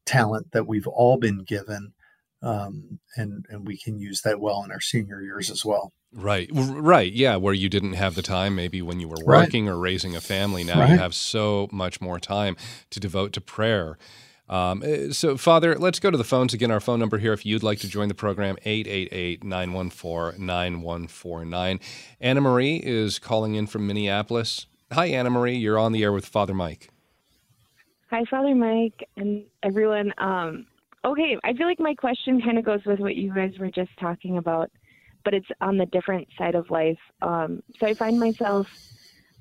talent 0.05 0.51
that 0.51 0.67
we've 0.67 0.87
all 0.87 1.17
been 1.17 1.43
given 1.43 1.93
um, 2.41 2.99
and 3.15 3.45
and 3.49 3.67
we 3.67 3.77
can 3.77 3.99
use 3.99 4.21
that 4.21 4.39
well 4.39 4.63
in 4.63 4.71
our 4.71 4.81
senior 4.81 5.21
years 5.21 5.49
as 5.49 5.63
well. 5.65 5.93
Right, 6.11 6.49
right, 6.51 7.11
yeah. 7.11 7.35
Where 7.35 7.53
you 7.53 7.69
didn't 7.69 7.93
have 7.93 8.15
the 8.15 8.23
time, 8.23 8.55
maybe 8.55 8.81
when 8.81 8.99
you 8.99 9.07
were 9.07 9.23
working 9.23 9.67
right. 9.67 9.73
or 9.73 9.77
raising 9.77 10.15
a 10.15 10.21
family. 10.21 10.63
Now 10.63 10.79
right. 10.79 10.89
you 10.89 10.97
have 10.97 11.13
so 11.13 11.67
much 11.71 12.01
more 12.01 12.19
time 12.19 12.57
to 12.89 12.99
devote 12.99 13.31
to 13.33 13.41
prayer. 13.41 13.97
Um, 14.49 14.81
eh, 14.83 15.11
so, 15.11 15.37
Father, 15.37 15.75
let's 15.75 15.99
go 15.99 16.09
to 16.09 16.17
the 16.17 16.23
phones 16.23 16.53
again. 16.53 16.71
Our 16.71 16.79
phone 16.79 16.99
number 16.99 17.19
here, 17.19 17.33
if 17.33 17.45
you'd 17.45 17.61
like 17.61 17.79
to 17.79 17.87
join 17.87 18.07
the 18.07 18.15
program, 18.15 18.57
888 18.65 19.43
914 19.43 20.43
9149. 20.43 21.79
Anna 22.19 22.41
Marie 22.41 22.77
is 22.77 23.19
calling 23.19 23.53
in 23.53 23.67
from 23.67 23.85
Minneapolis. 23.85 24.65
Hi, 24.91 25.05
Anna 25.05 25.29
Marie. 25.29 25.55
You're 25.55 25.77
on 25.77 25.91
the 25.91 26.01
air 26.01 26.11
with 26.11 26.25
Father 26.25 26.55
Mike. 26.55 26.89
Hi, 28.09 28.23
Father 28.25 28.55
Mike, 28.55 29.07
and 29.17 29.45
everyone. 29.61 30.11
Um, 30.17 30.65
Okay, 31.05 31.37
I 31.43 31.53
feel 31.53 31.67
like 31.67 31.79
my 31.79 31.95
question 31.95 32.41
kind 32.41 32.57
of 32.57 32.65
goes 32.65 32.81
with 32.85 32.99
what 32.99 33.15
you 33.15 33.33
guys 33.33 33.53
were 33.57 33.71
just 33.71 33.91
talking 33.99 34.37
about, 34.37 34.69
but 35.23 35.33
it's 35.33 35.47
on 35.61 35.77
the 35.77 35.85
different 35.87 36.27
side 36.37 36.55
of 36.55 36.69
life. 36.69 36.97
Um, 37.21 37.63
so 37.79 37.87
I 37.87 37.93
find 37.93 38.19
myself 38.19 38.67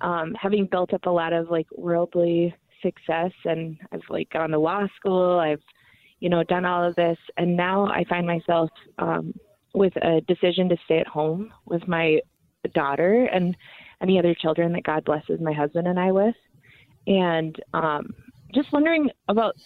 um, 0.01 0.35
having 0.41 0.67
built 0.71 0.95
up 0.95 1.07
a 1.07 1.11
lot 1.11 1.33
of 1.33 1.51
like 1.51 1.67
worldly 1.77 2.55
success, 2.81 3.33
and 3.45 3.77
I've 3.91 4.03
like 4.09 4.31
gone 4.31 4.51
to 4.51 4.59
law 4.59 4.87
school. 4.97 5.41
I've, 5.41 5.63
you 6.21 6.29
know, 6.29 6.45
done 6.45 6.65
all 6.65 6.85
of 6.85 6.95
this, 6.95 7.19
and 7.37 7.57
now 7.57 7.87
I 7.87 8.05
find 8.09 8.25
myself 8.25 8.71
um, 8.99 9.35
with 9.75 9.95
a 9.97 10.21
decision 10.29 10.69
to 10.69 10.77
stay 10.85 10.99
at 10.99 11.09
home 11.09 11.53
with 11.67 11.87
my 11.89 12.21
daughter 12.73 13.25
and 13.33 13.57
any 14.01 14.17
other 14.17 14.35
children 14.35 14.73
that 14.73 14.85
God 14.85 15.05
blesses 15.05 15.41
my 15.41 15.53
husband 15.53 15.89
and 15.89 15.99
I 15.99 16.13
with, 16.13 16.37
and 17.09 17.57
um, 17.75 18.15
just 18.55 18.73
wondering 18.73 19.11
about 19.27 19.57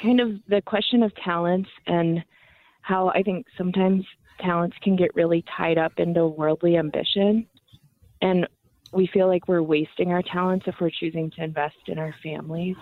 kind 0.00 0.20
of 0.20 0.32
the 0.48 0.62
question 0.62 1.02
of 1.02 1.14
talents 1.16 1.70
and 1.86 2.24
how 2.82 3.08
I 3.08 3.22
think 3.22 3.46
sometimes 3.56 4.04
talents 4.40 4.76
can 4.82 4.96
get 4.96 5.14
really 5.14 5.44
tied 5.56 5.78
up 5.78 5.92
into 5.98 6.26
worldly 6.26 6.76
ambition. 6.76 7.46
And 8.20 8.46
we 8.92 9.06
feel 9.06 9.26
like 9.26 9.48
we're 9.48 9.62
wasting 9.62 10.12
our 10.12 10.22
talents 10.22 10.66
if 10.68 10.76
we're 10.80 10.90
choosing 10.90 11.30
to 11.32 11.44
invest 11.44 11.76
in 11.86 11.98
our 11.98 12.14
families 12.22 12.76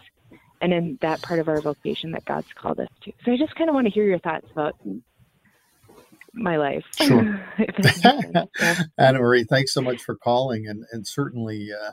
and 0.61 0.73
in 0.73 0.99
that 1.03 1.23
part 1.23 1.41
of 1.41 1.49
our 1.49 1.61
vocation 1.61 2.13
that 2.13 2.25
God's 2.25 2.47
called 2.55 2.81
us 2.81 2.89
to. 3.05 3.13
So 3.25 3.33
I 3.33 3.37
just 3.37 3.55
kind 3.57 3.69
of 3.69 3.75
want 3.75 3.87
to 3.87 3.93
hear 3.93 4.05
your 4.05 4.19
thoughts 4.19 4.47
about 4.51 4.77
my 6.33 6.57
life. 6.57 6.85
Sure. 6.97 7.45
Anna 8.99 9.19
Marie, 9.19 9.45
thanks 9.45 9.73
so 9.73 9.83
much 9.83 10.03
for 10.03 10.15
calling 10.17 10.67
and, 10.67 10.85
and 10.93 11.07
certainly 11.07 11.71
uh, 11.73 11.93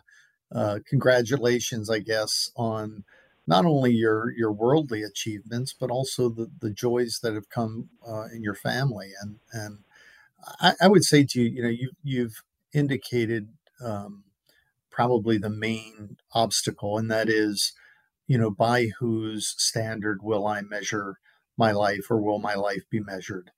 uh, 0.57 0.79
congratulations, 0.87 1.89
I 1.89 1.99
guess, 1.99 2.51
on 2.55 3.03
not 3.49 3.65
only 3.65 3.91
your 3.91 4.31
your 4.37 4.51
worldly 4.51 5.01
achievements, 5.01 5.73
but 5.73 5.89
also 5.89 6.29
the 6.29 6.51
the 6.61 6.69
joys 6.69 7.19
that 7.23 7.33
have 7.33 7.49
come 7.49 7.89
uh, 8.07 8.25
in 8.33 8.43
your 8.43 8.53
family. 8.53 9.11
And 9.19 9.39
and 9.51 9.79
I, 10.61 10.73
I, 10.79 10.87
would 10.87 11.03
say 11.03 11.25
to 11.25 11.41
you, 11.41 11.49
you 11.49 11.63
know, 11.63 11.69
you 11.69 11.91
you've 12.03 12.43
indicated 12.73 13.49
um, 13.83 14.23
probably 14.91 15.39
the 15.39 15.49
main 15.49 16.17
obstacle, 16.31 16.99
and 16.99 17.09
that 17.09 17.27
is, 17.27 17.73
you 18.27 18.37
know, 18.37 18.51
by 18.51 18.89
whose 18.99 19.55
standard 19.57 20.19
will 20.21 20.45
I 20.45 20.61
measure 20.61 21.15
my 21.57 21.71
life, 21.71 22.05
or 22.11 22.21
will 22.21 22.39
my 22.39 22.53
life 22.53 22.83
be 22.91 22.99
measured? 22.99 23.49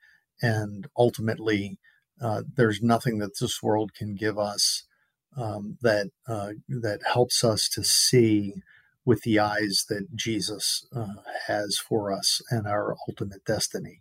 And 0.42 0.88
ultimately, 0.98 1.78
uh, 2.22 2.44
there's 2.56 2.82
nothing 2.82 3.18
that 3.18 3.40
this 3.40 3.62
world 3.62 3.94
can 3.94 4.16
give 4.16 4.40
us 4.40 4.86
um, 5.36 5.78
that 5.82 6.08
uh, 6.28 6.52
that 6.70 7.02
helps 7.14 7.44
us 7.44 7.68
to 7.74 7.84
see 7.84 8.54
with 9.12 9.24
the 9.24 9.40
eyes 9.40 9.84
that 9.90 10.16
Jesus 10.16 10.88
uh, 10.96 11.20
has 11.48 11.78
for 11.78 12.14
us 12.14 12.42
and 12.50 12.66
our 12.66 12.96
ultimate 13.10 13.44
destiny. 13.44 14.00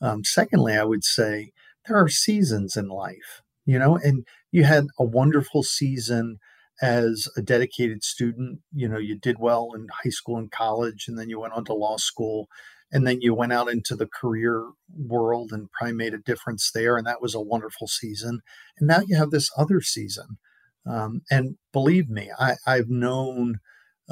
Um, 0.00 0.22
secondly, 0.22 0.74
I 0.74 0.84
would 0.84 1.02
say 1.02 1.50
there 1.88 1.96
are 1.96 2.08
seasons 2.08 2.76
in 2.76 2.86
life, 2.86 3.42
you 3.66 3.76
know, 3.76 3.96
and 3.96 4.24
you 4.52 4.62
had 4.62 4.84
a 5.00 5.04
wonderful 5.04 5.64
season 5.64 6.38
as 6.80 7.28
a 7.36 7.42
dedicated 7.42 8.04
student. 8.04 8.60
You 8.72 8.88
know, 8.88 8.98
you 8.98 9.18
did 9.18 9.40
well 9.40 9.70
in 9.74 9.88
high 10.04 10.10
school 10.10 10.36
and 10.36 10.48
college, 10.48 11.06
and 11.08 11.18
then 11.18 11.28
you 11.28 11.40
went 11.40 11.54
on 11.54 11.64
to 11.64 11.74
law 11.74 11.96
school. 11.96 12.46
And 12.92 13.04
then 13.04 13.20
you 13.20 13.34
went 13.34 13.52
out 13.52 13.68
into 13.68 13.96
the 13.96 14.06
career 14.06 14.64
world 14.96 15.50
and 15.50 15.72
probably 15.72 15.96
made 15.96 16.14
a 16.14 16.18
difference 16.18 16.70
there. 16.72 16.96
And 16.96 17.06
that 17.08 17.22
was 17.22 17.34
a 17.34 17.40
wonderful 17.40 17.88
season. 17.88 18.42
And 18.78 18.86
now 18.86 19.00
you 19.04 19.16
have 19.16 19.30
this 19.30 19.50
other 19.58 19.80
season. 19.80 20.38
Um, 20.86 21.22
and 21.32 21.56
believe 21.72 22.08
me, 22.08 22.30
I, 22.38 22.54
I've 22.64 22.90
known 22.90 23.56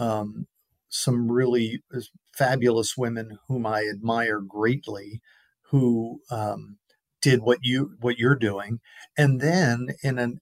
um, 0.01 0.47
some 0.89 1.31
really 1.31 1.83
fabulous 2.37 2.97
women 2.97 3.39
whom 3.47 3.67
I 3.67 3.85
admire 3.89 4.41
greatly, 4.41 5.21
who 5.71 6.21
um, 6.31 6.79
did 7.23 7.43
what 7.43 7.59
you 7.63 7.93
what 8.01 8.19
you're 8.19 8.35
doing, 8.35 8.81
and 9.17 9.41
then 9.41 9.89
in 10.03 10.19
an 10.19 10.41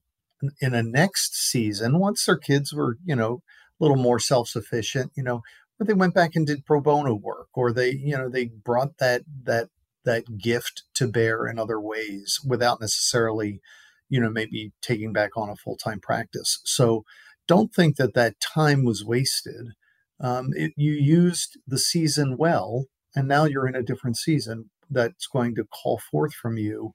in 0.61 0.73
a 0.75 0.83
next 0.83 1.35
season, 1.35 1.99
once 1.99 2.25
their 2.25 2.39
kids 2.39 2.73
were, 2.73 2.97
you 3.05 3.17
know, 3.17 3.43
a 3.81 3.85
little 3.85 3.97
more 3.97 4.21
self-sufficient, 4.21 5.11
you 5.17 5.23
know, 5.23 5.43
but 5.77 5.89
they 5.89 5.95
went 5.95 6.15
back 6.15 6.37
and 6.37 6.47
did 6.47 6.65
pro 6.65 6.81
bono 6.81 7.15
work, 7.15 7.49
or 7.55 7.73
they, 7.73 7.91
you 7.91 8.17
know, 8.17 8.29
they 8.29 8.47
brought 8.47 8.99
that 8.99 9.23
that 9.45 9.69
that 10.05 10.39
gift 10.39 10.85
to 10.95 11.09
bear 11.09 11.47
in 11.47 11.59
other 11.59 11.81
ways 11.81 12.41
without 12.47 12.81
necessarily, 12.81 13.61
you 14.09 14.21
know, 14.21 14.31
maybe 14.31 14.73
taking 14.81 15.13
back 15.13 15.37
on 15.37 15.51
a 15.51 15.57
full-time 15.57 16.01
practice. 16.01 16.61
So 16.65 17.05
don't 17.49 17.75
think 17.75 17.97
that 17.97 18.15
that 18.15 18.41
time 18.41 18.85
was 18.85 19.05
wasted. 19.05 19.73
Um, 20.21 20.51
it, 20.55 20.73
you 20.77 20.93
used 20.93 21.59
the 21.67 21.79
season 21.79 22.37
well, 22.37 22.85
and 23.17 23.27
now 23.27 23.45
you're 23.45 23.67
in 23.67 23.75
a 23.75 23.83
different 23.83 24.17
season 24.17 24.71
that's 24.89 25.27
going 25.27 25.55
to 25.57 25.65
call 25.65 25.99
forth 25.99 26.35
from 26.35 26.57
you 26.57 26.93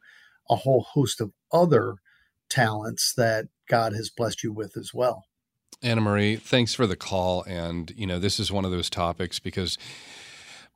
a 0.49 0.55
whole 0.55 0.85
host 0.93 1.19
of 1.19 1.31
other 1.51 1.95
talents 2.49 3.13
that 3.15 3.45
God 3.67 3.93
has 3.93 4.09
blessed 4.09 4.43
you 4.43 4.53
with 4.53 4.77
as 4.77 4.91
well. 4.93 5.25
Anna 5.81 6.01
Marie, 6.01 6.37
thanks 6.37 6.73
for 6.73 6.87
the 6.87 6.95
call. 6.95 7.43
And, 7.43 7.91
you 7.95 8.07
know, 8.07 8.19
this 8.19 8.39
is 8.39 8.51
one 8.51 8.63
of 8.65 8.71
those 8.71 8.89
topics 8.89 9.39
because 9.39 9.77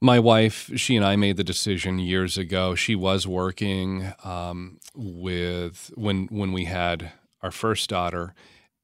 my 0.02 0.20
wife, 0.20 0.70
she 0.76 0.96
and 0.96 1.06
I 1.06 1.16
made 1.16 1.38
the 1.38 1.44
decision 1.44 2.00
years 2.00 2.38
ago. 2.38 2.76
She 2.76 2.96
was 2.96 3.26
working 3.26 4.14
um, 4.24 4.80
with 4.96 5.92
when 5.96 6.28
when 6.28 6.52
we 6.52 6.66
had 6.66 7.12
our 7.42 7.52
first 7.52 7.90
daughter, 7.90 8.34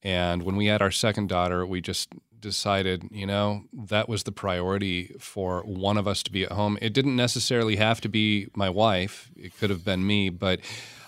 and 0.03 0.43
when 0.43 0.55
we 0.55 0.67
had 0.67 0.81
our 0.81 0.91
second 0.91 1.29
daughter, 1.29 1.65
we 1.65 1.81
just 1.81 2.09
decided, 2.39 3.07
you 3.09 3.25
know, 3.25 3.63
that 3.71 4.09
was 4.09 4.23
the 4.23 4.31
priority 4.31 5.15
for 5.17 5.61
one 5.61 5.97
of 5.97 6.07
us 6.07 6.21
to 6.23 6.31
be 6.31 6.43
at 6.43 6.51
home. 6.51 6.77
It 6.81 6.93
didn't 6.93 7.15
necessarily 7.15 7.77
have 7.77 8.01
to 8.01 8.09
be 8.09 8.47
my 8.53 8.69
wife; 8.69 9.31
it 9.35 9.57
could 9.57 9.69
have 9.69 9.85
been 9.85 10.05
me. 10.05 10.29
But 10.29 10.59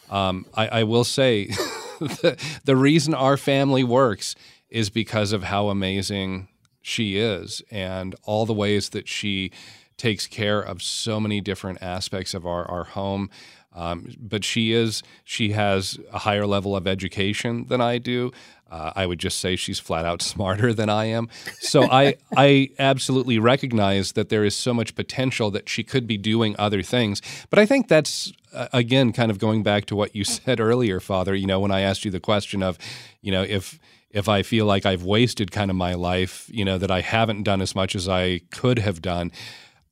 um, 0.10 0.46
I, 0.56 0.68
I, 0.68 0.84
will 0.84 1.04
say, 1.04 1.46
the, 2.00 2.38
the 2.64 2.76
reason 2.76 3.14
our 3.14 3.38
family 3.38 3.84
works 3.84 4.36
is 4.70 4.90
because 4.90 5.34
of 5.34 5.44
how 5.44 5.70
amazing 5.70 6.48
she 6.82 7.18
is 7.18 7.62
and 7.72 8.16
all 8.24 8.46
the 8.46 8.54
ways 8.54 8.90
that 8.90 9.08
she 9.08 9.52
takes 9.98 10.28
care 10.28 10.60
of 10.60 10.82
so 10.82 11.20
many 11.20 11.42
different 11.42 11.82
aspects 11.82 12.34
of 12.34 12.46
our, 12.46 12.70
our 12.70 12.84
home. 12.84 13.30
Um, 13.74 14.14
but 14.18 14.46
she 14.46 14.72
is 14.72 15.04
she 15.24 15.52
has 15.52 16.00
a 16.14 16.20
higher 16.20 16.46
level 16.46 16.76
of 16.76 16.88
education 16.88 17.66
than 17.68 17.82
I 17.82 17.98
do. 17.98 18.32
Uh, 18.70 18.92
I 18.96 19.06
would 19.06 19.20
just 19.20 19.40
say 19.40 19.56
she's 19.56 19.80
flat 19.80 20.06
out 20.06 20.22
smarter 20.34 20.74
than 20.74 20.90
I 20.90 21.06
am. 21.06 21.30
So 21.60 21.84
I 21.84 22.16
I 22.36 22.70
absolutely 22.80 23.40
recognize 23.40 24.14
that 24.14 24.30
there 24.30 24.44
is 24.44 24.56
so 24.56 24.74
much 24.74 24.96
potential 24.96 25.52
that 25.52 25.70
she 25.70 25.84
could 25.84 26.08
be 26.08 26.18
doing 26.18 26.56
other 26.58 26.82
things. 26.82 27.22
But 27.50 27.60
I 27.60 27.66
think 27.66 27.88
that's 27.88 28.34
uh, 28.54 28.68
again 28.74 29.14
kind 29.14 29.32
of 29.32 29.38
going 29.38 29.64
back 29.64 29.86
to 29.86 29.96
what 29.96 30.16
you 30.16 30.24
said 30.24 30.60
earlier, 30.60 31.00
Father. 31.00 31.36
You 31.36 31.48
know, 31.48 31.60
when 31.60 31.72
I 31.72 31.82
asked 31.82 32.06
you 32.06 32.12
the 32.12 32.20
question 32.20 32.64
of, 32.64 32.78
you 33.22 33.32
know, 33.32 33.44
if 33.44 33.80
if 34.10 34.30
I 34.30 34.44
feel 34.44 34.66
like 34.66 34.86
I've 34.86 35.04
wasted 35.04 35.52
kind 35.52 35.70
of 35.70 35.76
my 35.76 35.94
life, 35.94 36.50
you 36.50 36.64
know, 36.64 36.78
that 36.78 36.90
I 36.90 37.02
haven't 37.02 37.44
done 37.44 37.62
as 37.62 37.76
much 37.76 37.96
as 37.96 38.08
I 38.08 38.40
could 38.50 38.80
have 38.80 39.02
done. 39.02 39.32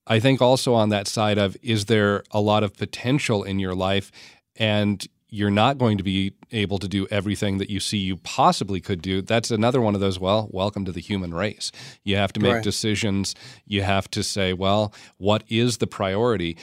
I 0.07 0.19
think 0.19 0.41
also 0.41 0.73
on 0.73 0.89
that 0.89 1.07
side 1.07 1.37
of 1.37 1.57
is 1.61 1.85
there 1.85 2.23
a 2.31 2.39
lot 2.39 2.63
of 2.63 2.75
potential 2.75 3.43
in 3.43 3.59
your 3.59 3.75
life 3.75 4.11
and 4.55 5.05
you're 5.33 5.49
not 5.49 5.79
going 5.79 5.97
to 5.97 6.03
be 6.03 6.31
able 6.51 6.77
to 6.77 6.87
do 6.87 7.07
everything 7.09 7.57
that 7.57 7.67
you 7.67 7.79
see 7.79 7.97
you 7.97 8.17
possibly 8.17 8.79
could 8.79 9.01
do. 9.01 9.19
That's 9.19 9.49
another 9.49 9.81
one 9.81 9.95
of 9.95 9.99
those, 9.99 10.19
well, 10.19 10.47
welcome 10.51 10.85
to 10.85 10.91
the 10.91 10.99
human 10.99 11.33
race. 11.33 11.71
You 12.03 12.17
have 12.17 12.31
to 12.33 12.39
make 12.39 12.53
right. 12.53 12.63
decisions. 12.63 13.33
You 13.65 13.81
have 13.81 14.07
to 14.11 14.21
say, 14.21 14.53
well, 14.53 14.93
what 15.17 15.43
is 15.47 15.79
the 15.79 15.87
priority? 15.87 16.55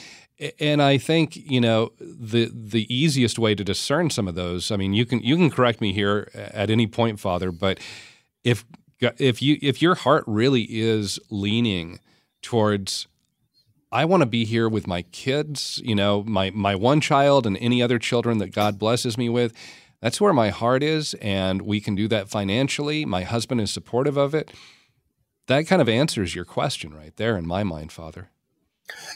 And 0.57 0.81
I 0.81 0.97
think, 0.97 1.35
you 1.35 1.59
know, 1.59 1.91
the 1.99 2.49
the 2.53 2.87
easiest 2.89 3.37
way 3.37 3.55
to 3.55 3.63
discern 3.65 4.09
some 4.09 4.29
of 4.29 4.35
those, 4.35 4.71
I 4.71 4.77
mean, 4.77 4.93
you 4.93 5.05
can 5.05 5.19
you 5.19 5.35
can 5.35 5.49
correct 5.49 5.81
me 5.81 5.91
here 5.91 6.31
at 6.33 6.69
any 6.69 6.87
point, 6.87 7.19
Father, 7.19 7.51
but 7.51 7.77
if 8.45 8.63
if 9.01 9.41
you 9.41 9.57
if 9.61 9.81
your 9.81 9.95
heart 9.95 10.23
really 10.27 10.63
is 10.69 11.19
leaning 11.29 11.99
towards 12.41 13.07
I 13.91 14.05
want 14.05 14.21
to 14.21 14.27
be 14.27 14.45
here 14.45 14.69
with 14.69 14.87
my 14.87 15.01
kids, 15.01 15.81
you 15.83 15.95
know, 15.95 16.23
my 16.23 16.49
my 16.51 16.75
one 16.75 17.01
child 17.01 17.45
and 17.45 17.57
any 17.57 17.81
other 17.81 17.99
children 17.99 18.37
that 18.37 18.53
God 18.53 18.79
blesses 18.79 19.17
me 19.17 19.29
with. 19.29 19.53
That's 20.01 20.19
where 20.19 20.33
my 20.33 20.49
heart 20.49 20.81
is, 20.81 21.13
and 21.15 21.61
we 21.61 21.79
can 21.79 21.93
do 21.93 22.07
that 22.07 22.29
financially. 22.29 23.05
My 23.05 23.23
husband 23.23 23.61
is 23.61 23.71
supportive 23.71 24.17
of 24.17 24.33
it. 24.33 24.51
That 25.47 25.67
kind 25.67 25.81
of 25.81 25.89
answers 25.89 26.33
your 26.33 26.45
question 26.45 26.93
right 26.93 27.15
there 27.17 27.37
in 27.37 27.45
my 27.45 27.63
mind, 27.63 27.91
Father. 27.91 28.29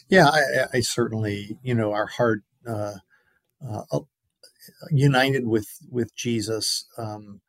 Yeah, 0.09 0.28
I, 0.28 0.41
I 0.76 0.80
certainly, 0.82 1.57
you 1.63 1.73
know, 1.73 1.91
our 1.91 2.05
heart 2.05 2.43
uh, 2.67 2.95
uh, 3.67 3.99
united 4.91 5.47
with 5.47 5.80
with 5.89 6.15
Jesus. 6.15 6.88
Um, 6.97 7.41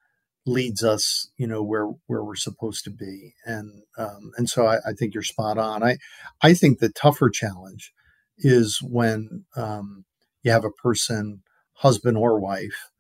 leads 0.47 0.85
us, 0.85 1.29
you 1.37 1.47
know, 1.47 1.63
where 1.63 1.87
where 2.07 2.25
we're 2.25 2.37
supposed 2.37 2.85
to 2.85 2.91
be. 2.91 3.35
And 3.45 3.83
um, 3.99 4.31
and 4.37 4.49
so 4.49 4.67
I, 4.67 4.77
I, 4.87 4.93
think 4.93 5.13
you're 5.13 5.23
spot 5.23 5.59
on. 5.59 5.83
I 5.83 5.97
I 6.43 6.55
think 6.55 6.79
the 6.79 6.89
tougher 6.89 7.29
challenge 7.29 7.93
is 8.39 8.79
when 8.83 9.45
um, 9.57 10.05
you 10.43 10.53
have 10.53 10.65
a 10.65 10.83
person, 10.83 11.43
husband 11.75 12.17
or 12.17 12.39
wife, 12.39 12.91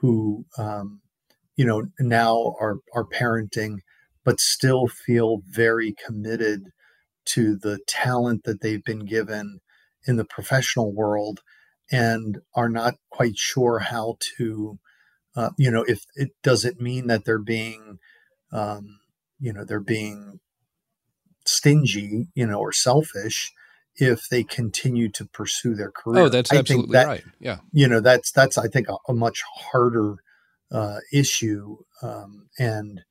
who 0.00 0.44
um, 0.58 1.00
you 1.56 1.64
know 1.64 1.84
now 2.00 2.56
are 2.60 2.78
are 2.94 3.06
parenting, 3.06 3.78
but 4.24 4.40
still 4.40 4.88
feel 4.88 5.38
very 5.48 5.94
committed 6.04 6.64
to 7.26 7.56
the 7.56 7.78
talent 7.86 8.42
that 8.44 8.60
they've 8.60 8.84
been 8.84 9.04
given 9.04 9.60
in 10.06 10.16
the 10.16 10.24
professional 10.24 10.94
world 10.94 11.40
and 11.90 12.38
are 12.54 12.68
not 12.68 12.94
quite 13.10 13.36
sure 13.36 13.80
how 13.80 14.16
to 14.38 14.78
uh, 15.36 15.50
you 15.58 15.70
know, 15.70 15.84
if 15.86 16.04
it 16.14 16.30
does 16.42 16.64
it 16.64 16.80
mean 16.80 17.06
that 17.08 17.24
they're 17.24 17.38
being, 17.38 17.98
um, 18.52 18.98
you 19.38 19.52
know, 19.52 19.64
they're 19.64 19.80
being 19.80 20.40
stingy, 21.44 22.28
you 22.34 22.46
know, 22.46 22.58
or 22.58 22.72
selfish 22.72 23.52
if 23.96 24.28
they 24.30 24.42
continue 24.42 25.10
to 25.10 25.26
pursue 25.26 25.74
their 25.74 25.90
career. 25.90 26.24
Oh, 26.24 26.28
that's 26.28 26.52
absolutely 26.52 26.92
that, 26.92 27.06
right. 27.06 27.24
Yeah. 27.38 27.58
You 27.72 27.88
know, 27.88 28.00
that's 28.00 28.32
that's 28.32 28.58
I 28.58 28.68
think 28.68 28.88
a, 28.88 28.96
a 29.08 29.14
much 29.14 29.42
harder 29.70 30.16
uh, 30.70 30.98
issue, 31.12 31.76
um, 32.02 32.48
and, 32.58 33.02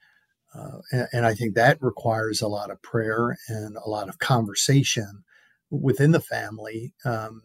uh, 0.54 0.80
and 0.92 1.08
and 1.14 1.26
I 1.26 1.34
think 1.34 1.56
that 1.56 1.78
requires 1.82 2.42
a 2.42 2.48
lot 2.48 2.70
of 2.70 2.82
prayer 2.82 3.38
and 3.48 3.78
a 3.78 3.90
lot 3.90 4.10
of 4.10 4.20
conversation 4.20 5.24
within 5.70 6.12
the 6.12 6.20
family, 6.20 6.94
um, 7.06 7.42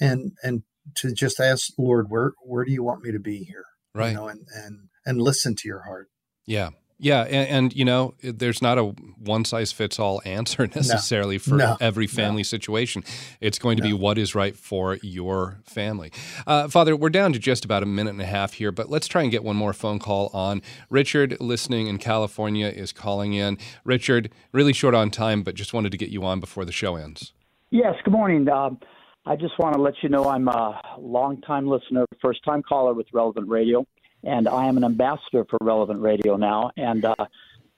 and 0.00 0.32
and 0.42 0.62
to 0.96 1.12
just 1.12 1.40
ask 1.40 1.70
Lord, 1.78 2.06
where 2.10 2.32
where 2.42 2.64
do 2.64 2.72
you 2.72 2.82
want 2.82 3.02
me 3.02 3.10
to 3.12 3.18
be 3.18 3.44
here? 3.44 3.64
Right. 3.98 4.10
you 4.10 4.14
know 4.14 4.28
and 4.28 4.46
and 4.54 4.88
and 5.04 5.20
listen 5.20 5.54
to 5.56 5.68
your 5.68 5.80
heart. 5.80 6.10
Yeah. 6.46 6.70
Yeah 7.00 7.22
and, 7.22 7.48
and 7.48 7.76
you 7.76 7.84
know 7.84 8.14
there's 8.22 8.60
not 8.60 8.76
a 8.76 8.82
one 8.82 9.44
size 9.44 9.70
fits 9.70 10.00
all 10.00 10.20
answer 10.24 10.66
necessarily 10.74 11.36
no. 11.36 11.38
for 11.38 11.54
no. 11.54 11.76
every 11.80 12.08
family 12.08 12.40
no. 12.40 12.44
situation. 12.44 13.04
It's 13.40 13.58
going 13.58 13.76
to 13.76 13.82
be 13.82 13.92
what 13.92 14.18
is 14.18 14.34
right 14.34 14.56
for 14.56 14.96
your 14.96 15.60
family. 15.64 16.10
Uh, 16.46 16.66
father 16.66 16.96
we're 16.96 17.10
down 17.10 17.32
to 17.34 17.38
just 17.38 17.64
about 17.64 17.84
a 17.84 17.86
minute 17.86 18.10
and 18.10 18.20
a 18.20 18.26
half 18.26 18.54
here 18.54 18.72
but 18.72 18.90
let's 18.90 19.06
try 19.06 19.22
and 19.22 19.30
get 19.30 19.44
one 19.44 19.54
more 19.54 19.72
phone 19.72 20.00
call 20.00 20.28
on. 20.32 20.60
Richard 20.90 21.36
listening 21.40 21.86
in 21.86 21.98
california 21.98 22.66
is 22.66 22.92
calling 22.92 23.32
in. 23.32 23.58
Richard 23.84 24.30
really 24.52 24.72
short 24.72 24.94
on 24.94 25.10
time 25.10 25.42
but 25.44 25.54
just 25.54 25.72
wanted 25.72 25.92
to 25.92 25.98
get 25.98 26.08
you 26.08 26.24
on 26.24 26.40
before 26.40 26.64
the 26.64 26.72
show 26.72 26.96
ends. 26.96 27.32
Yes 27.70 27.94
good 28.04 28.12
morning. 28.12 28.48
Um, 28.48 28.80
I 29.28 29.36
just 29.36 29.58
want 29.58 29.74
to 29.74 29.82
let 29.82 29.92
you 30.02 30.08
know 30.08 30.26
I'm 30.26 30.48
a 30.48 30.80
long-time 30.98 31.68
listener, 31.68 32.06
first-time 32.22 32.62
caller 32.62 32.94
with 32.94 33.08
Relevant 33.12 33.46
Radio, 33.46 33.86
and 34.24 34.48
I 34.48 34.64
am 34.64 34.78
an 34.78 34.84
ambassador 34.84 35.44
for 35.44 35.58
Relevant 35.60 36.00
Radio 36.00 36.36
now. 36.36 36.70
And 36.78 37.04
uh, 37.04 37.14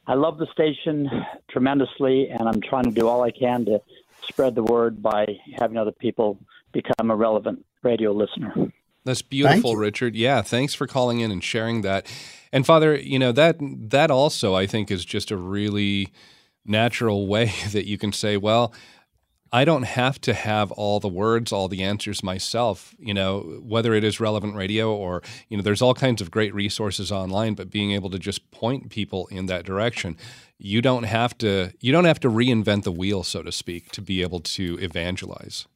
I 0.07 0.15
love 0.15 0.39
the 0.39 0.47
station 0.53 1.11
tremendously, 1.51 2.29
and 2.31 2.49
I'm 2.49 2.61
trying 2.61 2.85
to 2.85 2.93
do 2.93 3.09
all 3.09 3.25
I 3.25 3.33
can 3.33 3.65
to 3.65 3.83
spread 4.23 4.55
the 4.55 4.63
word 4.63 5.03
by 5.03 5.27
having 5.59 5.77
other 5.77 5.91
people 5.91 6.39
become 6.71 7.11
a 7.11 7.17
Relevant 7.17 7.67
Radio 7.83 8.13
listener. 8.13 8.55
That's 9.05 9.23
beautiful, 9.23 9.75
Richard. 9.75 10.15
Yeah, 10.15 10.43
thanks 10.43 10.75
for 10.75 10.87
calling 10.87 11.19
in 11.19 11.33
and 11.33 11.43
sharing 11.43 11.81
that. 11.81 12.07
And 12.53 12.65
Father, 12.65 12.95
you 12.97 13.19
know 13.19 13.33
that 13.33 13.57
that 13.61 14.13
also 14.13 14.55
I 14.55 14.67
think 14.67 14.89
is 14.89 15.05
just 15.05 15.33
a 15.33 15.37
really 15.37 16.13
natural 16.65 17.27
way 17.27 17.53
that 17.73 17.87
you 17.87 17.99
can 17.99 18.13
say, 18.13 18.37
well, 18.37 18.73
I 19.53 19.65
don't 19.65 19.83
have 19.83 20.21
to 20.23 20.35
have 20.35 20.71
all 20.73 21.01
the 21.01 21.09
words, 21.09 21.51
all 21.53 21.67
the 21.67 21.83
answers 21.83 22.23
myself, 22.23 22.95
you 22.99 23.13
know, 23.13 23.61
whether 23.63 23.95
it 23.95 24.05
is 24.05 24.21
relevant 24.21 24.55
radio 24.55 24.95
or, 24.95 25.23
you 25.49 25.57
know, 25.57 25.63
there's 25.63 25.83
all 25.83 25.95
kinds 25.95 26.21
of 26.21 26.31
great 26.31 26.55
resources 26.55 27.11
online, 27.11 27.55
but 27.55 27.69
being 27.69 27.91
able 27.91 28.11
to 28.11 28.19
just 28.19 28.51
point 28.53 28.91
people 28.91 29.27
in 29.27 29.47
that 29.47 29.65
direction. 29.65 30.17
You 30.59 30.81
don't 30.81 31.03
have 31.03 31.37
to 31.39 31.73
you 31.81 31.91
don't 31.91 32.05
have 32.05 32.21
to 32.21 32.29
reinvent 32.29 32.85
the 32.85 32.93
wheel, 32.93 33.25
so 33.25 33.43
to 33.43 33.51
speak, 33.51 33.91
to 33.93 34.03
be 34.03 34.23
able 34.23 34.41
to 34.41 34.79
evangelize. 34.81 35.67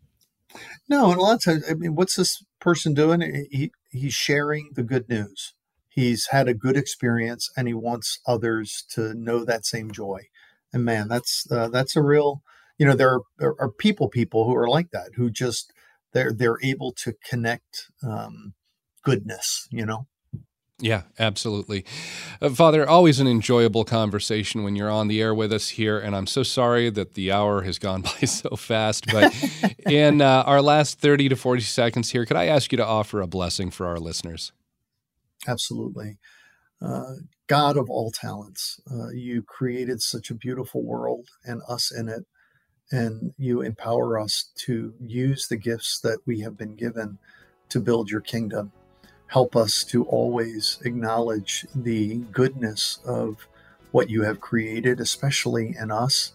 No, 0.88 1.10
and 1.10 1.18
a 1.18 1.22
lot 1.22 1.34
of 1.34 1.42
times, 1.42 1.64
I 1.68 1.74
mean, 1.74 1.96
what's 1.96 2.16
this 2.16 2.44
person 2.60 2.94
doing? 2.94 3.46
He 3.50 3.72
he's 3.90 4.14
sharing 4.14 4.70
the 4.74 4.82
good 4.82 5.08
news. 5.08 5.54
He's 5.88 6.28
had 6.28 6.48
a 6.48 6.54
good 6.54 6.76
experience, 6.76 7.50
and 7.56 7.66
he 7.66 7.74
wants 7.74 8.20
others 8.26 8.84
to 8.90 9.14
know 9.14 9.44
that 9.44 9.64
same 9.64 9.90
joy. 9.90 10.28
And 10.72 10.84
man, 10.84 11.08
that's 11.08 11.46
uh, 11.50 11.68
that's 11.68 11.96
a 11.96 12.02
real 12.02 12.42
you 12.78 12.86
know 12.86 12.94
there 12.94 13.10
are, 13.10 13.20
there 13.38 13.54
are 13.60 13.70
people 13.70 14.08
people 14.08 14.44
who 14.44 14.56
are 14.56 14.68
like 14.68 14.90
that 14.90 15.10
who 15.16 15.30
just 15.30 15.72
they're 16.12 16.32
they're 16.32 16.58
able 16.62 16.92
to 16.92 17.14
connect 17.28 17.90
um, 18.06 18.54
goodness 19.02 19.68
you 19.70 19.84
know 19.84 20.06
Yeah, 20.80 21.02
absolutely. 21.20 21.84
Uh, 22.42 22.50
Father, 22.50 22.86
always 22.86 23.20
an 23.20 23.28
enjoyable 23.28 23.84
conversation 23.84 24.64
when 24.64 24.74
you're 24.74 24.90
on 24.90 25.06
the 25.06 25.22
air 25.22 25.32
with 25.32 25.52
us 25.52 25.68
here. 25.68 26.00
And 26.00 26.16
I'm 26.16 26.26
so 26.26 26.42
sorry 26.42 26.90
that 26.90 27.14
the 27.14 27.30
hour 27.30 27.62
has 27.62 27.78
gone 27.78 28.02
by 28.20 28.26
so 28.26 28.56
fast. 28.56 29.06
But 29.06 29.32
in 29.88 30.20
uh, 30.20 30.42
our 30.44 30.60
last 30.60 30.98
30 30.98 31.28
to 31.28 31.36
40 31.36 31.62
seconds 31.62 32.10
here, 32.10 32.26
could 32.26 32.36
I 32.36 32.46
ask 32.46 32.72
you 32.72 32.76
to 32.76 32.84
offer 32.84 33.20
a 33.20 33.28
blessing 33.28 33.70
for 33.70 33.86
our 33.86 34.00
listeners? 34.00 34.52
Absolutely. 35.46 36.18
Uh, 36.82 37.14
God 37.46 37.76
of 37.76 37.88
all 37.88 38.10
talents, 38.10 38.80
uh, 38.90 39.08
you 39.10 39.42
created 39.42 40.02
such 40.02 40.30
a 40.30 40.34
beautiful 40.34 40.82
world 40.82 41.28
and 41.44 41.62
us 41.68 41.92
in 41.92 42.08
it. 42.08 42.24
And 42.90 43.34
you 43.38 43.60
empower 43.62 44.18
us 44.18 44.50
to 44.56 44.94
use 45.00 45.48
the 45.48 45.56
gifts 45.56 45.98
that 46.00 46.18
we 46.26 46.40
have 46.40 46.56
been 46.56 46.76
given 46.76 47.18
to 47.70 47.80
build 47.80 48.10
your 48.10 48.20
kingdom 48.20 48.72
help 49.34 49.56
us 49.56 49.82
to 49.82 50.04
always 50.04 50.78
acknowledge 50.84 51.66
the 51.74 52.16
goodness 52.30 53.00
of 53.04 53.48
what 53.90 54.08
you 54.08 54.22
have 54.22 54.40
created, 54.40 55.00
especially 55.00 55.74
in 55.76 55.90
us, 55.90 56.34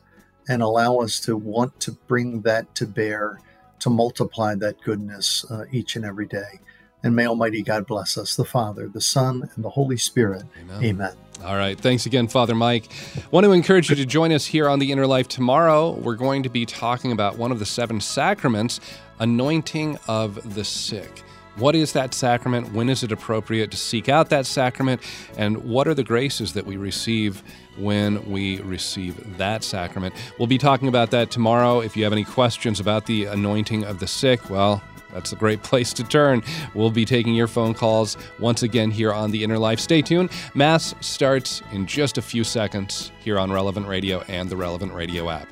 and 0.49 0.61
allow 0.61 0.97
us 0.97 1.19
to 1.21 1.37
want 1.37 1.79
to 1.79 1.93
bring 2.07 2.41
that 2.41 2.75
to 2.75 2.85
bear, 2.85 3.39
to 3.79 3.89
multiply 3.89 4.53
that 4.53 4.81
goodness 4.81 5.45
uh, 5.49 5.63
each 5.71 5.95
and 5.95 6.03
every 6.03 6.25
day. 6.25 6.59
And 7.01 7.15
may 7.15 7.25
Almighty 7.25 7.61
God 7.61 7.87
bless 7.87 8.17
us, 8.17 8.35
the 8.35 8.43
Father, 8.43 8.89
the 8.89 8.99
Son, 8.99 9.49
and 9.55 9.63
the 9.63 9.69
Holy 9.69 9.97
Spirit. 9.97 10.43
Amen. 10.61 10.83
Amen. 10.83 11.28
All 11.43 11.55
right. 11.55 11.79
Thanks 11.79 12.05
again, 12.05 12.27
Father 12.27 12.53
Mike. 12.53 12.89
Want 13.31 13.45
to 13.45 13.53
encourage 13.53 13.89
you 13.89 13.95
to 13.95 14.05
join 14.05 14.33
us 14.33 14.45
here 14.45 14.67
on 14.67 14.79
the 14.79 14.91
Inner 14.91 15.07
Life 15.07 15.29
tomorrow. 15.29 15.91
We're 15.91 16.15
going 16.15 16.43
to 16.43 16.49
be 16.49 16.65
talking 16.65 17.13
about 17.13 17.37
one 17.37 17.51
of 17.53 17.59
the 17.59 17.65
seven 17.65 18.01
sacraments, 18.01 18.81
anointing 19.19 19.97
of 20.07 20.55
the 20.55 20.65
sick. 20.65 21.23
What 21.55 21.75
is 21.75 21.93
that 21.93 22.13
sacrament? 22.13 22.73
When 22.73 22.89
is 22.89 23.03
it 23.03 23.11
appropriate 23.13 23.71
to 23.71 23.77
seek 23.77 24.09
out 24.09 24.29
that 24.29 24.45
sacrament? 24.45 25.01
And 25.37 25.63
what 25.63 25.87
are 25.87 25.93
the 25.93 26.03
graces 26.03 26.53
that 26.53 26.65
we 26.65 26.75
receive 26.75 27.41
when 27.77 28.29
we 28.29 28.59
receive 28.61 29.37
that 29.37 29.63
sacrament? 29.63 30.15
We'll 30.37 30.47
be 30.47 30.57
talking 30.57 30.89
about 30.89 31.11
that 31.11 31.31
tomorrow. 31.31 31.79
If 31.79 31.95
you 31.95 32.03
have 32.03 32.13
any 32.13 32.25
questions 32.25 32.81
about 32.81 33.05
the 33.05 33.25
anointing 33.25 33.85
of 33.85 33.99
the 33.99 34.07
sick, 34.07 34.49
well, 34.49 34.83
that's 35.13 35.31
a 35.31 35.35
great 35.35 35.63
place 35.63 35.93
to 35.93 36.03
turn. 36.03 36.43
We'll 36.73 36.91
be 36.91 37.05
taking 37.05 37.35
your 37.35 37.47
phone 37.47 37.73
calls 37.73 38.17
once 38.39 38.63
again 38.63 38.91
here 38.91 39.13
on 39.13 39.31
The 39.31 39.43
Inner 39.43 39.57
Life. 39.57 39.79
Stay 39.79 40.01
tuned. 40.01 40.29
Mass 40.53 40.93
starts 41.01 41.61
in 41.71 41.85
just 41.85 42.17
a 42.17 42.21
few 42.21 42.43
seconds 42.43 43.11
here 43.19 43.39
on 43.39 43.51
Relevant 43.51 43.87
Radio 43.87 44.21
and 44.27 44.49
the 44.49 44.57
Relevant 44.57 44.93
Radio 44.93 45.29
app. 45.29 45.47